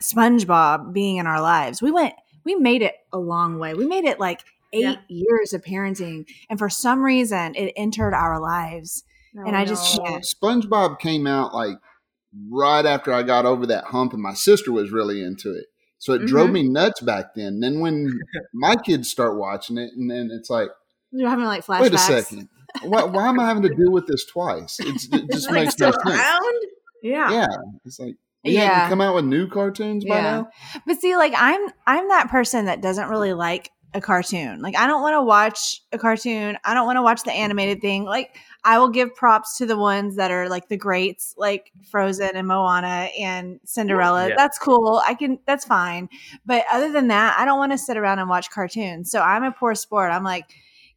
SpongeBob 0.00 0.92
being 0.92 1.16
in 1.18 1.26
our 1.26 1.40
lives. 1.40 1.80
We 1.82 1.90
went, 1.90 2.14
we 2.44 2.54
made 2.54 2.82
it 2.82 2.94
a 3.12 3.18
long 3.18 3.58
way. 3.58 3.74
We 3.74 3.86
made 3.86 4.04
it 4.04 4.18
like 4.20 4.42
eight 4.72 4.82
Yeah. 4.82 4.96
years 5.08 5.52
of 5.52 5.62
parenting, 5.62 6.26
and 6.48 6.58
for 6.58 6.68
some 6.68 7.02
reason, 7.02 7.54
it 7.54 7.72
entered 7.76 8.14
our 8.14 8.40
lives. 8.40 9.04
and 9.34 9.56
I 9.56 9.64
just 9.64 9.96
no. 9.96 10.04
can't. 10.04 10.24
SpongeBob 10.24 10.98
came 10.98 11.24
out 11.26 11.54
like 11.54 11.76
right 12.50 12.84
after 12.84 13.12
I 13.12 13.22
got 13.22 13.46
over 13.46 13.64
that 13.66 13.84
hump, 13.84 14.12
and 14.12 14.20
my 14.22 14.34
sister 14.34 14.72
was 14.72 14.90
really 14.90 15.22
into 15.22 15.52
it. 15.54 15.66
So 15.98 16.14
it 16.14 16.26
drove 16.26 16.48
Mhm. 16.50 16.52
me 16.54 16.62
nuts 16.68 17.00
back 17.00 17.34
then. 17.36 17.60
Then 17.60 17.78
when 17.80 18.12
my 18.54 18.74
kids 18.76 19.08
start 19.08 19.36
watching 19.38 19.78
it, 19.78 19.90
and 19.96 20.10
then 20.10 20.30
it's 20.32 20.50
like, 20.50 20.68
You're 21.12 21.28
having 21.28 21.44
like 21.44 21.64
flashbacks. 21.64 21.80
wait 21.80 21.94
a 21.94 21.98
second, 21.98 22.48
why, 22.82 23.04
why 23.04 23.28
am 23.28 23.38
I 23.38 23.46
having 23.46 23.62
to 23.64 23.74
deal 23.74 23.90
with 23.92 24.06
this 24.06 24.24
twice? 24.26 24.78
It's, 24.80 25.08
it 25.12 25.28
just 25.32 25.50
makes 25.50 25.78
no 25.78 25.90
sense. 25.92 26.22
Yeah. 27.02 27.30
Yeah, 27.32 27.46
it's 27.84 27.98
like 28.00 28.16
we 28.44 28.52
Yeah. 28.52 28.68
hadn't 28.70 28.90
come 28.90 29.00
out 29.00 29.14
with 29.14 29.24
new 29.24 29.48
cartoons 29.48 30.04
by 30.04 30.16
Yeah. 30.16 30.22
now. 30.22 30.48
But 30.86 31.00
see, 31.00 31.16
like 31.16 31.32
I'm 31.36 31.60
I'm 31.86 32.08
that 32.08 32.30
person 32.30 32.66
that 32.66 32.80
doesn't 32.80 33.08
really 33.08 33.34
like 33.34 33.70
a 33.92 34.00
cartoon. 34.00 34.60
Like 34.62 34.76
I 34.76 34.86
don't 34.86 35.02
want 35.02 35.14
to 35.14 35.22
watch 35.22 35.82
a 35.92 35.98
cartoon. 35.98 36.56
I 36.64 36.74
don't 36.74 36.86
want 36.86 36.96
to 36.96 37.02
watch 37.02 37.22
the 37.24 37.32
animated 37.32 37.80
thing. 37.80 38.04
Like 38.04 38.36
I 38.64 38.78
will 38.78 38.88
give 38.90 39.14
props 39.14 39.58
to 39.58 39.66
the 39.66 39.76
ones 39.76 40.16
that 40.16 40.30
are 40.30 40.48
like 40.48 40.68
the 40.68 40.76
greats, 40.76 41.34
like 41.36 41.72
Frozen 41.90 42.36
and 42.36 42.46
Moana 42.46 43.08
and 43.18 43.58
Cinderella. 43.64 44.28
Yeah. 44.28 44.34
That's 44.36 44.58
cool. 44.58 45.02
I 45.04 45.14
can 45.14 45.38
that's 45.46 45.64
fine. 45.64 46.08
But 46.46 46.64
other 46.72 46.92
than 46.92 47.08
that, 47.08 47.36
I 47.38 47.44
don't 47.44 47.58
want 47.58 47.72
to 47.72 47.78
sit 47.78 47.96
around 47.96 48.20
and 48.20 48.28
watch 48.28 48.50
cartoons. 48.50 49.10
So 49.10 49.20
I'm 49.20 49.42
a 49.42 49.52
poor 49.52 49.74
sport. 49.74 50.12
I'm 50.12 50.24
like 50.24 50.46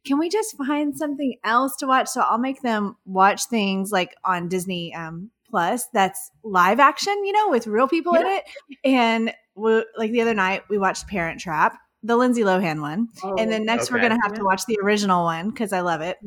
can 0.06 0.18
we 0.18 0.28
just 0.28 0.56
find 0.58 0.94
something 0.96 1.36
else 1.44 1.76
to 1.76 1.86
watch? 1.86 2.08
So 2.08 2.20
I'll 2.20 2.38
make 2.38 2.60
them 2.60 2.96
watch 3.06 3.46
things 3.46 3.90
like 3.90 4.14
on 4.22 4.48
Disney 4.48 4.94
um, 4.94 5.30
Plus 5.54 5.86
that's 5.92 6.32
live 6.42 6.80
action, 6.80 7.14
you 7.24 7.30
know, 7.30 7.48
with 7.48 7.68
real 7.68 7.86
people 7.86 8.12
in 8.16 8.26
it. 8.26 8.42
And 8.84 9.32
we, 9.54 9.84
like 9.96 10.10
the 10.10 10.20
other 10.20 10.34
night, 10.34 10.64
we 10.68 10.78
watched 10.78 11.06
Parent 11.06 11.38
Trap, 11.38 11.78
the 12.02 12.16
Lindsay 12.16 12.42
Lohan 12.42 12.80
one, 12.80 13.06
and 13.38 13.52
then 13.52 13.60
oh, 13.60 13.64
next 13.64 13.92
we're 13.92 14.00
gonna 14.00 14.18
have 14.24 14.32
to 14.32 14.42
watch 14.42 14.66
the 14.66 14.80
original 14.82 15.22
one 15.22 15.50
because 15.50 15.72
I 15.72 15.82
love 15.82 16.00
it. 16.00 16.18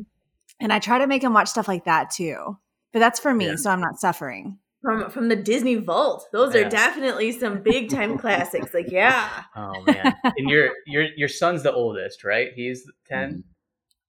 And 0.60 0.72
I 0.72 0.78
try 0.78 0.96
to 0.96 1.06
make 1.06 1.20
them 1.20 1.34
watch 1.34 1.48
stuff 1.48 1.68
like 1.68 1.84
that 1.84 2.10
too. 2.10 2.56
But 2.94 3.00
that's 3.00 3.20
for 3.20 3.34
me, 3.34 3.48
Yeah. 3.48 3.56
so 3.56 3.68
I'm 3.68 3.82
not 3.82 4.00
suffering. 4.00 4.60
From 4.80 5.10
from 5.10 5.28
the 5.28 5.36
Disney 5.36 5.74
Vault. 5.74 6.26
Those 6.32 6.54
Yeah. 6.54 6.62
are 6.62 6.70
definitely 6.70 7.32
some 7.32 7.60
big 7.62 7.90
time 7.90 8.16
classics. 8.22 8.72
Like, 8.72 8.90
yeah. 8.90 9.28
Oh 9.54 9.82
man. 9.86 10.16
and 10.24 10.48
your 10.48 10.70
your 10.86 11.02
your 11.18 11.28
son's 11.28 11.64
the 11.64 11.72
oldest, 11.74 12.24
right? 12.24 12.48
He's 12.54 12.90
10 13.08 13.28
mm-hmm. 13.28 13.40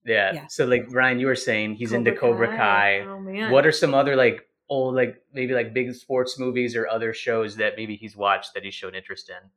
Yeah. 0.06 0.32
Yeah. 0.32 0.46
So 0.48 0.64
like 0.64 0.86
Ryan, 0.88 1.20
you 1.20 1.26
were 1.26 1.36
saying 1.36 1.74
he's 1.74 1.92
into 1.92 2.12
Cobra 2.12 2.56
Kai. 2.56 3.00
Oh 3.00 3.20
man. 3.20 3.52
What 3.52 3.66
are 3.66 3.72
some 3.72 3.92
other 3.92 4.16
like 4.16 4.46
old 4.70 4.94
like 4.94 5.22
maybe 5.34 5.52
like 5.52 5.74
big 5.74 5.94
sports 5.94 6.38
movies 6.38 6.74
or 6.74 6.88
other 6.88 7.12
shows 7.12 7.56
that 7.56 7.74
maybe 7.76 7.96
he's 7.96 8.16
watched 8.16 8.54
that 8.54 8.64
he's 8.64 8.74
shown 8.74 8.94
interest 8.94 9.28
in? 9.28 9.50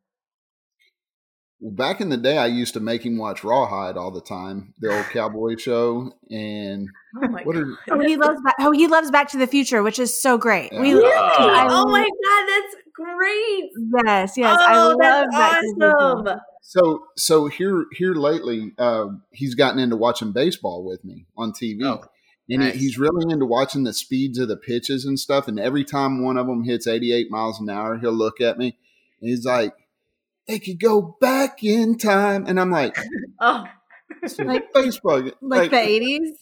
Well, 1.62 1.71
back 1.71 2.02
in 2.02 2.10
the 2.10 2.17
day, 2.17 2.38
I 2.38 2.47
used 2.47 2.73
to 2.73 2.82
make 2.82 3.06
him 3.06 3.17
watch 3.17 3.43
Rawhide 3.43 3.95
all 3.95 4.12
the 4.12 4.19
time, 4.21 4.73
the 4.80 4.93
old 4.93 5.06
cowboy 5.13 5.56
show, 5.56 6.12
and 6.30 6.89
oh 7.23 7.28
my 7.30 7.43
what 7.43 7.56
are 7.56 7.78
Oh, 7.89 7.99
he 8.02 8.17
loves 8.17 8.41
back, 8.43 8.56
oh 8.60 8.71
he 8.71 8.88
loves 8.88 9.12
Back 9.12 9.30
to 9.30 9.38
the 9.38 9.47
Future, 9.47 9.82
which 9.84 9.99
is 9.99 10.19
so 10.19 10.38
great. 10.38 10.73
We 10.73 10.93
Yeah. 10.93 11.08
I 11.08 11.67
oh 11.69 11.86
my 11.86 12.02
god, 12.02 12.45
that's 12.49 12.76
great. 12.93 13.71
yes, 14.06 14.38
yes, 14.38 14.60
I 14.60 14.76
oh, 14.76 14.89
love 14.89 14.97
that's 14.99 15.36
Back 15.36 15.62
to 15.62 15.76
the 15.78 15.86
awesome. 15.86 16.39
So 16.62 17.04
so 17.15 17.47
here 17.47 17.86
here 17.93 18.13
lately, 18.13 18.73
uh, 18.78 19.08
he's 19.32 19.54
gotten 19.56 19.80
into 19.80 19.95
watching 19.95 20.32
baseball 20.32 20.84
with 20.84 21.06
me 21.06 21.28
on 21.38 21.52
TV, 21.52 21.84
Oh, 21.84 22.04
and 22.50 22.60
nice. 22.60 22.74
he, 22.74 22.80
he's 22.80 22.98
really 22.98 23.32
into 23.32 23.46
watching 23.46 23.84
the 23.84 23.94
speeds 23.94 24.38
of 24.40 24.48
the 24.48 24.58
pitches 24.58 25.06
and 25.06 25.18
stuff. 25.20 25.48
And 25.48 25.60
every 25.60 25.84
time 25.84 26.24
one 26.24 26.38
of 26.38 26.48
them 26.48 26.64
hits 26.64 26.88
88 26.88 27.32
miles 27.32 27.60
an 27.62 27.70
hour, 27.70 27.98
he'll 27.98 28.12
look 28.12 28.42
at 28.42 28.58
me 28.58 28.78
and 29.22 29.30
he's 29.30 29.46
like, 29.46 29.74
"They 30.48 30.60
could 30.60 30.80
go 30.80 31.18
back 31.22 31.64
in 31.64 31.98
time," 31.98 32.46
and 32.48 32.60
I'm 32.60 32.72
like, 32.72 32.98
Oh, 33.40 33.66
Like- 34.40 34.74
"Baseball, 34.74 35.32
Like 35.42 35.72
the 35.72 35.80
eighties. 35.80 36.38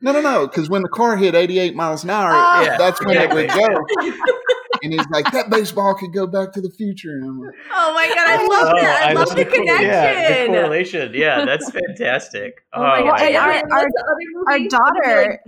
no, 0.00 0.12
no, 0.12 0.20
no," 0.20 0.46
because 0.46 0.68
when 0.68 0.82
the 0.82 0.88
car 0.88 1.16
hit 1.16 1.34
88 1.34 1.74
miles 1.76 2.04
an 2.04 2.10
hour, 2.10 2.30
Oh. 2.32 2.62
Yeah. 2.62 2.76
that's 2.76 3.04
when 3.04 3.16
it 3.16 3.32
would 3.32 3.48
go. 3.48 3.56
And 4.84 4.92
he's 4.92 5.06
like, 5.10 5.30
"That 5.32 5.48
baseball 5.50 5.94
could 5.94 6.12
go 6.12 6.26
back 6.26 6.52
to 6.52 6.60
the 6.60 6.70
future," 6.70 7.12
and 7.12 7.24
I'm 7.24 7.40
like. 7.40 7.54
oh 7.72 7.94
my 7.94 8.06
god, 8.08 8.18
I 8.18 8.36
oh, 8.40 8.46
love 8.50 8.72
that. 8.80 9.02
I, 9.08 9.12
love 9.14 9.28
the 9.34 9.44
co- 9.44 9.50
connection. 9.50 9.86
Yeah, 9.86 10.42
the 10.44 10.52
correlation. 10.52 11.12
Yeah, 11.14 11.44
that's 11.44 11.70
fantastic. 11.70 12.64
Oh 12.74 12.80
my 12.82 13.00
Oh, 13.00 13.04
god. 13.04 13.20
and 13.20 13.28
And 13.28 13.36
our- 13.36 13.50
our- 13.50 13.60
what's 13.80 13.94
the 13.94 14.44
other 14.46 14.52
Our 14.52 14.68
daughter, 14.68 15.40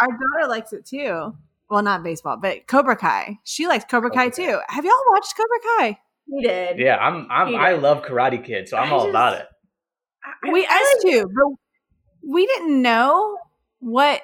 our 0.00 0.06
daughter 0.08 0.48
likes 0.48 0.72
it 0.72 0.84
too. 0.84 1.34
Well, 1.70 1.82
not 1.82 2.02
baseball, 2.02 2.36
but 2.36 2.66
Cobra 2.66 2.96
Kai. 2.96 3.38
She 3.44 3.68
likes 3.68 3.84
Cobra 3.88 4.10
Kai 4.10 4.30
Cobra 4.30 4.44
too. 4.44 4.60
Have 4.68 4.84
y'all 4.84 4.92
watched 5.12 5.36
Cobra 5.36 5.58
Kai? 5.78 5.98
We 6.26 6.42
did. 6.42 6.78
Yeah, 6.80 6.96
I'm 6.96 7.26
I'm 7.30 7.48
He 7.48 7.56
I 7.56 7.72
love 7.74 8.02
Karate 8.02 8.44
Kid, 8.44 8.68
so 8.68 8.76
I'm 8.76 8.88
I 8.88 8.90
all 8.92 8.98
just- 9.04 9.10
about 9.10 9.34
it. 9.34 9.46
I- 10.24 10.50
We 10.52 10.66
I 10.68 10.94
us 10.96 11.02
too, 11.04 11.30
but 11.32 12.28
we 12.28 12.44
didn't 12.46 12.82
know 12.82 13.38
what. 13.78 14.20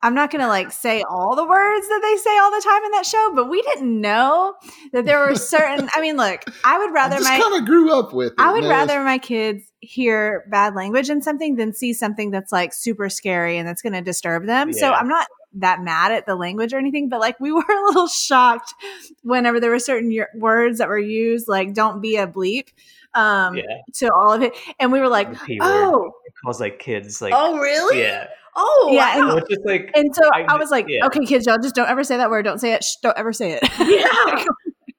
I'm 0.00 0.14
not 0.14 0.30
going 0.30 0.42
to 0.42 0.48
like 0.48 0.70
say 0.70 1.02
all 1.02 1.34
the 1.34 1.44
words 1.44 1.88
that 1.88 2.00
they 2.02 2.16
say 2.18 2.38
all 2.38 2.50
the 2.52 2.62
time 2.64 2.84
in 2.84 2.90
that 2.92 3.04
show, 3.06 3.32
but 3.34 3.48
we 3.50 3.62
didn't 3.62 4.00
know 4.00 4.54
that 4.92 5.04
there 5.04 5.18
were 5.18 5.34
certain. 5.34 5.88
I 5.92 6.00
mean, 6.00 6.16
look, 6.16 6.44
I 6.64 6.78
would 6.78 6.90
I 6.90 6.92
rather 6.92 7.16
just 7.16 7.24
my 7.28 7.40
kind 7.40 7.60
of 7.60 7.66
grew 7.66 7.92
up 7.92 8.12
with 8.12 8.32
it. 8.32 8.34
I 8.38 8.52
would 8.52 8.64
rather 8.64 9.02
my 9.02 9.18
kids 9.18 9.64
hear 9.80 10.44
bad 10.50 10.74
language 10.74 11.10
in 11.10 11.20
something 11.22 11.56
than 11.56 11.72
see 11.72 11.92
something 11.92 12.30
that's 12.30 12.52
like 12.52 12.72
super 12.72 13.08
scary 13.08 13.58
and 13.58 13.66
that's 13.66 13.82
going 13.82 13.92
to 13.92 14.00
disturb 14.00 14.46
them. 14.46 14.72
So 14.72 14.92
I'm 14.92 15.08
not 15.08 15.26
that 15.54 15.82
mad 15.82 16.12
at 16.12 16.26
the 16.26 16.36
language 16.36 16.72
or 16.72 16.78
anything, 16.78 17.08
but 17.08 17.18
like 17.20 17.40
we 17.40 17.50
were 17.52 17.62
a 17.62 17.84
little 17.86 18.06
shocked 18.06 18.74
whenever 19.22 19.58
there 19.58 19.70
were 19.70 19.78
certain 19.78 20.10
y- 20.10 20.26
words 20.34 20.78
that 20.78 20.88
were 20.88 20.98
used, 20.98 21.48
like 21.48 21.74
"don't 21.74 22.00
be 22.00 22.16
a 22.16 22.26
bleep," 22.26 22.68
um, 23.14 23.56
Yeah, 23.56 23.62
to 23.94 24.10
all 24.14 24.32
of 24.32 24.42
it, 24.42 24.54
and 24.78 24.92
we 24.92 25.00
were 25.00 25.08
like, 25.08 25.32
the 25.32 25.40
P 25.44 25.60
word. 25.60 25.66
"Oh." 25.68 26.12
It 26.24 26.34
calls 26.44 26.60
like 26.60 26.78
kids 26.78 27.20
like 27.20 27.32
Oh 27.34 27.58
really? 27.58 28.00
yeah. 28.00 28.28
Oh 28.60 28.90
Yeah, 28.92 29.16
and- 29.18 29.26
wow. 29.28 29.38
So 29.38 29.46
just 29.48 29.64
like 29.64 29.90
And 29.94 30.14
so 30.14 30.22
I, 30.34 30.44
I- 30.48 30.56
was 30.56 30.70
like, 30.70 30.86
yeah. 30.88 31.06
"Okay, 31.06 31.24
kids, 31.24 31.46
y'all 31.46 31.58
just 31.62 31.74
don't 31.74 31.88
ever 31.88 32.02
say 32.04 32.16
that 32.16 32.28
word. 32.30 32.44
Don't 32.44 32.58
say 32.60 32.72
it. 32.72 32.82
Shh, 32.82 32.96
don't 33.02 33.16
ever 33.16 33.32
say 33.32 33.52
it." 33.52 33.62
yeah. 33.78 34.44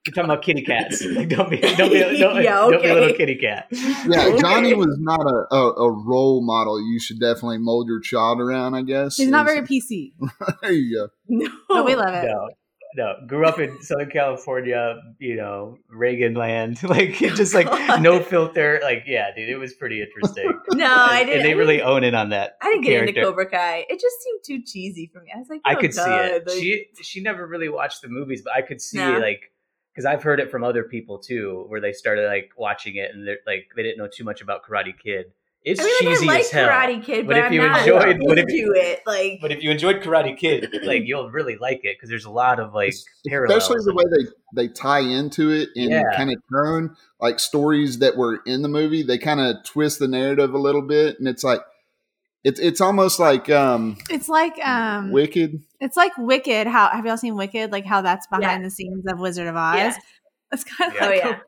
you're 0.06 0.14
talking 0.14 0.24
about 0.30 0.42
kitty 0.42 0.62
cats. 0.62 1.04
Like, 1.14 1.28
don't 1.28 1.50
be 1.50 1.58
don't 1.58 1.90
be 1.92 1.98
don't, 2.18 2.42
Yeah, 2.42 2.54
don't 2.70 2.82
be 2.82 2.88
a 2.88 2.94
little 2.94 3.14
kitty 3.14 3.34
cat. 3.36 3.66
Yeah, 3.70 4.28
Okay. 4.28 4.38
Johnny 4.40 4.72
was 4.72 4.96
not 4.98 5.20
a, 5.20 5.54
a, 5.54 5.72
a 5.74 5.92
role 5.92 6.42
model 6.44 6.80
you 6.80 6.98
should 6.98 7.20
definitely 7.20 7.58
mold 7.58 7.86
your 7.88 8.00
child 8.00 8.40
around, 8.40 8.74
I 8.74 8.82
guess. 8.82 9.16
He's 9.18 9.28
not 9.28 9.44
very 9.44 9.60
PC, 9.60 10.12
There 10.62 10.72
you 10.72 10.96
go. 10.96 11.08
No. 11.28 11.50
but 11.68 11.84
we 11.84 11.94
love 11.96 12.14
it. 12.14 12.24
No, 12.26 12.48
no. 12.96 13.14
Grew 13.26 13.46
up 13.46 13.58
in 13.58 13.80
Southern 13.82 14.10
California, 14.10 14.96
you 15.18 15.36
know, 15.36 15.76
Reagan 15.88 16.34
land, 16.34 16.82
like 16.88 17.14
just 17.14 17.54
like 17.54 17.66
God. 17.66 18.02
no 18.02 18.20
filter. 18.20 18.80
Like, 18.82 19.04
yeah, 19.06 19.34
dude, 19.34 19.48
it 19.48 19.56
was 19.56 19.74
pretty 19.74 20.02
interesting. 20.02 20.52
No, 20.72 20.86
I 20.86 21.24
didn't. 21.24 21.40
and 21.40 21.44
they 21.44 21.54
really 21.54 21.82
own 21.82 22.04
in 22.04 22.14
on 22.14 22.30
that. 22.30 22.56
I 22.62 22.70
didn't 22.70 22.84
get 22.84 23.06
into. 23.08 23.20
Cobra 23.20 23.48
Kai. 23.50 23.84
It 23.88 24.00
just 24.00 24.16
seemed 24.22 24.40
too 24.46 24.64
cheesy 24.64 25.10
for 25.12 25.20
me. 25.20 25.30
I 25.34 25.38
was 25.38 25.48
like, 25.50 25.60
I 25.64 25.74
oh, 25.74 25.80
could 25.80 25.92
see 25.92 26.00
it. 26.02 26.46
Like- 26.46 26.56
she 26.56 26.86
she 27.02 27.20
never 27.20 27.46
really 27.46 27.68
watched 27.68 28.02
the 28.02 28.08
movies, 28.08 28.42
but 28.42 28.54
I 28.54 28.62
could 28.62 28.80
see 28.80 28.98
No. 28.98 29.18
like 29.18 29.52
because 29.92 30.06
I've 30.06 30.22
heard 30.22 30.40
it 30.40 30.50
from 30.50 30.64
other 30.64 30.84
people 30.84 31.18
too, 31.18 31.64
where 31.68 31.80
they 31.80 31.92
started 31.92 32.26
like 32.28 32.50
watching 32.56 32.96
it 32.96 33.10
and 33.12 33.26
they're 33.26 33.38
like 33.46 33.68
they 33.76 33.82
didn't 33.82 33.98
know 33.98 34.08
too 34.08 34.24
much 34.24 34.40
about 34.40 34.62
Karate 34.64 34.94
Kid, 35.02 35.26
It's 35.62 35.78
I 35.78 35.84
mean, 35.84 36.10
like, 36.10 36.22
I 36.22 36.26
like 36.26 36.40
as 36.40 36.50
hell. 36.50 36.68
Karate 36.70 37.04
Kid, 37.04 37.26
But 37.26 37.34
but, 37.34 37.36
if 37.38 37.44
I'm 37.44 37.52
you 37.52 37.60
not 37.60 37.80
enjoyed- 37.80 38.20
but 38.26 38.38
if- 38.38 38.48
into 38.48 38.72
it. 38.74 39.00
Like, 39.06 39.38
But 39.42 39.52
if 39.52 39.62
you 39.62 39.70
enjoyed 39.70 39.96
Karate 40.02 40.36
Kid, 40.36 40.70
like 40.84 41.02
you'll 41.04 41.30
really 41.30 41.56
like 41.58 41.80
it 41.84 41.96
because 41.96 42.08
there's 42.08 42.24
a 42.24 42.30
lot 42.30 42.58
of 42.60 42.72
like 42.72 42.94
parallels. 43.28 43.62
especially 43.64 43.84
the 43.84 43.94
way 43.94 44.04
they 44.10 44.66
they 44.66 44.72
tie 44.72 45.00
into 45.00 45.50
it 45.50 45.68
and 45.76 45.90
Yeah. 45.90 46.02
kind 46.16 46.30
of 46.32 46.42
turn 46.50 46.96
like 47.20 47.38
stories 47.38 47.98
that 47.98 48.16
were 48.16 48.40
in 48.46 48.62
the 48.62 48.68
movie. 48.68 49.02
They 49.02 49.18
kind 49.18 49.38
of 49.40 49.56
twist 49.64 49.98
the 49.98 50.08
narrative 50.08 50.54
a 50.54 50.58
little 50.58 50.82
bit, 50.82 51.18
and 51.18 51.28
it's 51.28 51.44
like 51.44 51.60
it's 52.42 52.58
it's 52.58 52.80
almost 52.80 53.20
like 53.20 53.50
um 53.50 53.98
It's 54.08 54.30
like 54.30 54.58
um, 54.66 55.10
Wicked. 55.10 55.62
it's 55.78 55.94
like 55.96 56.16
Wicked. 56.16 56.66
How 56.68 56.88
have 56.88 57.04
y'all 57.04 57.18
seen 57.18 57.36
Wicked? 57.36 57.70
Like 57.70 57.84
how 57.84 58.00
that's 58.00 58.26
behind 58.28 58.64
the 58.64 58.70
scenes 58.70 59.04
of 59.12 59.18
Wizard 59.18 59.46
of 59.46 59.56
Oz. 59.56 59.76
yeah. 59.76 59.94
It's 60.52 60.64
kind 60.64 60.90
of 60.92 60.96
Yeah. 60.98 61.04
Oh, 61.04 61.08
like 61.10 61.18
yeah. 61.18 61.38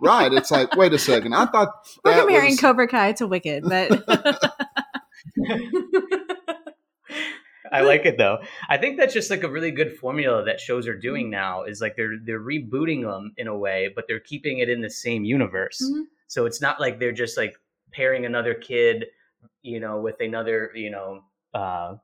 Right. 0.00 0.32
It's 0.32 0.50
like, 0.50 0.74
wait 0.76 0.92
a 0.92 0.98
second. 0.98 1.34
I 1.34 1.46
thought 1.46 1.68
we're 2.04 2.12
that 2.12 2.20
comparing 2.20 2.50
was, 2.50 2.60
Cobra 2.60 2.88
Kai 2.88 3.12
to 3.12 3.26
Wicked, 3.26 3.64
but 3.64 4.04
I 7.70 7.82
like 7.82 8.06
it 8.06 8.16
though. 8.18 8.38
I 8.68 8.78
think 8.78 8.98
that's 8.98 9.12
just 9.14 9.30
like 9.30 9.42
a 9.42 9.48
really 9.48 9.70
good 9.70 9.96
formula 9.96 10.44
that 10.44 10.60
shows 10.60 10.86
are 10.88 10.96
doing 10.96 11.30
now. 11.30 11.64
Is 11.64 11.80
like 11.80 11.96
they're 11.96 12.16
they're 12.24 12.40
rebooting 12.40 13.02
them 13.02 13.34
in 13.36 13.46
a 13.46 13.56
way, 13.56 13.90
but 13.94 14.04
they're 14.08 14.20
keeping 14.20 14.58
it 14.58 14.68
in 14.68 14.80
the 14.80 14.90
same 14.90 15.24
universe. 15.24 15.82
Mhm. 15.82 16.04
So 16.28 16.46
it's 16.46 16.60
not 16.60 16.80
like 16.80 16.98
they're 16.98 17.12
just 17.12 17.36
like 17.36 17.56
pairing 17.92 18.26
another 18.26 18.54
kid, 18.54 19.06
you 19.62 19.80
know, 19.80 20.00
with 20.00 20.20
another, 20.20 20.70
you 20.74 20.90
know, 20.90 21.22
uh, 21.54 21.96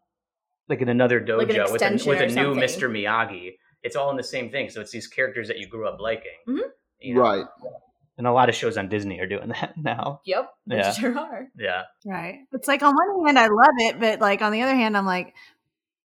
like 0.68 0.80
in 0.80 0.88
another 0.88 1.20
dojo 1.20 1.38
Like 1.38 1.50
an 1.50 1.62
with 1.72 1.82
a, 1.82 2.08
with 2.08 2.20
a 2.20 2.26
new 2.26 2.32
something. 2.32 2.62
Mr. 2.62 2.90
Miyagi. 2.90 3.56
It's 3.84 3.94
all 3.96 4.10
in 4.10 4.16
the 4.16 4.22
same 4.24 4.50
thing. 4.50 4.68
So 4.70 4.80
it's 4.80 4.90
these 4.90 5.06
characters 5.06 5.46
that 5.48 5.58
you 5.58 5.68
grew 5.68 5.86
up 5.86 6.00
liking. 6.00 6.32
Mhm. 6.48 6.58
you 7.00 7.14
know? 7.14 7.20
right. 7.20 7.44
And 8.16 8.26
a 8.26 8.32
lot 8.32 8.48
of 8.48 8.54
shows 8.54 8.76
on 8.78 8.88
Disney 8.88 9.20
are 9.20 9.26
doing 9.26 9.48
that 9.60 9.74
now. 9.76 10.20
yep, 10.24 10.50
they 10.66 10.76
Yeah. 10.76 10.92
sure 10.92 11.18
are. 11.18 11.46
Yeah. 11.58 11.82
right. 12.06 12.40
It's 12.52 12.66
like 12.66 12.82
on 12.82 12.94
one 12.94 13.26
hand 13.26 13.38
I 13.38 13.46
love 13.48 13.74
it, 13.78 14.00
but 14.00 14.20
like 14.20 14.40
on 14.42 14.52
the 14.52 14.62
other 14.62 14.74
hand 14.74 14.96
I'm 14.96 15.06
like, 15.06 15.34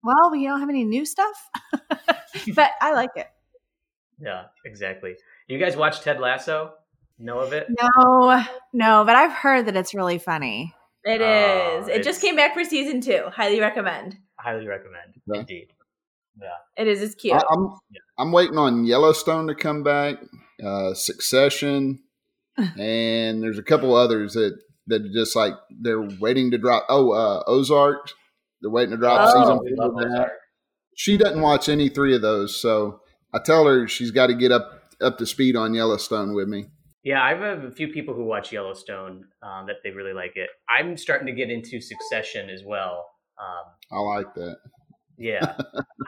well, 0.03 0.29
we 0.31 0.45
don't 0.45 0.59
have 0.59 0.69
any 0.69 0.83
new 0.85 1.03
stuff, 1.05 1.49
but 2.53 2.71
I 2.79 2.93
like 2.93 3.09
it. 3.15 3.27
Yeah, 4.19 4.43
exactly. 4.63 5.15
You 5.47 5.57
guys 5.57 5.75
watch 5.75 6.01
Ted 6.01 6.19
Lasso? 6.19 6.73
Know 7.17 7.39
of 7.39 7.53
it? 7.53 7.67
No, 7.69 8.43
no, 8.73 9.03
but 9.05 9.15
I've 9.15 9.31
heard 9.31 9.65
that 9.67 9.75
it's 9.75 9.93
really 9.95 10.19
funny. 10.19 10.73
It 11.03 11.21
Oh, 11.21 11.79
is. 11.81 11.87
It 11.87 12.03
just 12.03 12.21
came 12.21 12.35
back 12.35 12.53
for 12.53 12.63
season 12.63 12.99
two. 13.01 13.23
Highly 13.31 13.59
recommend. 13.59 14.17
Highly 14.37 14.67
recommend. 14.67 15.15
Okay. 15.29 15.39
Indeed. 15.39 15.67
It 16.77 16.87
is. 16.87 17.01
It's 17.01 17.15
cute. 17.15 17.33
I, 17.33 17.41
I'm 17.49 17.69
I'm 18.17 18.31
waiting 18.31 18.57
on 18.57 18.85
Yellowstone 18.85 19.47
to 19.47 19.55
come 19.55 19.83
back, 19.83 20.17
uh, 20.63 20.93
Succession, 20.93 22.03
and 22.57 23.41
there's 23.43 23.57
a 23.59 23.63
couple 23.63 23.95
others 23.95 24.33
that 24.33 24.57
that 24.87 25.01
are 25.01 25.13
just 25.13 25.35
like 25.35 25.53
they're 25.81 26.01
waiting 26.19 26.51
to 26.51 26.57
drop. 26.57 26.85
Oh, 26.89 27.11
uh, 27.11 27.43
Ozark. 27.47 28.09
They're 28.61 28.71
waiting 28.71 28.91
to 28.91 28.97
drop 28.97 29.29
Oh, 29.29 29.41
season 29.41 29.57
four. 29.57 29.85
love 29.87 29.95
of 29.95 30.01
that. 30.01 30.11
Ozark. 30.15 30.31
She 30.95 31.17
doesn't 31.17 31.41
watch 31.41 31.67
any 31.69 31.89
three 31.89 32.15
of 32.15 32.21
those, 32.21 32.55
so 32.55 33.01
I 33.33 33.39
tell 33.39 33.65
her 33.67 33.87
she's 33.87 34.11
got 34.11 34.27
to 34.27 34.33
get 34.33 34.51
up 34.51 34.83
up 35.01 35.17
to 35.17 35.25
speed 35.25 35.55
on 35.55 35.73
Yellowstone 35.73 36.33
with 36.33 36.47
me. 36.47 36.65
Yeah, 37.03 37.21
I 37.21 37.35
have 37.35 37.63
a 37.63 37.71
few 37.71 37.89
people 37.89 38.15
who 38.15 38.23
watch 38.25 38.51
Yellowstone 38.51 39.25
um, 39.43 39.67
that 39.67 39.75
they 39.83 39.91
really 39.91 40.13
like 40.13 40.31
it. 40.35 40.49
I'm 40.67 40.97
starting 40.97 41.27
to 41.27 41.33
get 41.33 41.51
into 41.51 41.79
Succession 41.79 42.49
as 42.49 42.63
well. 42.65 43.05
Um, 43.39 43.65
I 43.91 43.99
like 44.01 44.33
that. 44.35 44.55
Yeah, 45.17 45.57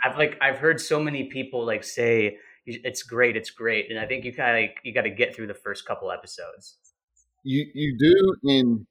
I've 0.03 0.17
like 0.17 0.37
I've 0.41 0.57
heard 0.57 0.79
so 0.81 0.99
many 0.99 1.25
people 1.25 1.65
like 1.65 1.83
say 1.83 2.37
it's 2.65 3.03
great, 3.03 3.37
it's 3.37 3.49
great, 3.49 3.89
and 3.89 3.99
I 3.99 4.05
think 4.05 4.25
you 4.25 4.33
kind 4.33 4.57
of 4.57 4.61
like, 4.61 4.77
you 4.83 4.93
got 4.93 5.03
to 5.03 5.09
get 5.09 5.33
through 5.35 5.47
the 5.47 5.53
first 5.53 5.85
couple 5.85 6.11
episodes. 6.11 6.77
You 7.43 7.65
you 7.73 7.97
do, 7.97 8.49
and 8.51 8.85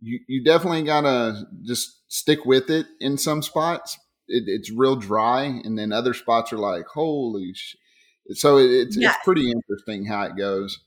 you 0.00 0.20
you 0.28 0.44
definitely 0.44 0.82
gotta 0.84 1.44
just 1.64 2.02
stick 2.12 2.44
with 2.44 2.70
it 2.70 2.86
in 3.00 3.18
some 3.18 3.42
spots. 3.42 3.98
It, 4.28 4.44
it's 4.46 4.70
real 4.70 4.96
dry, 4.96 5.44
and 5.44 5.76
then 5.78 5.92
other 5.92 6.14
spots 6.14 6.52
are 6.52 6.58
like 6.58 6.86
holy. 6.94 7.52
Sh-. 7.54 7.76
So 8.32 8.58
it, 8.58 8.70
it's 8.70 8.96
Yes. 8.96 9.16
it's 9.16 9.24
pretty 9.24 9.50
interesting 9.50 10.06
how 10.06 10.22
it 10.22 10.36
goes. 10.36 10.80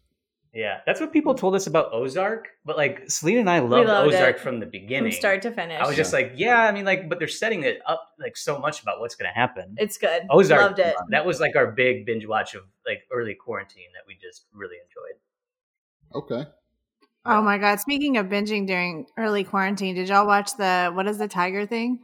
Yeah, 0.53 0.79
that's 0.85 0.99
what 0.99 1.13
people 1.13 1.35
told 1.35 1.55
us 1.55 1.67
about 1.67 1.93
Ozark. 1.93 2.47
But 2.65 2.77
like 2.77 3.09
Selena 3.09 3.41
and 3.41 3.49
I 3.49 3.59
loved, 3.59 3.87
loved 3.87 4.07
Ozark 4.13 4.37
it 4.37 4.41
from 4.41 4.59
the 4.59 4.65
beginning. 4.65 5.11
From 5.11 5.19
start 5.19 5.41
to 5.43 5.51
finish. 5.51 5.79
I 5.79 5.85
was 5.87 5.95
just 5.95 6.13
like, 6.13 6.33
yeah, 6.35 6.61
I 6.61 6.71
mean, 6.71 6.85
like, 6.85 7.09
but 7.09 7.19
they're 7.19 7.27
setting 7.27 7.63
it 7.63 7.79
up 7.85 8.09
like 8.19 8.35
so 8.35 8.57
much 8.57 8.81
about 8.81 8.99
what's 8.99 9.15
going 9.15 9.29
to 9.31 9.39
happen. 9.39 9.75
it's 9.77 9.97
good. 9.97 10.23
Ozark, 10.29 10.61
Loved 10.61 10.79
it. 10.79 10.95
that 11.09 11.25
was 11.25 11.39
like 11.39 11.55
our 11.55 11.71
big 11.71 12.05
binge 12.05 12.25
watch 12.25 12.55
of 12.55 12.63
like 12.85 12.99
early 13.11 13.35
quarantine 13.35 13.89
that 13.93 14.03
we 14.07 14.15
just 14.21 14.45
really 14.53 14.77
enjoyed. 14.77 15.19
Okay, 16.15 16.49
Oh 17.29 17.41
my 17.41 17.57
god! 17.57 17.81
Speaking 17.81 18.15
of 18.15 18.27
binging 18.27 18.65
during 18.65 19.05
early 19.17 19.43
quarantine, 19.43 19.95
did 19.95 20.07
y'all 20.07 20.25
watch 20.25 20.55
the 20.55 20.91
what 20.93 21.07
is 21.07 21.17
the 21.17 21.27
tiger 21.27 21.65
thing? 21.65 21.99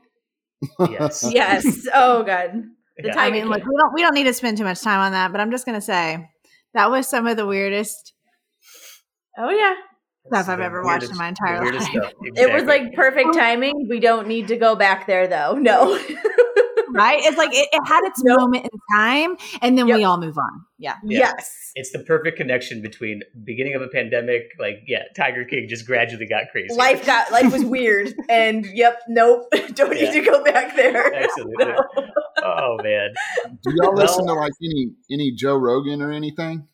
Yes. 0.89 1.23
Yes. 1.33 1.87
Oh 1.93 2.23
god. 2.23 2.63
The 2.97 3.07
Yeah. 3.07 3.13
Tiger 3.13 3.19
I 3.19 3.31
mean, 3.31 3.49
like 3.49 3.65
we 3.65 3.73
don't 3.77 3.93
we 3.93 4.01
don't 4.01 4.13
need 4.13 4.25
to 4.25 4.33
spend 4.33 4.57
too 4.57 4.65
much 4.65 4.81
time 4.81 4.99
on 4.99 5.13
that, 5.13 5.31
but 5.31 5.39
I'm 5.39 5.49
just 5.49 5.65
gonna 5.65 5.79
say 5.81 6.29
that 6.73 6.91
was 6.91 7.07
some 7.07 7.25
of 7.25 7.37
the 7.37 7.47
weirdest 7.47 8.12
Oh 9.37 9.49
yeah. 9.49 9.73
stuff 10.27 10.49
I've 10.49 10.59
The 10.59 10.63
ever 10.65 10.83
watched 10.83 11.09
in 11.09 11.17
my 11.17 11.27
entire 11.29 11.63
life. 11.71 11.81
stuff. 11.81 12.13
It 12.21 12.53
was 12.53 12.63
like 12.63 12.93
perfect 12.93 13.29
oh. 13.29 13.33
timing. 13.33 13.87
We 13.89 13.99
don't 13.99 14.27
need 14.27 14.47
to 14.49 14.57
go 14.57 14.75
back 14.75 15.07
there 15.07 15.27
though. 15.27 15.53
No. 15.53 15.93
right? 16.93 17.19
It's 17.23 17.37
like 17.37 17.49
it, 17.53 17.67
it 17.71 17.81
had 17.87 18.01
its 18.03 18.23
Nope. 18.23 18.39
moment 18.39 18.65
in 18.71 18.79
time, 18.95 19.35
and 19.63 19.77
then 19.77 19.87
Yep. 19.87 19.97
we 19.97 20.03
all 20.03 20.19
move 20.19 20.37
on. 20.37 20.65
Yeah. 20.77 20.95
Yeah. 21.03 21.19
Yes. 21.19 21.71
it's 21.75 21.91
the 21.91 21.99
perfect 21.99 22.37
connection 22.37 22.81
between 22.81 23.21
beginning 23.43 23.73
of 23.75 23.81
a 23.81 23.87
pandemic, 23.87 24.43
like 24.59 24.83
yeah, 24.85 25.03
Tiger 25.15 25.43
King 25.45 25.65
just 25.67 25.87
gradually 25.87 26.27
got 26.27 26.43
crazy. 26.51 26.75
Life 26.75 27.05
got 27.05 27.31
life 27.31 27.51
was 27.51 27.63
weird. 27.65 28.13
And 28.29 28.65
yep, 28.73 28.99
nope. 29.07 29.47
Don't 29.73 29.97
Yeah. 29.97 30.11
need 30.11 30.13
to 30.13 30.21
go 30.21 30.43
back 30.43 30.75
there. 30.75 31.13
Absolutely. 31.13 31.65
No. 31.65 31.75
Oh 32.43 32.77
man, 32.83 33.13
do 33.63 33.71
y'all 33.81 33.93
Well- 33.93 34.03
listen 34.05 34.27
to 34.27 34.33
like 34.33 34.51
any 34.61 34.91
any 35.11 35.31
Joe 35.35 35.55
Rogan 35.57 36.01
or 36.01 36.11
anything? 36.11 36.67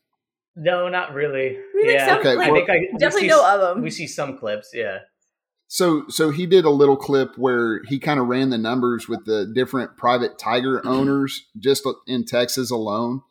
No, 0.60 0.90
not 0.90 1.14
really. 1.14 1.58
We 1.74 1.94
yeah, 1.94 2.08
some, 2.08 2.20
Okay, 2.20 2.36
like, 2.36 2.50
I 2.50 2.54
think 2.54 2.70
I 2.70 2.98
definitely 2.98 3.22
see- 3.22 3.28
know 3.28 3.46
of 3.46 3.62
them. 3.62 3.84
We 3.84 3.90
see 3.90 4.08
some 4.08 4.38
clips. 4.38 4.72
Yeah. 4.74 5.00
So 5.68 6.06
so 6.10 6.32
he 6.32 6.48
did 6.48 6.66
a 6.66 6.70
little 6.72 6.98
clip 6.98 7.38
where 7.38 7.82
he 7.88 8.00
kind 8.00 8.20
of 8.20 8.28
ran 8.28 8.50
the 8.50 8.58
numbers 8.58 9.08
with 9.08 9.26
the 9.26 9.46
different 9.54 9.98
private 9.98 10.38
tiger 10.38 10.82
owners 10.86 11.46
just 11.58 11.88
in 12.08 12.26
Texas 12.26 12.72
alone. 12.72 13.22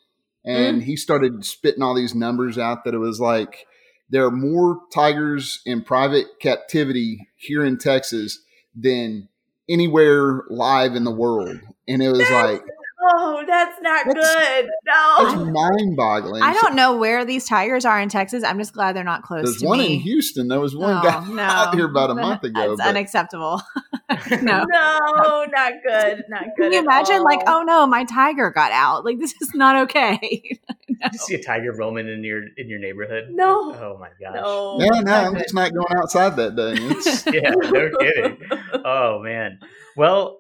And 0.44 0.80
mm. 0.80 0.84
he 0.84 0.96
started 0.96 1.44
spitting 1.44 1.82
all 1.82 1.94
these 1.94 2.14
numbers 2.14 2.56
out 2.56 2.84
that 2.84 2.94
it 2.94 2.98
was 2.98 3.20
like 3.20 3.66
there 4.08 4.24
are 4.24 4.30
more 4.30 4.80
tigers 4.92 5.60
in 5.66 5.82
private 5.82 6.26
captivity 6.40 7.28
here 7.36 7.64
in 7.64 7.76
Texas 7.76 8.40
than 8.74 9.28
anywhere 9.68 10.44
live 10.48 10.94
in 10.94 11.04
the 11.04 11.10
world. 11.10 11.58
And 11.86 12.02
it 12.02 12.10
was 12.10 12.30
like 12.30 12.62
Oh, 13.11 13.42
that's 13.46 13.80
not 13.80 14.06
That's- 14.06 14.34
good. 14.34 14.70
that's 14.84 15.34
No. 15.34 15.44
mind 15.46 15.96
boggling. 15.96 16.42
I 16.42 16.52
don't 16.52 16.74
know 16.74 16.96
where 16.96 17.24
these 17.24 17.44
tigers 17.46 17.84
are 17.84 18.00
in 18.00 18.09
Texas. 18.09 18.44
I'm 18.44 18.59
just 18.59 18.72
glad 18.74 18.94
they're 18.94 19.04
not 19.04 19.22
close 19.22 19.44
There's 19.44 19.56
to 19.59 19.66
one 19.66 19.78
me. 19.78 19.94
in 19.94 20.00
Houston. 20.00 20.48
There 20.48 20.61
was 20.61 20.76
one 20.76 20.98
Oh, 20.98 21.02
guy 21.02 21.24
no. 21.28 21.42
out 21.42 21.74
here 21.74 21.86
about 21.86 22.11
a 22.11 22.14
month 22.26 22.44
ago. 22.44 22.76
That's 22.76 22.80
but- 22.80 22.86
unacceptable. 22.88 23.62
no. 24.42 24.64
No, 24.68 25.44
not 25.52 25.72
good. 25.86 26.24
Not 26.28 26.44
good. 26.56 26.62
Can 26.64 26.72
you 26.72 26.78
at 26.78 26.84
imagine, 26.84 27.22
like, 27.22 27.40
oh 27.46 27.62
no, 27.62 27.86
my 27.86 28.04
tiger 28.04 28.50
got 28.50 28.72
out? 28.72 29.04
Like, 29.04 29.18
this 29.18 29.34
is 29.40 29.54
not 29.54 29.76
okay. 29.84 30.18
Did 30.20 31.12
you 31.12 31.18
see 31.18 31.34
a 31.36 31.42
tiger 31.42 31.72
roaming 31.72 32.09
in 32.09 32.24
your 32.24 32.42
in 32.56 32.68
your 32.68 32.78
neighborhood? 32.80 33.28
No. 33.30 33.72
Oh 33.74 33.98
my 34.00 34.09
gosh. 34.20 34.34
no. 34.34 34.78
yeah, 34.80 35.00
no, 35.00 35.12
I'm 35.12 35.32
good. 35.34 35.42
just 35.44 35.54
not 35.54 35.72
going 35.72 35.96
outside 35.96 36.36
that 36.36 36.56
day. 36.56 36.74
It's, 36.76 37.26
yeah, 37.26 37.50
no 37.50 37.90
kidding. 38.00 38.38
Oh 38.84 39.20
man. 39.22 39.61
Well, 39.96 40.38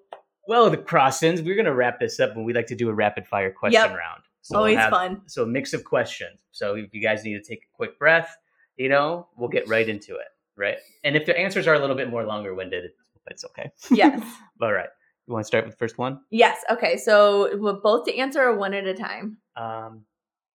well, 0.48 0.68
the 0.70 0.76
Crossans. 0.78 1.44
We're 1.44 1.54
gonna 1.56 1.74
wrap 1.74 2.00
this 2.00 2.18
up, 2.18 2.34
and 2.34 2.44
we 2.44 2.52
like 2.52 2.66
to 2.68 2.74
do 2.74 2.88
a 2.88 2.94
rapid 2.94 3.26
fire 3.28 3.52
question 3.52 3.80
Yep. 3.80 3.90
round. 3.96 4.22
we'll 4.50 4.58
Always 4.60 4.78
have- 4.78 4.90
fun. 4.90 5.22
So 5.26 5.42
a 5.42 5.46
mix 5.46 5.74
of 5.74 5.84
questions. 5.84 6.40
So 6.52 6.74
if 6.74 6.94
you 6.94 7.02
guys 7.02 7.22
need 7.22 7.34
to 7.34 7.42
take 7.46 7.64
a 7.64 7.76
quick 7.76 7.98
breath, 7.98 8.34
you 8.76 8.88
know, 8.88 9.28
we'll 9.36 9.50
get 9.50 9.68
right 9.68 9.86
into 9.86 10.14
it, 10.16 10.28
right? 10.56 10.78
And 11.04 11.14
if 11.16 11.26
the 11.26 11.38
answers 11.38 11.66
are 11.66 11.74
a 11.74 11.78
little 11.78 11.94
bit 11.96 12.08
more 12.08 12.24
longer 12.24 12.54
winded, 12.54 12.90
it's 13.30 13.44
okay. 13.44 13.70
Yes. 13.90 14.22
All 14.62 14.72
right. 14.72 14.88
You 15.26 15.34
want 15.34 15.44
to 15.44 15.46
start 15.46 15.64
with 15.66 15.74
the 15.74 15.78
first 15.78 15.98
one? 15.98 16.20
Yes. 16.30 16.64
Okay. 16.70 16.96
So 16.96 17.54
we're 17.58 17.74
both 17.74 18.06
to 18.06 18.16
answer 18.16 18.42
or 18.42 18.56
one 18.56 18.72
at 18.72 18.86
a 18.86 18.94
time. 18.94 19.36
Um, 19.54 20.06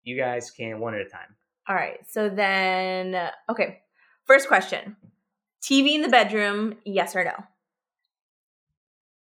you 0.04 0.18
guys 0.18 0.50
can 0.50 0.80
one 0.80 0.96
at 0.96 1.02
a 1.02 1.10
time. 1.10 1.36
All 1.70 1.76
right. 1.76 2.00
So 2.10 2.30
then, 2.30 3.14
uh, 3.14 3.30
okay. 3.52 3.82
First 4.26 4.48
question: 4.48 4.96
TV 5.62 5.94
in 5.94 6.02
the 6.02 6.10
bedroom? 6.10 6.80
Yes 6.84 7.16
or 7.16 7.24
no? 7.24 7.36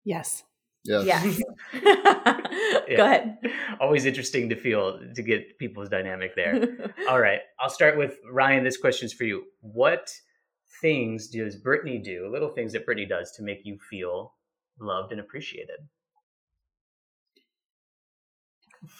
yes. 0.03 0.43
Yeah. 0.85 1.01
Yes. 1.01 1.41
Yeah. 1.73 2.41
Go 2.97 3.05
ahead. 3.05 3.37
Always 3.79 4.05
interesting 4.05 4.49
to 4.49 4.55
feel 4.55 4.99
to 5.15 5.21
get 5.21 5.57
people's 5.57 5.89
dynamic 5.89 6.35
there. 6.35 6.93
All 7.09 7.19
right, 7.19 7.39
I'll 7.59 7.69
start 7.69 7.97
with 7.97 8.17
Ryan. 8.31 8.63
This 8.63 8.77
question's 8.77 9.13
for 9.13 9.23
you. 9.23 9.43
What 9.61 10.11
things 10.81 11.27
does 11.27 11.55
Brittany 11.55 11.97
do? 11.97 12.29
Little 12.31 12.49
things 12.49 12.73
that 12.73 12.85
Brittany 12.85 13.07
does 13.07 13.31
to 13.33 13.43
make 13.43 13.61
you 13.63 13.77
feel 13.89 14.33
loved 14.79 15.11
and 15.11 15.19
appreciated. 15.19 15.79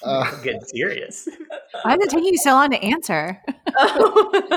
Uh, 0.03 0.41
Get 0.41 0.67
serious. 0.69 1.27
Why 1.83 1.93
is 1.93 1.99
it 2.05 2.09
taking 2.09 2.33
you 2.33 2.37
so 2.37 2.51
long 2.51 2.71
to 2.71 2.83
answer? 2.83 3.39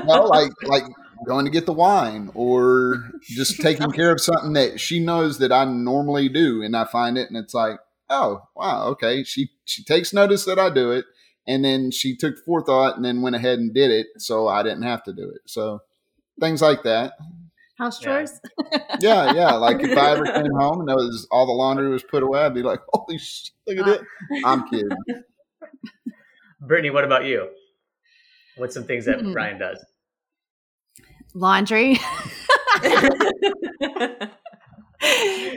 no, 0.04 0.24
like 0.24 0.50
like 0.62 0.84
going 1.26 1.44
to 1.44 1.50
get 1.50 1.66
the 1.66 1.72
wine 1.72 2.30
or 2.34 3.10
just 3.22 3.60
taking 3.60 3.90
care 3.90 4.10
of 4.12 4.20
something 4.20 4.52
that 4.54 4.80
she 4.80 5.00
knows 5.00 5.38
that 5.38 5.52
I 5.52 5.64
normally 5.64 6.28
do. 6.28 6.62
And 6.62 6.76
I 6.76 6.84
find 6.84 7.16
it 7.18 7.28
and 7.28 7.36
it's 7.36 7.54
like, 7.54 7.78
oh, 8.10 8.42
wow, 8.54 8.86
okay. 8.88 9.24
She, 9.24 9.50
she 9.64 9.84
takes 9.84 10.12
notice 10.12 10.44
that 10.44 10.58
I 10.58 10.70
do 10.70 10.90
it. 10.92 11.04
And 11.46 11.64
then 11.64 11.90
she 11.90 12.14
took 12.16 12.36
forethought 12.44 12.96
and 12.96 13.04
then 13.04 13.22
went 13.22 13.36
ahead 13.36 13.58
and 13.58 13.72
did 13.72 13.90
it. 13.90 14.08
So 14.18 14.48
I 14.48 14.62
didn't 14.62 14.82
have 14.82 15.02
to 15.04 15.12
do 15.12 15.30
it. 15.30 15.40
So 15.46 15.80
things 16.40 16.60
like 16.60 16.82
that. 16.82 17.14
House 17.78 17.98
chores. 18.00 18.40
Yeah. 19.00 19.32
Yeah. 19.32 19.52
Like 19.54 19.80
if 19.80 19.96
I 19.96 20.10
ever 20.10 20.24
came 20.42 20.52
home 20.52 20.80
and 20.80 20.88
there 20.88 20.96
was 20.96 21.26
all 21.30 21.46
the 21.46 21.52
laundry 21.52 21.88
was 21.88 22.02
put 22.02 22.22
away, 22.22 22.40
I'd 22.40 22.52
be 22.54 22.62
like, 22.62 22.80
holy 22.88 23.16
shit, 23.18 23.50
look 23.66 23.86
at 23.86 24.00
it. 24.00 24.06
I'm 24.44 24.68
kidding. 24.68 24.88
Brittany, 26.60 26.90
what 26.90 27.04
about 27.04 27.24
you? 27.24 27.48
What's 28.56 28.74
some 28.74 28.84
things 28.84 29.04
that 29.06 29.20
Hmm. 29.20 29.32
Brian 29.32 29.58
does? 29.58 29.82
Laundry. 31.38 31.98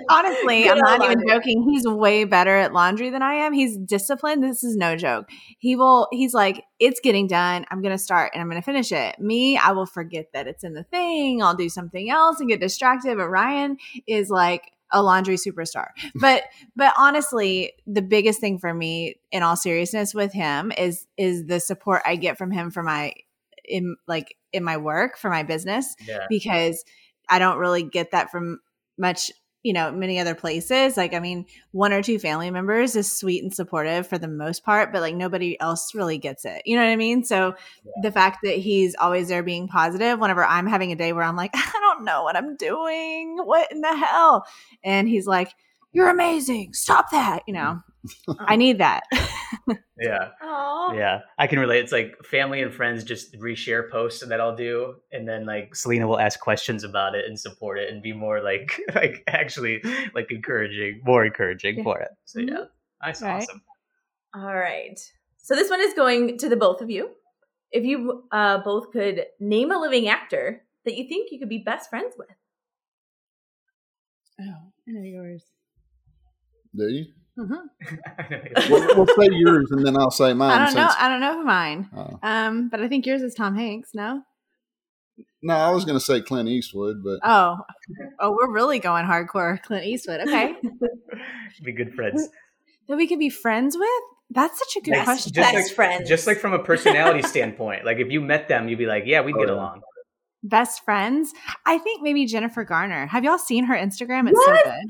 Honestly, 0.09 0.63
Good 0.63 0.71
I'm 0.71 0.77
not 0.77 1.01
old 1.01 1.11
even 1.11 1.27
joking. 1.27 1.67
He's 1.69 1.88
way 1.88 2.25
better 2.25 2.55
at 2.55 2.73
laundry 2.73 3.09
than 3.09 3.23
I 3.23 3.34
am. 3.34 3.53
He's 3.53 3.75
disciplined. 3.77 4.43
This 4.43 4.63
is 4.63 4.77
no 4.77 4.95
joke. 4.95 5.29
He 5.57 5.75
will, 5.75 6.07
he's 6.11 6.34
like, 6.34 6.63
it's 6.79 6.99
getting 6.99 7.25
done. 7.27 7.65
I'm 7.71 7.82
going 7.82 7.93
to 7.93 7.97
start 7.97 8.32
and 8.34 8.41
I'm 8.41 8.49
going 8.49 8.61
to 8.61 8.65
finish 8.65 8.91
it. 8.91 9.19
Me, 9.19 9.57
I 9.57 9.71
will 9.71 9.88
forget 9.88 10.27
that 10.34 10.47
it's 10.47 10.63
in 10.63 10.73
the 10.73 10.84
thing. 10.84 11.41
I'll 11.41 11.55
do 11.55 11.69
something 11.69 12.09
else 12.09 12.39
and 12.39 12.49
get 12.49 12.59
distracted. 12.59 13.17
But 13.17 13.29
Ryan 13.29 13.77
is 14.05 14.29
like 14.29 14.71
a 14.91 15.01
laundry 15.01 15.38
superstar. 15.38 15.88
But, 16.13 16.43
but 16.75 16.93
honestly, 16.97 17.73
the 17.88 18.01
biggest 18.03 18.39
thing 18.39 18.59
for 18.59 18.73
me 18.73 19.15
in 19.32 19.41
all 19.41 19.55
seriousness 19.55 20.13
with 20.13 20.34
him 20.34 20.71
is, 20.77 21.07
is 21.17 21.45
the 21.45 21.59
support 21.59 22.03
I 22.05 22.15
get 22.15 22.38
from 22.38 22.51
him 22.51 22.69
for 22.69 22.84
my, 22.84 23.13
in 23.72 23.95
like 24.07 24.36
in 24.53 24.63
my 24.63 24.78
work 24.78 25.17
for 25.17 25.30
my 25.30 25.43
business 25.43 25.95
Yeah. 26.07 26.26
because 26.30 26.84
I 27.30 27.39
don't 27.39 27.57
really 27.57 27.84
get 27.84 28.11
that 28.11 28.30
from 28.32 28.59
much, 28.97 29.32
you 29.63 29.74
know, 29.74 29.91
many 29.91 30.19
other 30.19 30.36
places. 30.36 30.97
Like, 30.97 31.13
I 31.13 31.19
mean, 31.19 31.45
one 31.72 31.93
or 31.93 32.01
two 32.03 32.19
family 32.19 32.51
members 32.51 32.95
is 32.95 33.11
sweet 33.15 33.41
and 33.43 33.53
supportive 33.53 34.07
for 34.07 34.17
the 34.17 34.28
most 34.28 34.65
part, 34.65 34.91
but 34.91 35.01
like 35.01 35.15
nobody 35.15 35.59
else 35.61 35.95
really 35.95 36.17
gets 36.17 36.45
it. 36.45 36.63
You 36.65 36.76
know 36.76 36.84
what 36.84 36.91
I 36.91 36.95
mean? 36.97 37.24
So 37.24 37.55
the 38.01 38.11
fact 38.11 38.39
that 38.43 38.57
he's 38.57 38.95
always 38.95 39.30
there 39.30 39.43
being 39.43 39.67
positive 39.67 40.19
whenever 40.19 40.43
I'm 40.43 40.67
having 40.67 40.91
a 40.91 40.95
day 40.95 41.13
where 41.13 41.24
I'm 41.24 41.36
like, 41.38 41.51
I 41.55 41.72
don't 41.80 42.03
know 42.03 42.24
what 42.24 42.36
I'm 42.36 42.57
doing. 42.57 43.38
What 43.43 43.72
in 43.72 43.82
the 43.82 43.95
hell? 43.95 44.45
And 44.84 45.07
he's 45.07 45.28
like, 45.28 45.53
You're 45.93 46.09
amazing. 46.09 46.74
Stop 46.74 47.11
that. 47.11 47.43
You 47.47 47.53
know, 47.53 47.80
I 48.39 48.56
need 48.56 48.80
that. 48.80 49.04
Yeah. 49.99 50.30
Aw. 50.41 50.93
Yeah. 50.93 51.20
I 51.38 51.45
can 51.45 51.60
relate. 51.60 51.84
It's 51.84 51.91
like 51.91 52.16
family 52.26 52.62
and 52.64 52.74
friends 52.74 53.04
just 53.04 53.38
reshare 53.39 53.89
posts 53.91 54.26
that 54.26 54.41
I'll 54.41 54.56
do. 54.56 54.95
And 55.12 55.28
then 55.28 55.45
like 55.45 55.76
Selena 55.76 56.08
will 56.08 56.20
ask 56.20 56.39
questions 56.39 56.84
about 56.84 57.14
it 57.14 57.26
and 57.28 57.39
support 57.39 57.78
it 57.78 57.93
and 57.93 58.02
be 58.02 58.12
more 58.14 58.41
like, 58.41 58.80
like 58.95 59.24
actually 59.28 59.82
like 60.16 60.32
encouraging, 60.32 61.02
more 61.06 61.24
encouraging 61.26 61.84
for 61.84 61.99
it. 61.99 62.10
So 62.26 62.39
Mm-hmm. 62.39 62.49
yeah. 62.49 62.64
That's 63.06 63.22
Right. 63.22 63.43
awesome. 63.43 63.62
All 64.34 64.56
right. 64.56 64.99
So 65.38 65.56
this 65.56 65.70
one 65.70 65.82
is 65.82 65.93
going 65.93 66.38
to 66.39 66.49
the 66.49 66.56
both 66.56 66.82
of 66.82 66.89
you. 66.89 67.12
If 67.72 67.86
you 67.86 68.24
uh, 68.32 68.60
both 68.64 68.91
could 68.91 69.26
name 69.39 69.72
a 69.72 69.78
living 69.80 70.08
actor 70.08 70.64
that 70.86 70.97
you 70.97 71.08
think 71.08 71.32
you 71.32 71.38
could 71.39 71.49
be 71.49 71.60
best 71.60 71.89
friends 71.91 72.16
with. 72.18 72.30
Oh, 74.39 74.72
I 74.88 74.91
know 74.91 75.04
yours. 75.04 75.43
Do 76.76 76.88
you? 76.88 77.06
Yeah. 77.49 78.39
We'll, 78.69 78.95
we'll 78.95 79.07
say 79.07 79.29
yours 79.31 79.69
and 79.71 79.85
then 79.85 79.97
I'll 79.97 80.11
say 80.11 80.33
mine. 80.41 80.51
I 80.61 80.65
don't 80.65 80.75
know. 80.75 80.89
I 80.97 81.09
don't 81.09 81.19
know 81.21 81.43
mine. 81.43 81.89
Oh. 81.95 82.19
Um, 82.23 82.69
but 82.69 82.81
I 82.81 82.87
think 82.87 83.05
yours 83.05 83.21
is 83.21 83.33
Tom 83.33 83.55
Hanks. 83.55 83.89
No. 83.93 84.21
no, 85.41 85.53
I 85.55 85.71
was 85.71 85.83
going 85.85 85.97
to 85.97 86.03
say 86.03 86.21
Clint 86.21 86.47
Eastwood, 86.49 87.03
but 87.03 87.19
Oh, 87.23 87.57
oh, 88.19 88.31
we're 88.31 88.51
really 88.53 88.79
going 88.79 89.05
hardcore, 89.05 89.61
Clint 89.63 89.85
Eastwood. 89.85 90.21
Okay, 90.21 90.55
be 91.63 91.71
good 91.71 91.93
friends. 91.95 92.27
that 92.87 92.97
we 92.97 93.07
could 93.07 93.19
be 93.19 93.29
friends 93.29 93.75
with. 93.77 93.89
That's 94.29 94.57
such 94.57 94.77
a 94.77 94.81
good 94.85 94.91
Yes, 94.95 95.05
question. 95.05 95.33
just 95.33 95.51
Best 95.51 95.67
like- 95.69 95.75
friends. 95.75 96.07
Just 96.09 96.27
like 96.27 96.37
from 96.37 96.53
a 96.53 96.59
personality 96.59 97.21
standpoint, 97.23 97.83
like 97.85 97.97
if 97.97 98.09
you 98.11 98.21
met 98.21 98.47
them, 98.47 98.69
you'd 98.69 98.79
be 98.79 98.85
like, 98.85 99.03
yeah, 99.05 99.21
we'd 99.21 99.35
Oh, 99.35 99.39
get 99.39 99.47
yeah. 99.49 99.55
along. 99.55 99.81
Best 100.43 100.83
friends. 100.85 101.33
I 101.65 101.77
think 101.77 102.01
maybe 102.01 102.25
Jennifer 102.25 102.63
Garner. 102.63 103.07
Have 103.07 103.23
y'all 103.23 103.37
seen 103.37 103.65
her 103.65 103.75
Instagram? 103.75 104.27
It's 104.29 104.37
What? 104.37 104.63
so 104.65 104.71
good. 104.71 104.89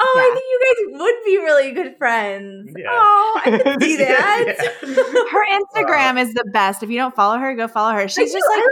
Oh, 0.00 0.14
Yeah. 0.16 0.22
I 0.22 0.34
think 0.34 0.44
you 0.50 0.60
guys 0.64 1.00
would 1.00 1.24
be 1.24 1.36
really 1.38 1.72
good 1.72 1.96
friends. 1.98 2.72
Yeah. 2.76 2.86
Oh, 2.90 3.40
I 3.44 3.50
can 3.58 3.80
see 3.80 3.96
that. 3.96 4.56
Her 5.30 5.84
Instagram 5.84 6.20
is 6.20 6.34
the 6.34 6.44
best. 6.52 6.82
If 6.82 6.90
you 6.90 6.98
don't 6.98 7.14
follow 7.14 7.38
her, 7.38 7.54
go 7.54 7.68
follow 7.68 7.92
her. 7.94 8.08
She's 8.08 8.32
do. 8.32 8.38
just 8.38 8.46
like 8.50 8.62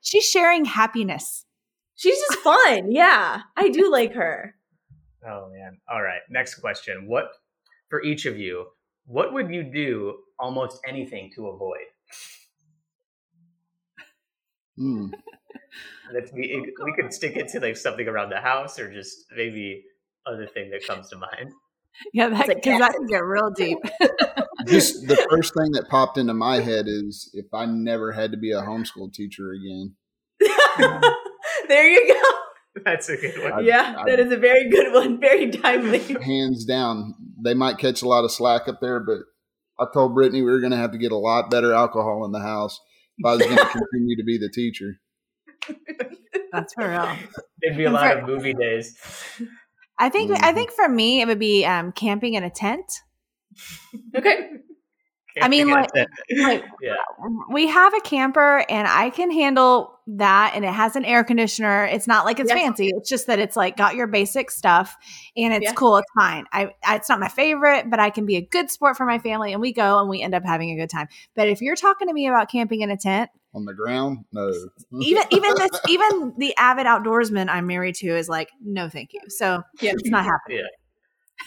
she's 0.00 0.24
sharing 0.24 0.64
happiness. 0.64 1.44
She's 1.96 2.18
just 2.18 2.38
fun. 2.40 2.90
Yeah, 2.90 3.42
I 3.56 3.68
do 3.70 3.90
like 3.90 4.12
her. 4.14 4.54
Oh 5.26 5.48
man. 5.50 5.78
All 5.90 6.02
right. 6.02 6.20
Next 6.28 6.56
question. 6.56 7.06
What 7.08 7.30
for 7.88 8.02
each 8.02 8.26
of 8.26 8.36
you, 8.38 8.66
what 9.06 9.32
would 9.32 9.48
you 9.50 9.62
do 9.62 10.18
almost 10.38 10.78
anything 10.86 11.30
to 11.34 11.46
avoid? 11.46 11.86
Hmm. 14.76 15.06
Let's 16.12 16.30
be 16.30 16.62
we 16.84 16.92
could 16.94 17.10
stick 17.12 17.36
it 17.36 17.48
to 17.52 17.60
like 17.60 17.76
something 17.78 18.06
around 18.06 18.28
the 18.30 18.40
house 18.40 18.78
or 18.78 18.92
just 18.92 19.24
maybe 19.34 19.84
other 20.26 20.46
thing 20.46 20.70
that 20.70 20.86
comes 20.86 21.08
to 21.10 21.16
mind. 21.16 21.52
Yeah, 22.12 22.28
that 22.28 22.48
like 22.48 22.56
because 22.56 22.80
that 22.80 22.92
can 22.94 23.06
get 23.06 23.22
real 23.22 23.50
deep. 23.50 23.78
just 24.66 25.06
the 25.06 25.14
first 25.30 25.54
thing 25.54 25.70
that 25.74 25.88
popped 25.88 26.18
into 26.18 26.34
my 26.34 26.58
head 26.58 26.86
is 26.88 27.30
if 27.34 27.46
I 27.54 27.66
never 27.66 28.10
had 28.10 28.32
to 28.32 28.36
be 28.36 28.50
a 28.50 28.62
homeschool 28.62 29.12
teacher 29.12 29.52
again. 29.52 29.94
there 31.68 31.88
you 31.88 32.12
go. 32.12 32.82
That's 32.84 33.08
a 33.08 33.16
good 33.16 33.40
one. 33.44 33.52
I- 33.52 33.60
yeah, 33.60 33.94
I- 33.96 34.10
that 34.10 34.18
is 34.18 34.32
a 34.32 34.36
very 34.36 34.68
good 34.70 34.92
one. 34.92 35.20
Very 35.20 35.52
timely. 35.52 36.00
Hands 36.20 36.64
down, 36.64 37.14
they 37.44 37.54
might 37.54 37.78
catch 37.78 38.02
a 38.02 38.08
lot 38.08 38.24
of 38.24 38.32
slack 38.32 38.66
up 38.66 38.80
there, 38.80 38.98
but 38.98 39.18
I 39.78 39.86
told 39.94 40.14
Brittany 40.14 40.42
we 40.42 40.50
were 40.50 40.58
going 40.58 40.72
to 40.72 40.76
have 40.78 40.90
to 40.92 40.98
get 40.98 41.12
a 41.12 41.16
lot 41.16 41.48
better 41.48 41.72
alcohol 41.72 42.24
in 42.24 42.32
the 42.32 42.40
house 42.40 42.80
if 43.18 43.24
I 43.24 43.34
was 43.34 43.42
going 43.42 43.56
to 43.56 43.64
continue 43.66 44.16
to 44.16 44.24
be 44.24 44.36
the 44.36 44.50
teacher. 44.50 44.94
That's 46.52 46.74
for 46.74 46.88
real. 46.88 47.16
There'd 47.62 47.76
be 47.76 47.84
a 47.84 47.86
And 47.86 47.94
lot 47.94 48.12
for- 48.14 48.18
of 48.18 48.26
movie 48.26 48.54
days. 48.54 48.96
I 49.98 50.08
think 50.08 50.30
I 50.30 50.50
Mhm. 50.50 50.54
think 50.54 50.70
for 50.72 50.88
me 50.88 51.20
it 51.20 51.26
would 51.26 51.38
be 51.38 51.64
um, 51.64 51.92
camping 51.92 52.34
in 52.34 52.44
a 52.44 52.50
tent. 52.50 53.02
Okay. 54.16 54.50
I 55.42 55.48
mean, 55.48 55.68
like- 55.70 55.90
like 55.94 56.64
yeah. 56.82 56.94
we 57.50 57.66
have 57.68 57.92
a 57.94 58.00
camper 58.00 58.64
and 58.68 58.86
I 58.86 59.10
can 59.10 59.30
handle 59.30 59.98
that 60.06 60.52
and 60.54 60.64
it 60.64 60.72
has 60.72 60.96
an 60.96 61.04
air 61.04 61.24
conditioner. 61.24 61.84
It's 61.86 62.06
not 62.06 62.24
like 62.24 62.38
it's 62.38 62.50
Yeah. 62.50 62.56
fancy. 62.56 62.88
It's 62.94 63.08
just 63.08 63.26
that 63.26 63.38
it's 63.38 63.56
like 63.56 63.76
got 63.76 63.94
your 63.96 64.06
basic 64.06 64.50
stuff 64.50 64.96
and 65.36 65.52
it's 65.54 65.64
Yeah. 65.64 65.72
cool. 65.72 65.96
It's 65.96 66.10
fine. 66.16 66.44
I, 66.52 66.70
I 66.84 66.96
it's 66.96 67.08
not 67.08 67.20
my 67.20 67.28
favorite, 67.28 67.88
but 67.90 67.98
I 68.00 68.10
can 68.10 68.26
be 68.26 68.36
a 68.36 68.42
good 68.42 68.70
sport 68.70 68.96
for 68.96 69.06
my 69.06 69.18
family 69.18 69.52
and 69.52 69.60
we 69.60 69.72
go 69.72 69.98
and 70.00 70.08
we 70.08 70.20
end 70.22 70.34
up 70.34 70.44
having 70.44 70.70
a 70.70 70.76
good 70.76 70.90
time. 70.90 71.08
But 71.34 71.48
if 71.48 71.60
you're 71.62 71.76
talking 71.76 72.08
to 72.08 72.14
me 72.14 72.26
about 72.28 72.50
camping 72.50 72.82
in 72.82 72.90
a 72.90 72.96
tent, 72.96 73.30
On 73.54 73.64
the 73.64 73.72
ground? 73.74 74.24
No. 74.32 74.52
even 75.00 75.22
even 75.30 75.54
this 75.56 75.70
even 75.88 76.34
the 76.38 76.54
avid 76.56 76.86
outdoorsman 76.86 77.48
I'm 77.48 77.66
married 77.66 77.94
to 77.96 78.08
is 78.16 78.28
like, 78.28 78.50
no 78.62 78.88
thank 78.90 79.12
you. 79.14 79.20
So 79.28 79.62
Yeah. 79.80 79.92
it's 79.92 80.10
not 80.10 80.24
happening. 80.24 80.64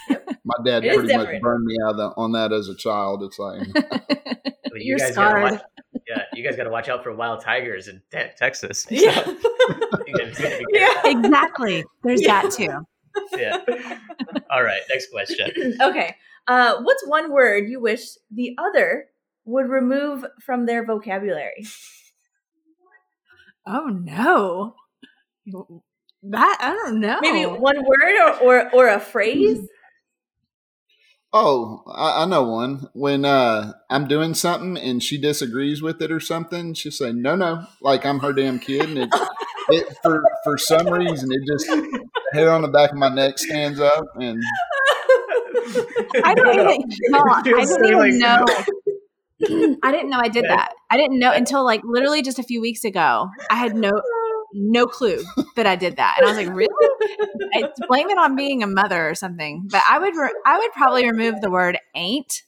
My 0.10 0.56
dad 0.66 0.86
It 0.86 0.91
is 0.91 0.98
pretty 1.00 1.18
much 1.18 1.41
burned 1.41 1.66
me 1.66 1.76
out 1.86 1.91
of 1.91 1.98
the, 1.98 2.04
on 2.18 2.32
that 2.34 2.52
as 2.54 2.70
a 2.70 2.76
child. 2.76 3.24
It's 3.24 3.38
like, 3.39 3.62
But 3.74 4.82
you 4.82 4.89
You're 4.91 4.98
guys 5.00 5.16
gotta 5.16 5.41
watch- 5.41 5.62
yeah, 6.08 6.24
you 6.34 6.43
guys 6.43 6.56
got 6.56 6.64
to 6.66 6.70
watch 6.70 6.88
out 6.88 7.04
for 7.04 7.14
wild 7.14 7.41
tigers 7.41 7.88
in 7.89 8.02
te- 8.12 8.30
Texas. 8.38 8.86
Yeah. 8.91 9.26
You 10.08 10.14
guys 10.18 10.38
gotta 10.38 10.58
be 10.58 10.66
yeah. 10.72 11.02
exactly. 11.06 11.84
There's 12.04 12.22
Yeah. 12.22 12.41
that 12.43 12.52
too. 12.52 12.70
yeah. 13.38 13.58
All 14.50 14.64
right, 14.64 14.80
next 14.89 15.10
question. 15.12 15.50
okay. 15.82 16.16
Uh, 16.48 16.78
what's 16.84 17.06
one 17.06 17.32
word 17.34 17.68
you 17.68 17.82
wish 17.82 18.06
the 18.32 18.56
other 18.58 19.08
would 19.43 19.68
remove 19.68 20.24
from 20.45 20.66
their 20.66 20.86
vocabulary? 20.86 21.66
Oh 23.66 23.88
no. 23.88 24.76
That 26.24 26.58
I 26.62 26.72
don't 26.72 27.00
know. 27.02 27.18
Maybe 27.22 27.45
one 27.45 27.84
word 27.84 28.16
or, 28.26 28.39
or, 28.39 28.74
or 28.74 28.88
a 28.88 29.00
phrase? 29.00 29.60
Oh, 31.34 31.84
I, 31.88 32.23
I 32.23 32.25
know 32.25 32.43
one. 32.43 32.89
When 32.93 33.25
uh, 33.25 33.73
I'm 33.89 34.07
doing 34.07 34.34
something 34.34 34.78
and 34.78 35.01
she 35.01 35.19
disagrees 35.19 35.82
with 35.82 36.01
it 36.01 36.11
or 36.11 36.19
something, 36.19 36.73
she'll 36.73 36.91
say, 36.91 37.11
no, 37.11 37.36
no, 37.36 37.65
like 37.82 38.05
I'm 38.05 38.19
her 38.19 38.34
damn 38.34 38.59
kid. 38.59 38.89
And 38.89 38.97
it, 38.97 39.09
it 39.69 39.97
for, 40.03 40.23
for 40.43 40.57
some 40.57 40.88
reason, 40.88 41.30
it 41.32 41.41
just, 41.51 41.67
the 41.67 42.07
hair 42.34 42.51
on 42.51 42.61
the 42.61 42.67
back 42.67 42.91
of 42.91 42.97
my 42.97 43.09
neck 43.09 43.38
stands 43.38 43.80
up. 43.80 44.05
And 44.15 44.41
I 46.23 46.34
don't 46.34 46.53
even 46.53 46.84
no, 47.09 47.19
I 47.28 47.41
didn't 47.41 47.67
saying, 47.67 47.97
even 47.97 48.19
know. 48.19 48.45
I 49.84 49.91
didn't 49.91 50.09
know 50.09 50.19
I 50.19 50.30
did 50.30 50.45
that. 50.45 50.73
I 50.89 50.97
didn't 50.97 51.19
know 51.19 51.32
until 51.32 51.63
like 51.63 51.82
literally 51.84 52.21
just 52.21 52.39
a 52.39 52.43
few 52.43 52.61
weeks 52.61 52.84
ago. 52.84 53.30
I 53.51 53.55
had 53.55 53.75
no 53.75 53.91
no 54.54 54.86
clue 54.88 55.24
that 55.56 55.66
I 55.68 55.76
did 55.76 55.98
that, 55.98 56.16
and 56.18 56.26
I 56.28 56.30
was 56.30 56.38
like, 56.38 56.56
"Really?" 56.56 56.70
I 57.56 57.70
blame 57.88 58.10
it 58.10 58.18
on 58.18 58.36
being 58.36 58.64
a 58.64 58.68
mother 58.68 59.10
or 59.10 59.16
something. 59.16 59.68
But 59.72 59.84
I 59.89 60.00
would 60.00 60.16
re- 60.16 60.34
I 60.45 60.58
would 60.58 60.72
probably 60.72 61.10
remove 61.10 61.41
the 61.41 61.50
word 61.52 61.78
"ain't" 61.95 62.43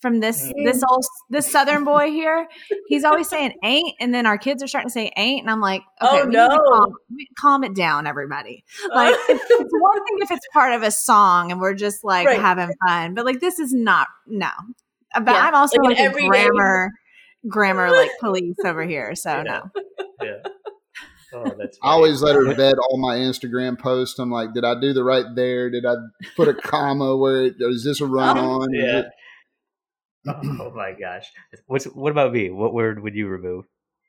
from 0.00 0.20
this 0.20 0.46
Mm. 0.48 0.64
this 0.64 0.82
old 0.90 1.04
this 1.28 1.50
southern 1.50 1.84
boy 1.84 2.10
here. 2.10 2.48
He's 2.88 3.04
always 3.04 3.28
saying 3.28 3.54
ain't, 3.62 3.94
and 4.00 4.14
then 4.14 4.24
our 4.26 4.38
kids 4.38 4.62
are 4.62 4.66
starting 4.66 4.88
to 4.88 4.92
say 4.92 5.12
ain't, 5.16 5.42
and 5.42 5.50
I'm 5.50 5.60
like, 5.60 5.82
okay, 6.00 6.20
Oh, 6.22 6.24
we 6.24 6.30
need 6.30 6.32
to 6.36 6.48
no. 6.48 6.58
calm, 6.58 6.94
we 7.10 7.16
need 7.16 7.26
to 7.26 7.34
calm 7.38 7.64
it 7.64 7.74
down, 7.74 8.06
everybody. 8.06 8.64
Like 8.94 9.14
it's, 9.28 9.44
it's 9.50 9.72
one 9.78 10.04
thing 10.06 10.16
if 10.20 10.30
it's 10.30 10.46
part 10.54 10.72
of 10.72 10.82
a 10.82 10.90
song 10.90 11.52
and 11.52 11.60
we're 11.60 11.74
just 11.74 12.02
like 12.02 12.26
Right. 12.26 12.40
having 12.40 12.70
fun, 12.88 13.12
but 13.14 13.24
like 13.26 13.40
this 13.40 13.58
is 13.58 13.72
not 13.74 14.08
no. 14.26 14.48
But 15.14 15.26
Yeah, 15.32 15.46
I'm 15.48 15.54
also 15.54 15.76
like 15.82 15.90
like, 15.90 15.98
a 15.98 16.02
everyday- 16.02 16.28
grammar 16.28 16.90
grammar 17.48 17.90
like 17.90 18.10
police 18.20 18.56
over 18.64 18.82
here, 18.84 19.14
so 19.14 19.30
Yeah. 19.36 19.42
no. 19.42 19.62
Yeah. 20.22 20.36
Oh, 21.32 21.44
that's. 21.58 21.78
I 21.82 21.90
always 21.92 22.22
let 22.22 22.34
her 22.34 22.52
vet 22.54 22.76
all 22.78 22.98
my 22.98 23.16
Instagram 23.16 23.78
posts. 23.78 24.18
I'm 24.18 24.30
like, 24.30 24.52
did 24.54 24.64
I 24.64 24.78
do 24.80 24.92
the 24.92 25.04
right 25.04 25.26
there? 25.34 25.70
Did 25.70 25.86
I 25.86 25.94
put 26.36 26.48
a 26.48 26.54
comma 26.54 27.16
where 27.16 27.46
it, 27.46 27.54
is 27.60 27.84
this 27.84 28.00
a 28.00 28.06
run 28.18 28.36
on? 28.38 28.62
Oh, 28.62 28.66
yeah. 28.72 28.98
it- 29.00 29.06
oh, 30.28 30.40
oh 30.60 30.72
my 30.74 30.92
gosh. 30.92 31.26
What's 31.66 31.84
what 31.86 32.10
about 32.10 32.32
me? 32.32 32.50
What 32.50 32.74
word 32.74 33.02
would 33.02 33.14
you 33.14 33.28
remove 33.28 33.64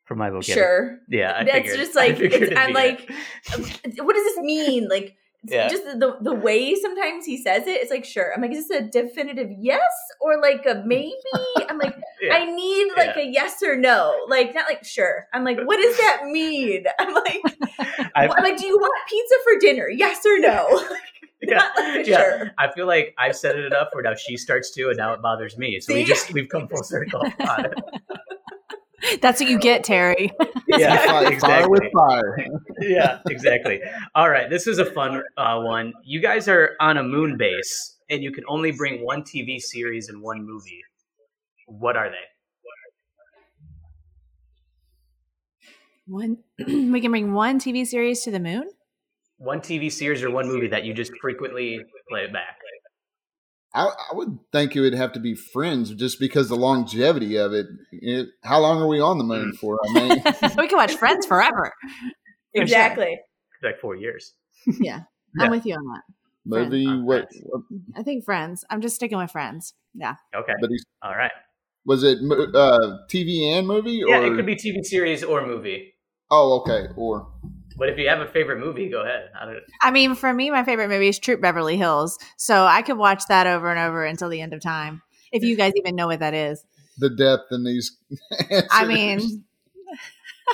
from 0.06 0.18
my 0.18 0.30
vocabulary? 0.30 0.62
Sure. 0.62 0.98
Yeah, 1.10 1.34
I 1.38 1.44
That's 1.44 1.58
figured- 1.58 1.78
just 1.78 1.96
like 1.96 2.18
figured 2.18 2.44
it's, 2.44 2.58
I'm 2.60 2.74
like, 2.74 3.10
um, 3.56 3.64
what 4.06 4.16
does 4.16 4.24
this 4.26 4.38
mean? 4.40 4.88
Like 4.90 5.16
Yeah. 5.44 5.70
just 5.70 5.84
the 5.86 6.18
the 6.22 6.34
way 6.36 6.76
sometimes 6.76 7.26
he 7.26 7.42
says 7.42 7.64
it, 7.66 7.82
it's 7.82 7.90
like 7.90 8.06
sure. 8.06 8.32
I'm 8.34 8.42
like, 8.42 8.52
is 8.52 8.68
this 8.68 8.80
a 8.80 8.84
definitive 8.84 9.50
yes 9.60 9.82
or 10.20 10.40
like 10.40 10.66
a 10.68 10.84
maybe? 10.86 11.14
I'm 11.70 11.80
like, 11.80 11.96
Yeah. 12.22 12.36
I 12.36 12.46
need 12.46 12.92
like 12.96 13.16
a 13.18 13.26
yes 13.26 13.62
or 13.64 13.76
no, 13.76 14.16
like 14.28 14.54
not 14.54 14.66
like 14.68 14.84
sure. 14.86 15.28
I'm 15.34 15.44
like, 15.44 15.58
what 15.66 15.78
does 15.78 15.98
that 15.98 16.26
mean? 16.26 16.84
I'm 17.00 17.14
like, 17.14 17.42
I- 18.16 18.28
I'm 18.28 18.44
like, 18.44 18.58
do 18.58 18.68
you 18.68 18.78
want 18.78 18.94
pizza 19.10 19.36
for 19.44 19.60
dinner? 19.60 19.90
Yes 19.90 20.24
or 20.26 20.38
no? 20.38 20.84
yeah, 21.42 21.56
not 21.76 21.96
like 21.98 22.06
yeah. 22.06 22.18
sure. 22.18 22.52
I 22.60 22.72
feel 22.72 22.86
like 22.86 23.16
I've 23.18 23.36
said 23.36 23.56
it 23.58 23.66
enough 23.66 23.88
where 23.94 24.04
now 24.04 24.14
she 24.14 24.38
starts 24.38 24.70
to, 24.76 24.90
and 24.90 24.98
now 24.98 25.14
it 25.14 25.24
bothers 25.24 25.58
me. 25.58 25.80
So 25.80 25.94
we 25.96 26.04
just 26.04 26.32
we've 26.34 26.50
come 26.50 26.68
full 26.68 26.84
circle. 26.84 27.24
That's 29.22 29.40
what 29.42 29.50
you 29.50 29.60
get, 29.60 29.84
Terry. 29.84 30.32
Yeah, 30.68 31.06
Fight 31.06 31.42
fire 31.42 31.70
with 31.70 31.84
fire. 31.94 32.38
yeah, 32.80 33.20
exactly. 33.28 33.82
All 34.16 34.30
right, 34.30 34.50
this 34.50 34.68
is 34.68 34.80
a 34.80 34.86
fun 34.86 35.22
uh, 35.36 35.60
one. 35.60 35.92
You 36.06 36.22
guys 36.22 36.48
are 36.48 36.78
on 36.80 36.96
a 36.98 37.04
moon 37.04 37.36
base, 37.38 37.98
and 38.10 38.24
you 38.24 38.32
can 38.32 38.46
only 38.48 38.72
bring 38.72 39.04
one 39.04 39.24
TV 39.24 39.60
series 39.60 40.08
and 40.08 40.22
one 40.22 40.46
movie. 40.46 40.82
What 41.68 41.98
are 41.98 42.10
they? 42.10 42.26
One 46.08 46.38
we 46.92 47.02
can 47.02 47.12
bring 47.12 47.34
one 47.34 47.60
TV 47.60 47.86
series 47.86 48.22
to 48.24 48.32
the 48.32 48.40
moon. 48.40 48.70
One 49.38 49.60
TV 49.60 49.92
series 49.92 50.24
or 50.24 50.32
one 50.32 50.48
movie 50.48 50.68
that 50.68 50.86
you 50.86 50.94
just 50.94 51.12
frequently 51.22 51.80
play 52.10 52.28
back. 52.28 52.58
I, 53.74 53.86
I 53.86 54.16
would 54.16 54.38
think 54.52 54.76
it 54.76 54.82
would 54.82 54.94
have 54.94 55.14
to 55.14 55.20
be 55.20 55.34
Friends 55.36 55.94
just 55.96 56.20
because 56.20 56.50
the 56.50 56.56
longevity 56.56 57.38
of 57.38 57.54
it. 57.54 57.68
It- 57.92 58.30
how 58.44 58.60
long 58.60 58.82
are 58.82 58.88
we 58.88 59.00
on 59.00 59.18
the 59.18 59.24
moon 59.24 59.54
for? 59.54 59.78
I 59.90 59.94
mean, 59.94 60.10
we 60.58 60.68
can 60.68 60.78
watch 60.78 60.96
Friends 60.96 61.26
forever. 61.26 61.72
For 62.54 62.62
Exactly. 62.64 63.18
Like 63.64 63.80
four 63.80 63.96
years. 63.96 64.34
Yeah, 64.68 65.04
Yeah. 65.38 65.46
I'm 65.46 65.52
with 65.52 65.66
you 65.66 65.76
on 65.76 65.86
that. 65.94 66.02
movie. 66.46 66.84
Friends. 66.86 67.06
What, 67.06 67.28
what? 67.44 67.62
I 67.96 68.04
think 68.04 68.26
Friends. 68.26 68.66
I'm 68.70 68.82
just 68.82 68.96
sticking 68.96 69.18
with 69.18 69.32
Friends. 69.32 69.74
Yeah. 69.94 70.16
Okay. 70.36 70.52
But 70.60 70.70
he's, 70.70 70.84
All 71.02 71.16
right. 71.16 71.32
was 71.86 72.04
it 72.04 72.18
uh, 72.20 72.98
TV 73.10 73.44
and 73.58 73.66
movie? 73.68 74.04
Or, 74.04 74.10
Yeah, 74.10 74.20
it 74.32 74.36
could 74.36 74.46
be 74.46 74.56
TV 74.56 74.84
series 74.84 75.24
or 75.24 75.46
movie. 75.48 75.94
Oh, 76.30 76.60
okay. 76.62 76.88
Or 76.98 77.32
But 77.78 77.90
if 77.90 77.98
you 77.98 78.08
have 78.10 78.20
a 78.22 78.28
favorite 78.28 78.60
movie, 78.60 78.90
go 78.90 79.02
ahead. 79.02 79.30
I 79.40 79.46
don't, 79.46 79.58
I 79.82 79.92
mean, 79.92 80.16
for 80.16 80.34
me, 80.34 80.52
my 80.52 80.64
favorite 80.64 80.90
movie 80.90 81.08
is 81.08 81.20
Troop 81.20 81.42
Beverly 81.42 81.78
Hills. 81.78 82.18
So 82.38 82.66
I 82.66 82.82
could 82.82 82.98
watch 82.98 83.24
that 83.28 83.48
over 83.48 83.70
and 83.70 83.80
over 83.80 84.04
until 84.06 84.30
the 84.30 84.42
end 84.42 84.54
of 84.54 84.62
time. 84.62 85.02
If 85.32 85.44
you 85.44 85.56
guys 85.56 85.74
even 85.76 85.96
know 85.96 86.08
what 86.08 86.20
that 86.20 86.34
is. 86.34 86.64
the 86.98 87.10
depth 87.10 87.52
in 87.52 87.64
these. 87.64 87.98
I 88.72 88.86
mean, 88.86 89.44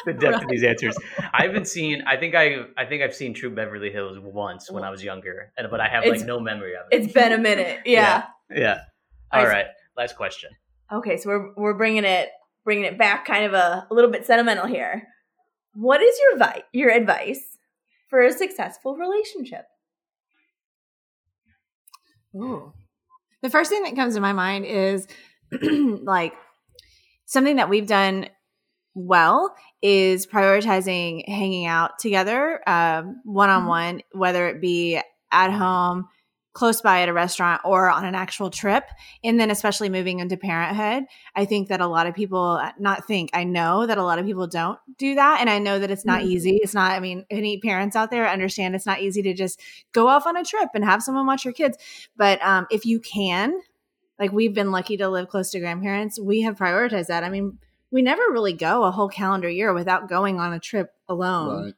the 0.05 0.13
depth 0.13 0.43
of 0.43 0.49
these 0.49 0.63
answers. 0.63 0.95
I 1.33 1.43
haven't 1.43 1.67
seen. 1.67 2.03
I 2.05 2.17
think 2.17 2.35
I. 2.35 2.65
I 2.77 2.85
think 2.85 3.01
I've 3.01 3.15
seen 3.15 3.33
Troop 3.33 3.55
Beverly 3.55 3.91
Hills 3.91 4.17
once 4.19 4.69
when 4.71 4.83
I 4.83 4.89
was 4.91 5.03
younger, 5.03 5.51
and 5.57 5.67
but 5.71 5.79
I 5.79 5.87
have 5.87 6.03
It's- 6.03 6.19
like 6.19 6.27
no 6.27 6.39
memory 6.39 6.75
of 6.75 6.85
it. 6.91 7.01
It's 7.03 7.13
been 7.13 7.33
a 7.33 7.37
minute. 7.37 7.79
Yeah. 7.85 8.25
Yeah. 8.55 8.81
I 9.31 9.39
All 9.39 9.45
see. 9.45 9.51
right. 9.51 9.65
Last 9.97 10.15
question. 10.15 10.51
Okay, 10.91 11.17
so 11.17 11.29
we're 11.29 11.53
we're 11.55 11.73
bringing 11.73 12.05
it 12.05 12.29
bringing 12.63 12.85
it 12.85 12.97
back, 12.97 13.25
kind 13.25 13.45
of 13.45 13.53
a, 13.53 13.87
a 13.89 13.93
little 13.93 14.11
bit 14.11 14.25
sentimental 14.25 14.67
here. 14.67 15.07
What 15.79 16.01
is 16.01 16.17
your 16.19 16.39
vi- 16.39 16.63
your 16.73 16.89
advice 16.89 17.57
for 18.09 18.23
a 18.23 18.33
successful 18.33 18.95
relationship? 18.95 19.65
Ooh. 22.35 22.73
The 23.43 23.51
first 23.51 23.69
thing 23.69 23.83
that 23.83 23.95
comes 23.95 24.15
to 24.15 24.21
my 24.21 24.33
mind 24.33 24.65
is 24.65 25.07
like 25.61 26.33
something 27.25 27.57
that 27.57 27.69
we've 27.69 27.85
done 27.85 28.27
well 28.95 29.55
is 29.83 30.25
prioritizing 30.25 31.29
hanging 31.29 31.67
out 31.67 31.99
together 31.99 32.59
one 33.23 33.49
on 33.51 33.67
one, 33.67 34.01
whether 34.13 34.47
it 34.47 34.59
be 34.59 34.99
at 35.31 35.51
home, 35.51 36.07
close 36.57 36.81
by 36.81 37.01
at 37.03 37.09
a 37.09 37.13
restaurant, 37.13 37.61
or 37.63 37.87
on 37.87 38.03
an 38.03 38.15
actual 38.15 38.49
trip. 38.49 38.83
And 39.23 39.39
then, 39.39 39.51
especially 39.51 39.89
moving 39.89 40.19
into 40.19 40.37
parenthood, 40.37 41.03
I 41.35 41.45
think 41.45 41.67
that 41.67 41.81
a 41.81 41.87
lot 41.87 42.07
of 42.07 42.15
people, 42.15 42.59
not 42.79 43.05
think, 43.05 43.29
I 43.33 43.43
know 43.43 43.85
that 43.85 43.99
a 43.99 44.03
lot 44.03 44.17
of 44.17 44.25
people 44.25 44.47
don't 44.47 44.79
do 44.97 45.13
that. 45.15 45.37
And 45.39 45.51
I 45.51 45.59
know 45.59 45.77
that 45.77 45.91
it's 45.91 46.03
not 46.03 46.21
Mhm. 46.21 46.25
easy. 46.25 46.59
It's 46.63 46.73
not, 46.73 46.93
I 46.93 46.99
mean, 46.99 47.25
any 47.29 47.59
parents 47.59 47.95
out 47.95 48.09
there 48.09 48.27
understand 48.27 48.73
it's 48.73 48.87
not 48.87 49.01
easy 49.01 49.21
to 49.21 49.35
just 49.35 49.61
go 49.91 50.07
off 50.07 50.25
on 50.25 50.35
a 50.35 50.43
trip 50.43 50.69
and 50.73 50.83
have 50.83 51.03
someone 51.03 51.27
watch 51.27 51.45
your 51.45 51.53
kids. 51.53 51.77
But 52.15 52.43
um, 52.43 52.65
if 52.71 52.85
you 52.87 52.99
can, 52.99 53.53
like 54.17 54.31
we've 54.31 54.55
been 54.55 54.71
lucky 54.71 54.97
to 54.97 55.09
live 55.09 55.27
close 55.27 55.51
to 55.51 55.59
grandparents, 55.59 56.19
we 56.19 56.41
have 56.41 56.57
prioritized 56.57 57.07
that. 57.07 57.23
I 57.23 57.29
mean, 57.29 57.59
we 57.91 58.01
never 58.01 58.23
really 58.31 58.53
go 58.53 58.83
a 58.83 58.89
whole 58.91 59.09
calendar 59.09 59.47
year 59.49 59.73
without 59.75 60.09
going 60.09 60.39
on 60.39 60.53
a 60.53 60.59
trip 60.59 60.91
alone. 61.07 61.65
right. 61.65 61.73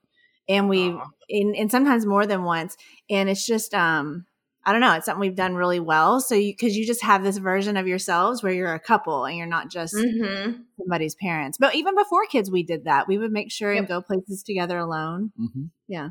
And 0.47 0.69
we, 0.69 0.89
Aw. 0.89 1.05
and, 1.30 1.53
and 1.55 1.69
sometimes 1.69 2.05
more 2.05 2.25
than 2.25 2.43
once. 2.43 2.77
And 3.09 3.30
it's 3.30 3.45
just, 3.45 3.73
um, 3.73 4.25
I 4.70 4.72
don't 4.72 4.82
know, 4.82 4.93
it's 4.93 5.07
something 5.07 5.20
we've 5.20 5.36
done 5.36 5.55
really 5.55 5.80
well. 5.80 6.22
So 6.22 6.36
you, 6.36 6.55
cause 6.55 6.76
you 6.76 6.86
just 6.86 7.01
have 7.01 7.24
this 7.24 7.39
version 7.39 7.76
of 7.76 7.88
yourselves 7.88 8.43
where 8.43 8.53
you're 8.53 8.72
a 8.76 8.80
couple 8.80 9.26
and 9.26 9.36
you're 9.36 9.47
not 9.47 9.72
just 9.72 9.95
Mm-hmm. 9.95 10.61
somebody's 10.78 11.15
parents. 11.15 11.57
But 11.57 11.74
even 11.74 11.95
before 11.95 12.28
kids, 12.28 12.51
we 12.51 12.61
did 12.61 12.84
that. 12.84 13.07
We 13.07 13.17
would 13.17 13.32
make 13.32 13.51
sure 13.51 13.74
and 13.74 13.88
go 13.88 13.99
places 13.99 14.43
together 14.43 14.78
alone. 14.78 15.32
hmm 15.36 15.65
Yeah. 15.88 16.09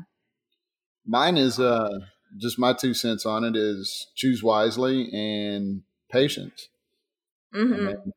Mine 1.05 1.37
is 1.37 1.57
uh, 1.57 1.99
just 2.37 2.59
my 2.59 2.73
two 2.73 2.93
cents 2.93 3.25
on 3.25 3.45
it 3.45 3.55
is 3.55 4.07
choose 4.13 4.43
wisely 4.43 5.09
and 5.13 5.83
patience. 6.11 6.67
Mm-hmm. 7.55 7.85
mean, 7.85 8.13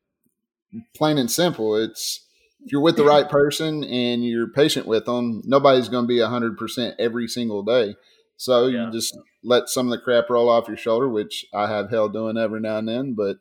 plain 0.93 1.17
and 1.17 1.31
simple. 1.31 1.77
It's 1.77 2.19
if 2.65 2.71
you're 2.73 2.81
with 2.81 2.97
the 2.97 3.05
right 3.05 3.29
person 3.29 3.85
and 3.85 4.25
you're 4.25 4.49
patient 4.49 4.87
with 4.87 5.05
them, 5.05 5.41
nobody's 5.45 5.87
going 5.87 6.03
to 6.03 6.07
be 6.07 6.19
hundred 6.19 6.57
percent 6.57 6.95
every 6.99 7.29
single 7.29 7.63
day. 7.63 7.95
So 8.43 8.67
Yeah. 8.67 8.85
you 8.87 8.91
just 8.91 9.17
let 9.41 9.69
some 9.69 9.87
of 9.87 9.91
the 9.91 10.03
crap 10.03 10.29
roll 10.29 10.49
off 10.49 10.67
your 10.67 10.75
shoulder, 10.75 11.07
which 11.07 11.45
I 11.53 11.67
have 11.67 11.89
hell 11.89 12.09
doing 12.09 12.37
every 12.37 12.59
now 12.59 12.77
and 12.79 12.89
then. 12.89 13.13
But 13.15 13.37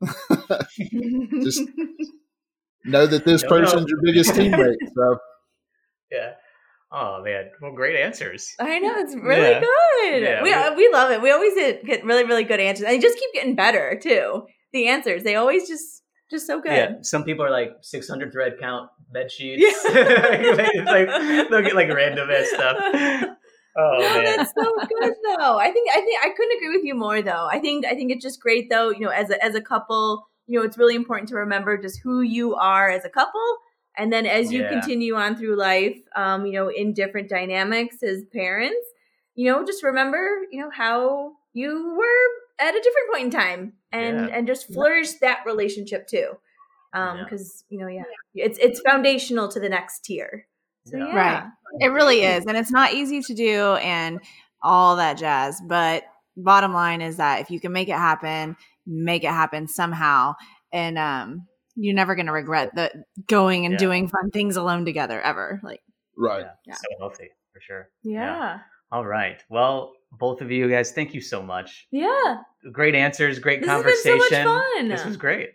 Just- 1.42 1.62
know 2.84 3.06
that 3.06 3.24
this 3.26 3.42
No, 3.42 3.48
no. 3.48 3.60
person's 3.60 3.86
your 3.90 4.00
biggest 4.02 4.30
teammate. 4.30 4.76
So 4.94 5.18
Yeah. 6.10 6.32
Oh 6.90 7.22
man. 7.22 7.50
Well, 7.60 7.72
great 7.72 7.96
answers. 8.00 8.54
I 8.58 8.78
know 8.78 8.94
it's 8.96 9.14
really 9.14 9.50
Yeah. 9.50 9.60
good. 9.60 10.22
Yeah, 10.22 10.42
we 10.42 10.48
we- 10.50 10.54
uh, 10.54 10.74
we 10.74 10.88
love 10.92 11.10
it. 11.10 11.20
We 11.20 11.30
always 11.32 11.54
get, 11.54 11.84
get 11.84 12.04
really 12.04 12.24
really 12.24 12.44
good 12.44 12.60
answers, 12.60 12.84
and 12.86 12.94
they 12.94 12.98
just 13.00 13.18
keep 13.18 13.34
getting 13.34 13.56
better 13.56 13.98
too. 14.02 14.46
The 14.72 14.88
answers 14.88 15.22
they 15.22 15.34
always 15.36 15.68
just 15.68 16.02
just 16.30 16.46
so 16.46 16.60
good. 16.62 16.72
Yeah. 16.72 16.92
Some 17.02 17.24
people 17.24 17.44
are 17.44 17.50
like 17.50 17.72
600 17.82 18.32
thread 18.32 18.54
count 18.58 18.88
bed 19.12 19.30
sheets. 19.30 19.62
Yeah. 19.84 19.92
It's 19.94 20.90
like 20.90 21.50
they'll 21.50 21.62
get 21.62 21.74
like 21.76 21.92
random 21.92 22.30
ass 22.30 22.48
stuff. 22.48 22.76
Oh 23.76 23.92
no, 23.98 24.08
man. 24.14 24.24
that's 24.24 24.52
so 24.56 24.84
good 24.88 25.14
though. 25.24 25.58
I 25.58 25.70
think 25.70 25.88
I 25.92 26.00
think 26.00 26.20
I 26.24 26.30
couldn't 26.30 26.56
agree 26.58 26.76
with 26.76 26.84
you 26.84 26.94
more 26.94 27.22
though. 27.22 27.48
I 27.50 27.58
think 27.60 27.84
I 27.86 27.94
think 27.94 28.12
it's 28.12 28.22
just 28.24 28.40
great 28.40 28.68
though. 28.70 28.90
You 28.90 29.00
know, 29.00 29.10
as 29.10 29.30
a 29.30 29.42
as 29.44 29.54
a 29.54 29.60
couple, 29.60 30.28
you 30.46 30.58
know, 30.58 30.64
it's 30.64 30.78
really 30.78 30.94
important 30.96 31.28
to 31.30 31.36
remember 31.36 31.76
just 31.78 32.00
who 32.02 32.20
you 32.20 32.54
are 32.54 32.90
as 32.90 33.04
a 33.04 33.10
couple, 33.10 33.58
and 33.96 34.12
then 34.12 34.26
as 34.26 34.52
you 34.52 34.60
Yeah. 34.62 34.68
continue 34.68 35.14
on 35.16 35.36
through 35.36 35.56
life, 35.56 35.98
um, 36.14 36.46
you 36.46 36.52
know, 36.52 36.68
in 36.68 36.92
different 36.94 37.28
dynamics 37.28 38.02
as 38.02 38.24
parents, 38.32 38.86
you 39.34 39.50
know, 39.50 39.64
just 39.64 39.82
remember, 39.82 40.42
you 40.50 40.60
know, 40.60 40.70
how 40.70 41.32
you 41.52 41.94
were 41.96 42.64
at 42.64 42.74
a 42.74 42.80
different 42.82 43.10
point 43.12 43.24
in 43.24 43.30
time, 43.30 43.72
and 43.92 44.20
Yeah. 44.20 44.28
and 44.30 44.46
just 44.46 44.72
flourish 44.72 45.14
that 45.20 45.42
relationship 45.46 46.06
too. 46.06 46.32
Um, 46.92 47.18
Yeah. 47.18 47.24
because 47.24 47.64
you 47.68 47.78
know, 47.78 47.88
yeah, 47.88 48.04
it's 48.34 48.58
it's 48.58 48.80
foundational 48.80 49.48
to 49.48 49.60
the 49.60 49.68
next 49.68 50.00
tier. 50.04 50.46
So 50.86 50.96
Yeah. 50.96 51.06
yeah, 51.06 51.14
Right. 51.14 51.44
It 51.80 51.88
really 51.88 52.22
is. 52.22 52.46
And 52.46 52.56
it's 52.56 52.70
not 52.70 52.94
easy 52.94 53.20
to 53.20 53.34
do 53.34 53.74
and 53.74 54.20
all 54.62 54.96
that 54.96 55.18
jazz. 55.18 55.60
But 55.66 56.04
bottom 56.36 56.72
line 56.72 57.02
is 57.02 57.16
that 57.18 57.40
if 57.40 57.50
you 57.50 57.60
can 57.60 57.72
make 57.72 57.88
it 57.88 57.96
happen, 57.96 58.56
make 58.86 59.22
it 59.24 59.30
happen 59.30 59.68
somehow. 59.68 60.34
And 60.72 60.98
um 60.98 61.46
you're 61.74 61.94
never 61.94 62.14
gonna 62.14 62.32
regret 62.32 62.74
the 62.74 62.90
going 63.26 63.66
and 63.66 63.72
Yeah. 63.74 63.78
doing 63.78 64.08
fun 64.08 64.30
things 64.30 64.56
alone 64.56 64.84
together 64.86 65.20
ever. 65.20 65.60
Like 65.62 65.80
right. 66.16 66.40
Yeah. 66.46 66.50
Yeah. 66.66 66.74
So 66.74 66.82
healthy 66.98 67.28
for 67.52 67.60
sure. 67.60 67.88
yeah. 68.02 68.60
All 68.92 69.04
right. 69.04 69.42
Well, 69.50 69.92
both 70.12 70.40
of 70.40 70.50
you 70.52 70.68
guys, 70.70 70.92
thank 70.92 71.12
you 71.12 71.20
so 71.20 71.42
much. 71.42 71.88
Yeah. 71.90 72.36
Great 72.72 72.94
answers, 72.94 73.38
great 73.40 73.60
This 73.60 73.68
has 73.68 73.82
been 73.82 73.96
so 73.96 74.10
conversation. 74.10 74.44
much 74.46 74.62
fun. 74.76 74.88
This 74.88 75.04
was 75.04 75.16
great. 75.16 75.50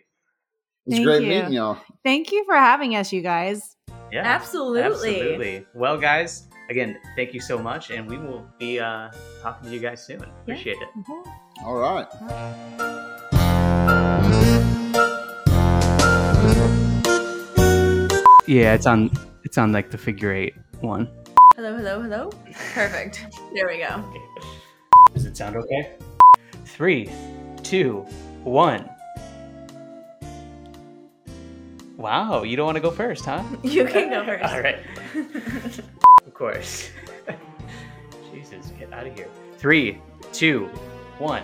It's 0.86 0.96
Thank 0.98 1.06
great 1.06 1.22
you. 1.24 1.30
meeting 1.30 1.54
y'all. 1.54 1.78
Thank 2.04 2.32
you 2.32 2.44
for 2.46 2.56
having 2.56 2.96
us, 2.96 3.14
you 3.14 3.22
guys. 3.22 3.78
Yeah. 4.12 4.24
Absolutely. 4.26 4.82
Absolutely. 4.82 5.66
Well, 5.74 5.98
guys, 5.98 6.48
again, 6.70 6.98
thank 7.16 7.34
you 7.34 7.40
so 7.40 7.58
much, 7.58 7.92
and 7.92 8.10
we 8.10 8.18
will 8.18 8.46
be 8.60 8.80
uh, 8.80 9.10
talking 9.42 9.70
to 9.70 9.74
you 9.74 9.80
guys 9.80 10.04
soon. 10.04 10.22
Appreciate 10.24 10.78
it. 10.82 10.90
All 11.64 11.76
right. 11.76 12.08
Yeah, 18.48 18.74
it's 18.74 18.86
on. 18.86 19.12
It's 19.44 19.58
on 19.58 19.72
like 19.72 19.92
the 19.92 19.98
figure 19.98 20.34
eight 20.34 20.56
one. 20.82 21.08
Hello, 21.56 21.78
hello, 21.78 22.02
hello. 22.02 22.30
Perfect. 22.74 23.26
There 23.54 23.68
we 23.68 23.78
go. 23.78 24.04
Okay. 24.10 24.48
Does 25.14 25.26
it 25.26 25.38
sound 25.38 25.56
okay? 25.56 25.96
Three, 26.66 27.10
two, 27.64 28.06
one. 28.44 28.90
Wow, 32.02 32.42
you 32.42 32.58
don't 32.58 32.66
want 32.66 32.78
to 32.78 32.82
go 32.82 32.90
first, 32.90 33.26
huh? 33.26 33.44
You 33.64 33.86
can 33.86 34.10
go 34.10 34.26
first. 34.26 34.44
All 34.44 34.60
right. 34.60 34.80
of 36.26 36.34
course. 36.34 36.90
Jesus, 38.34 38.72
get 38.80 38.92
out 38.92 39.06
of 39.06 39.16
here. 39.16 39.28
Three, 39.60 40.02
two, 40.34 40.68
one. 41.20 41.44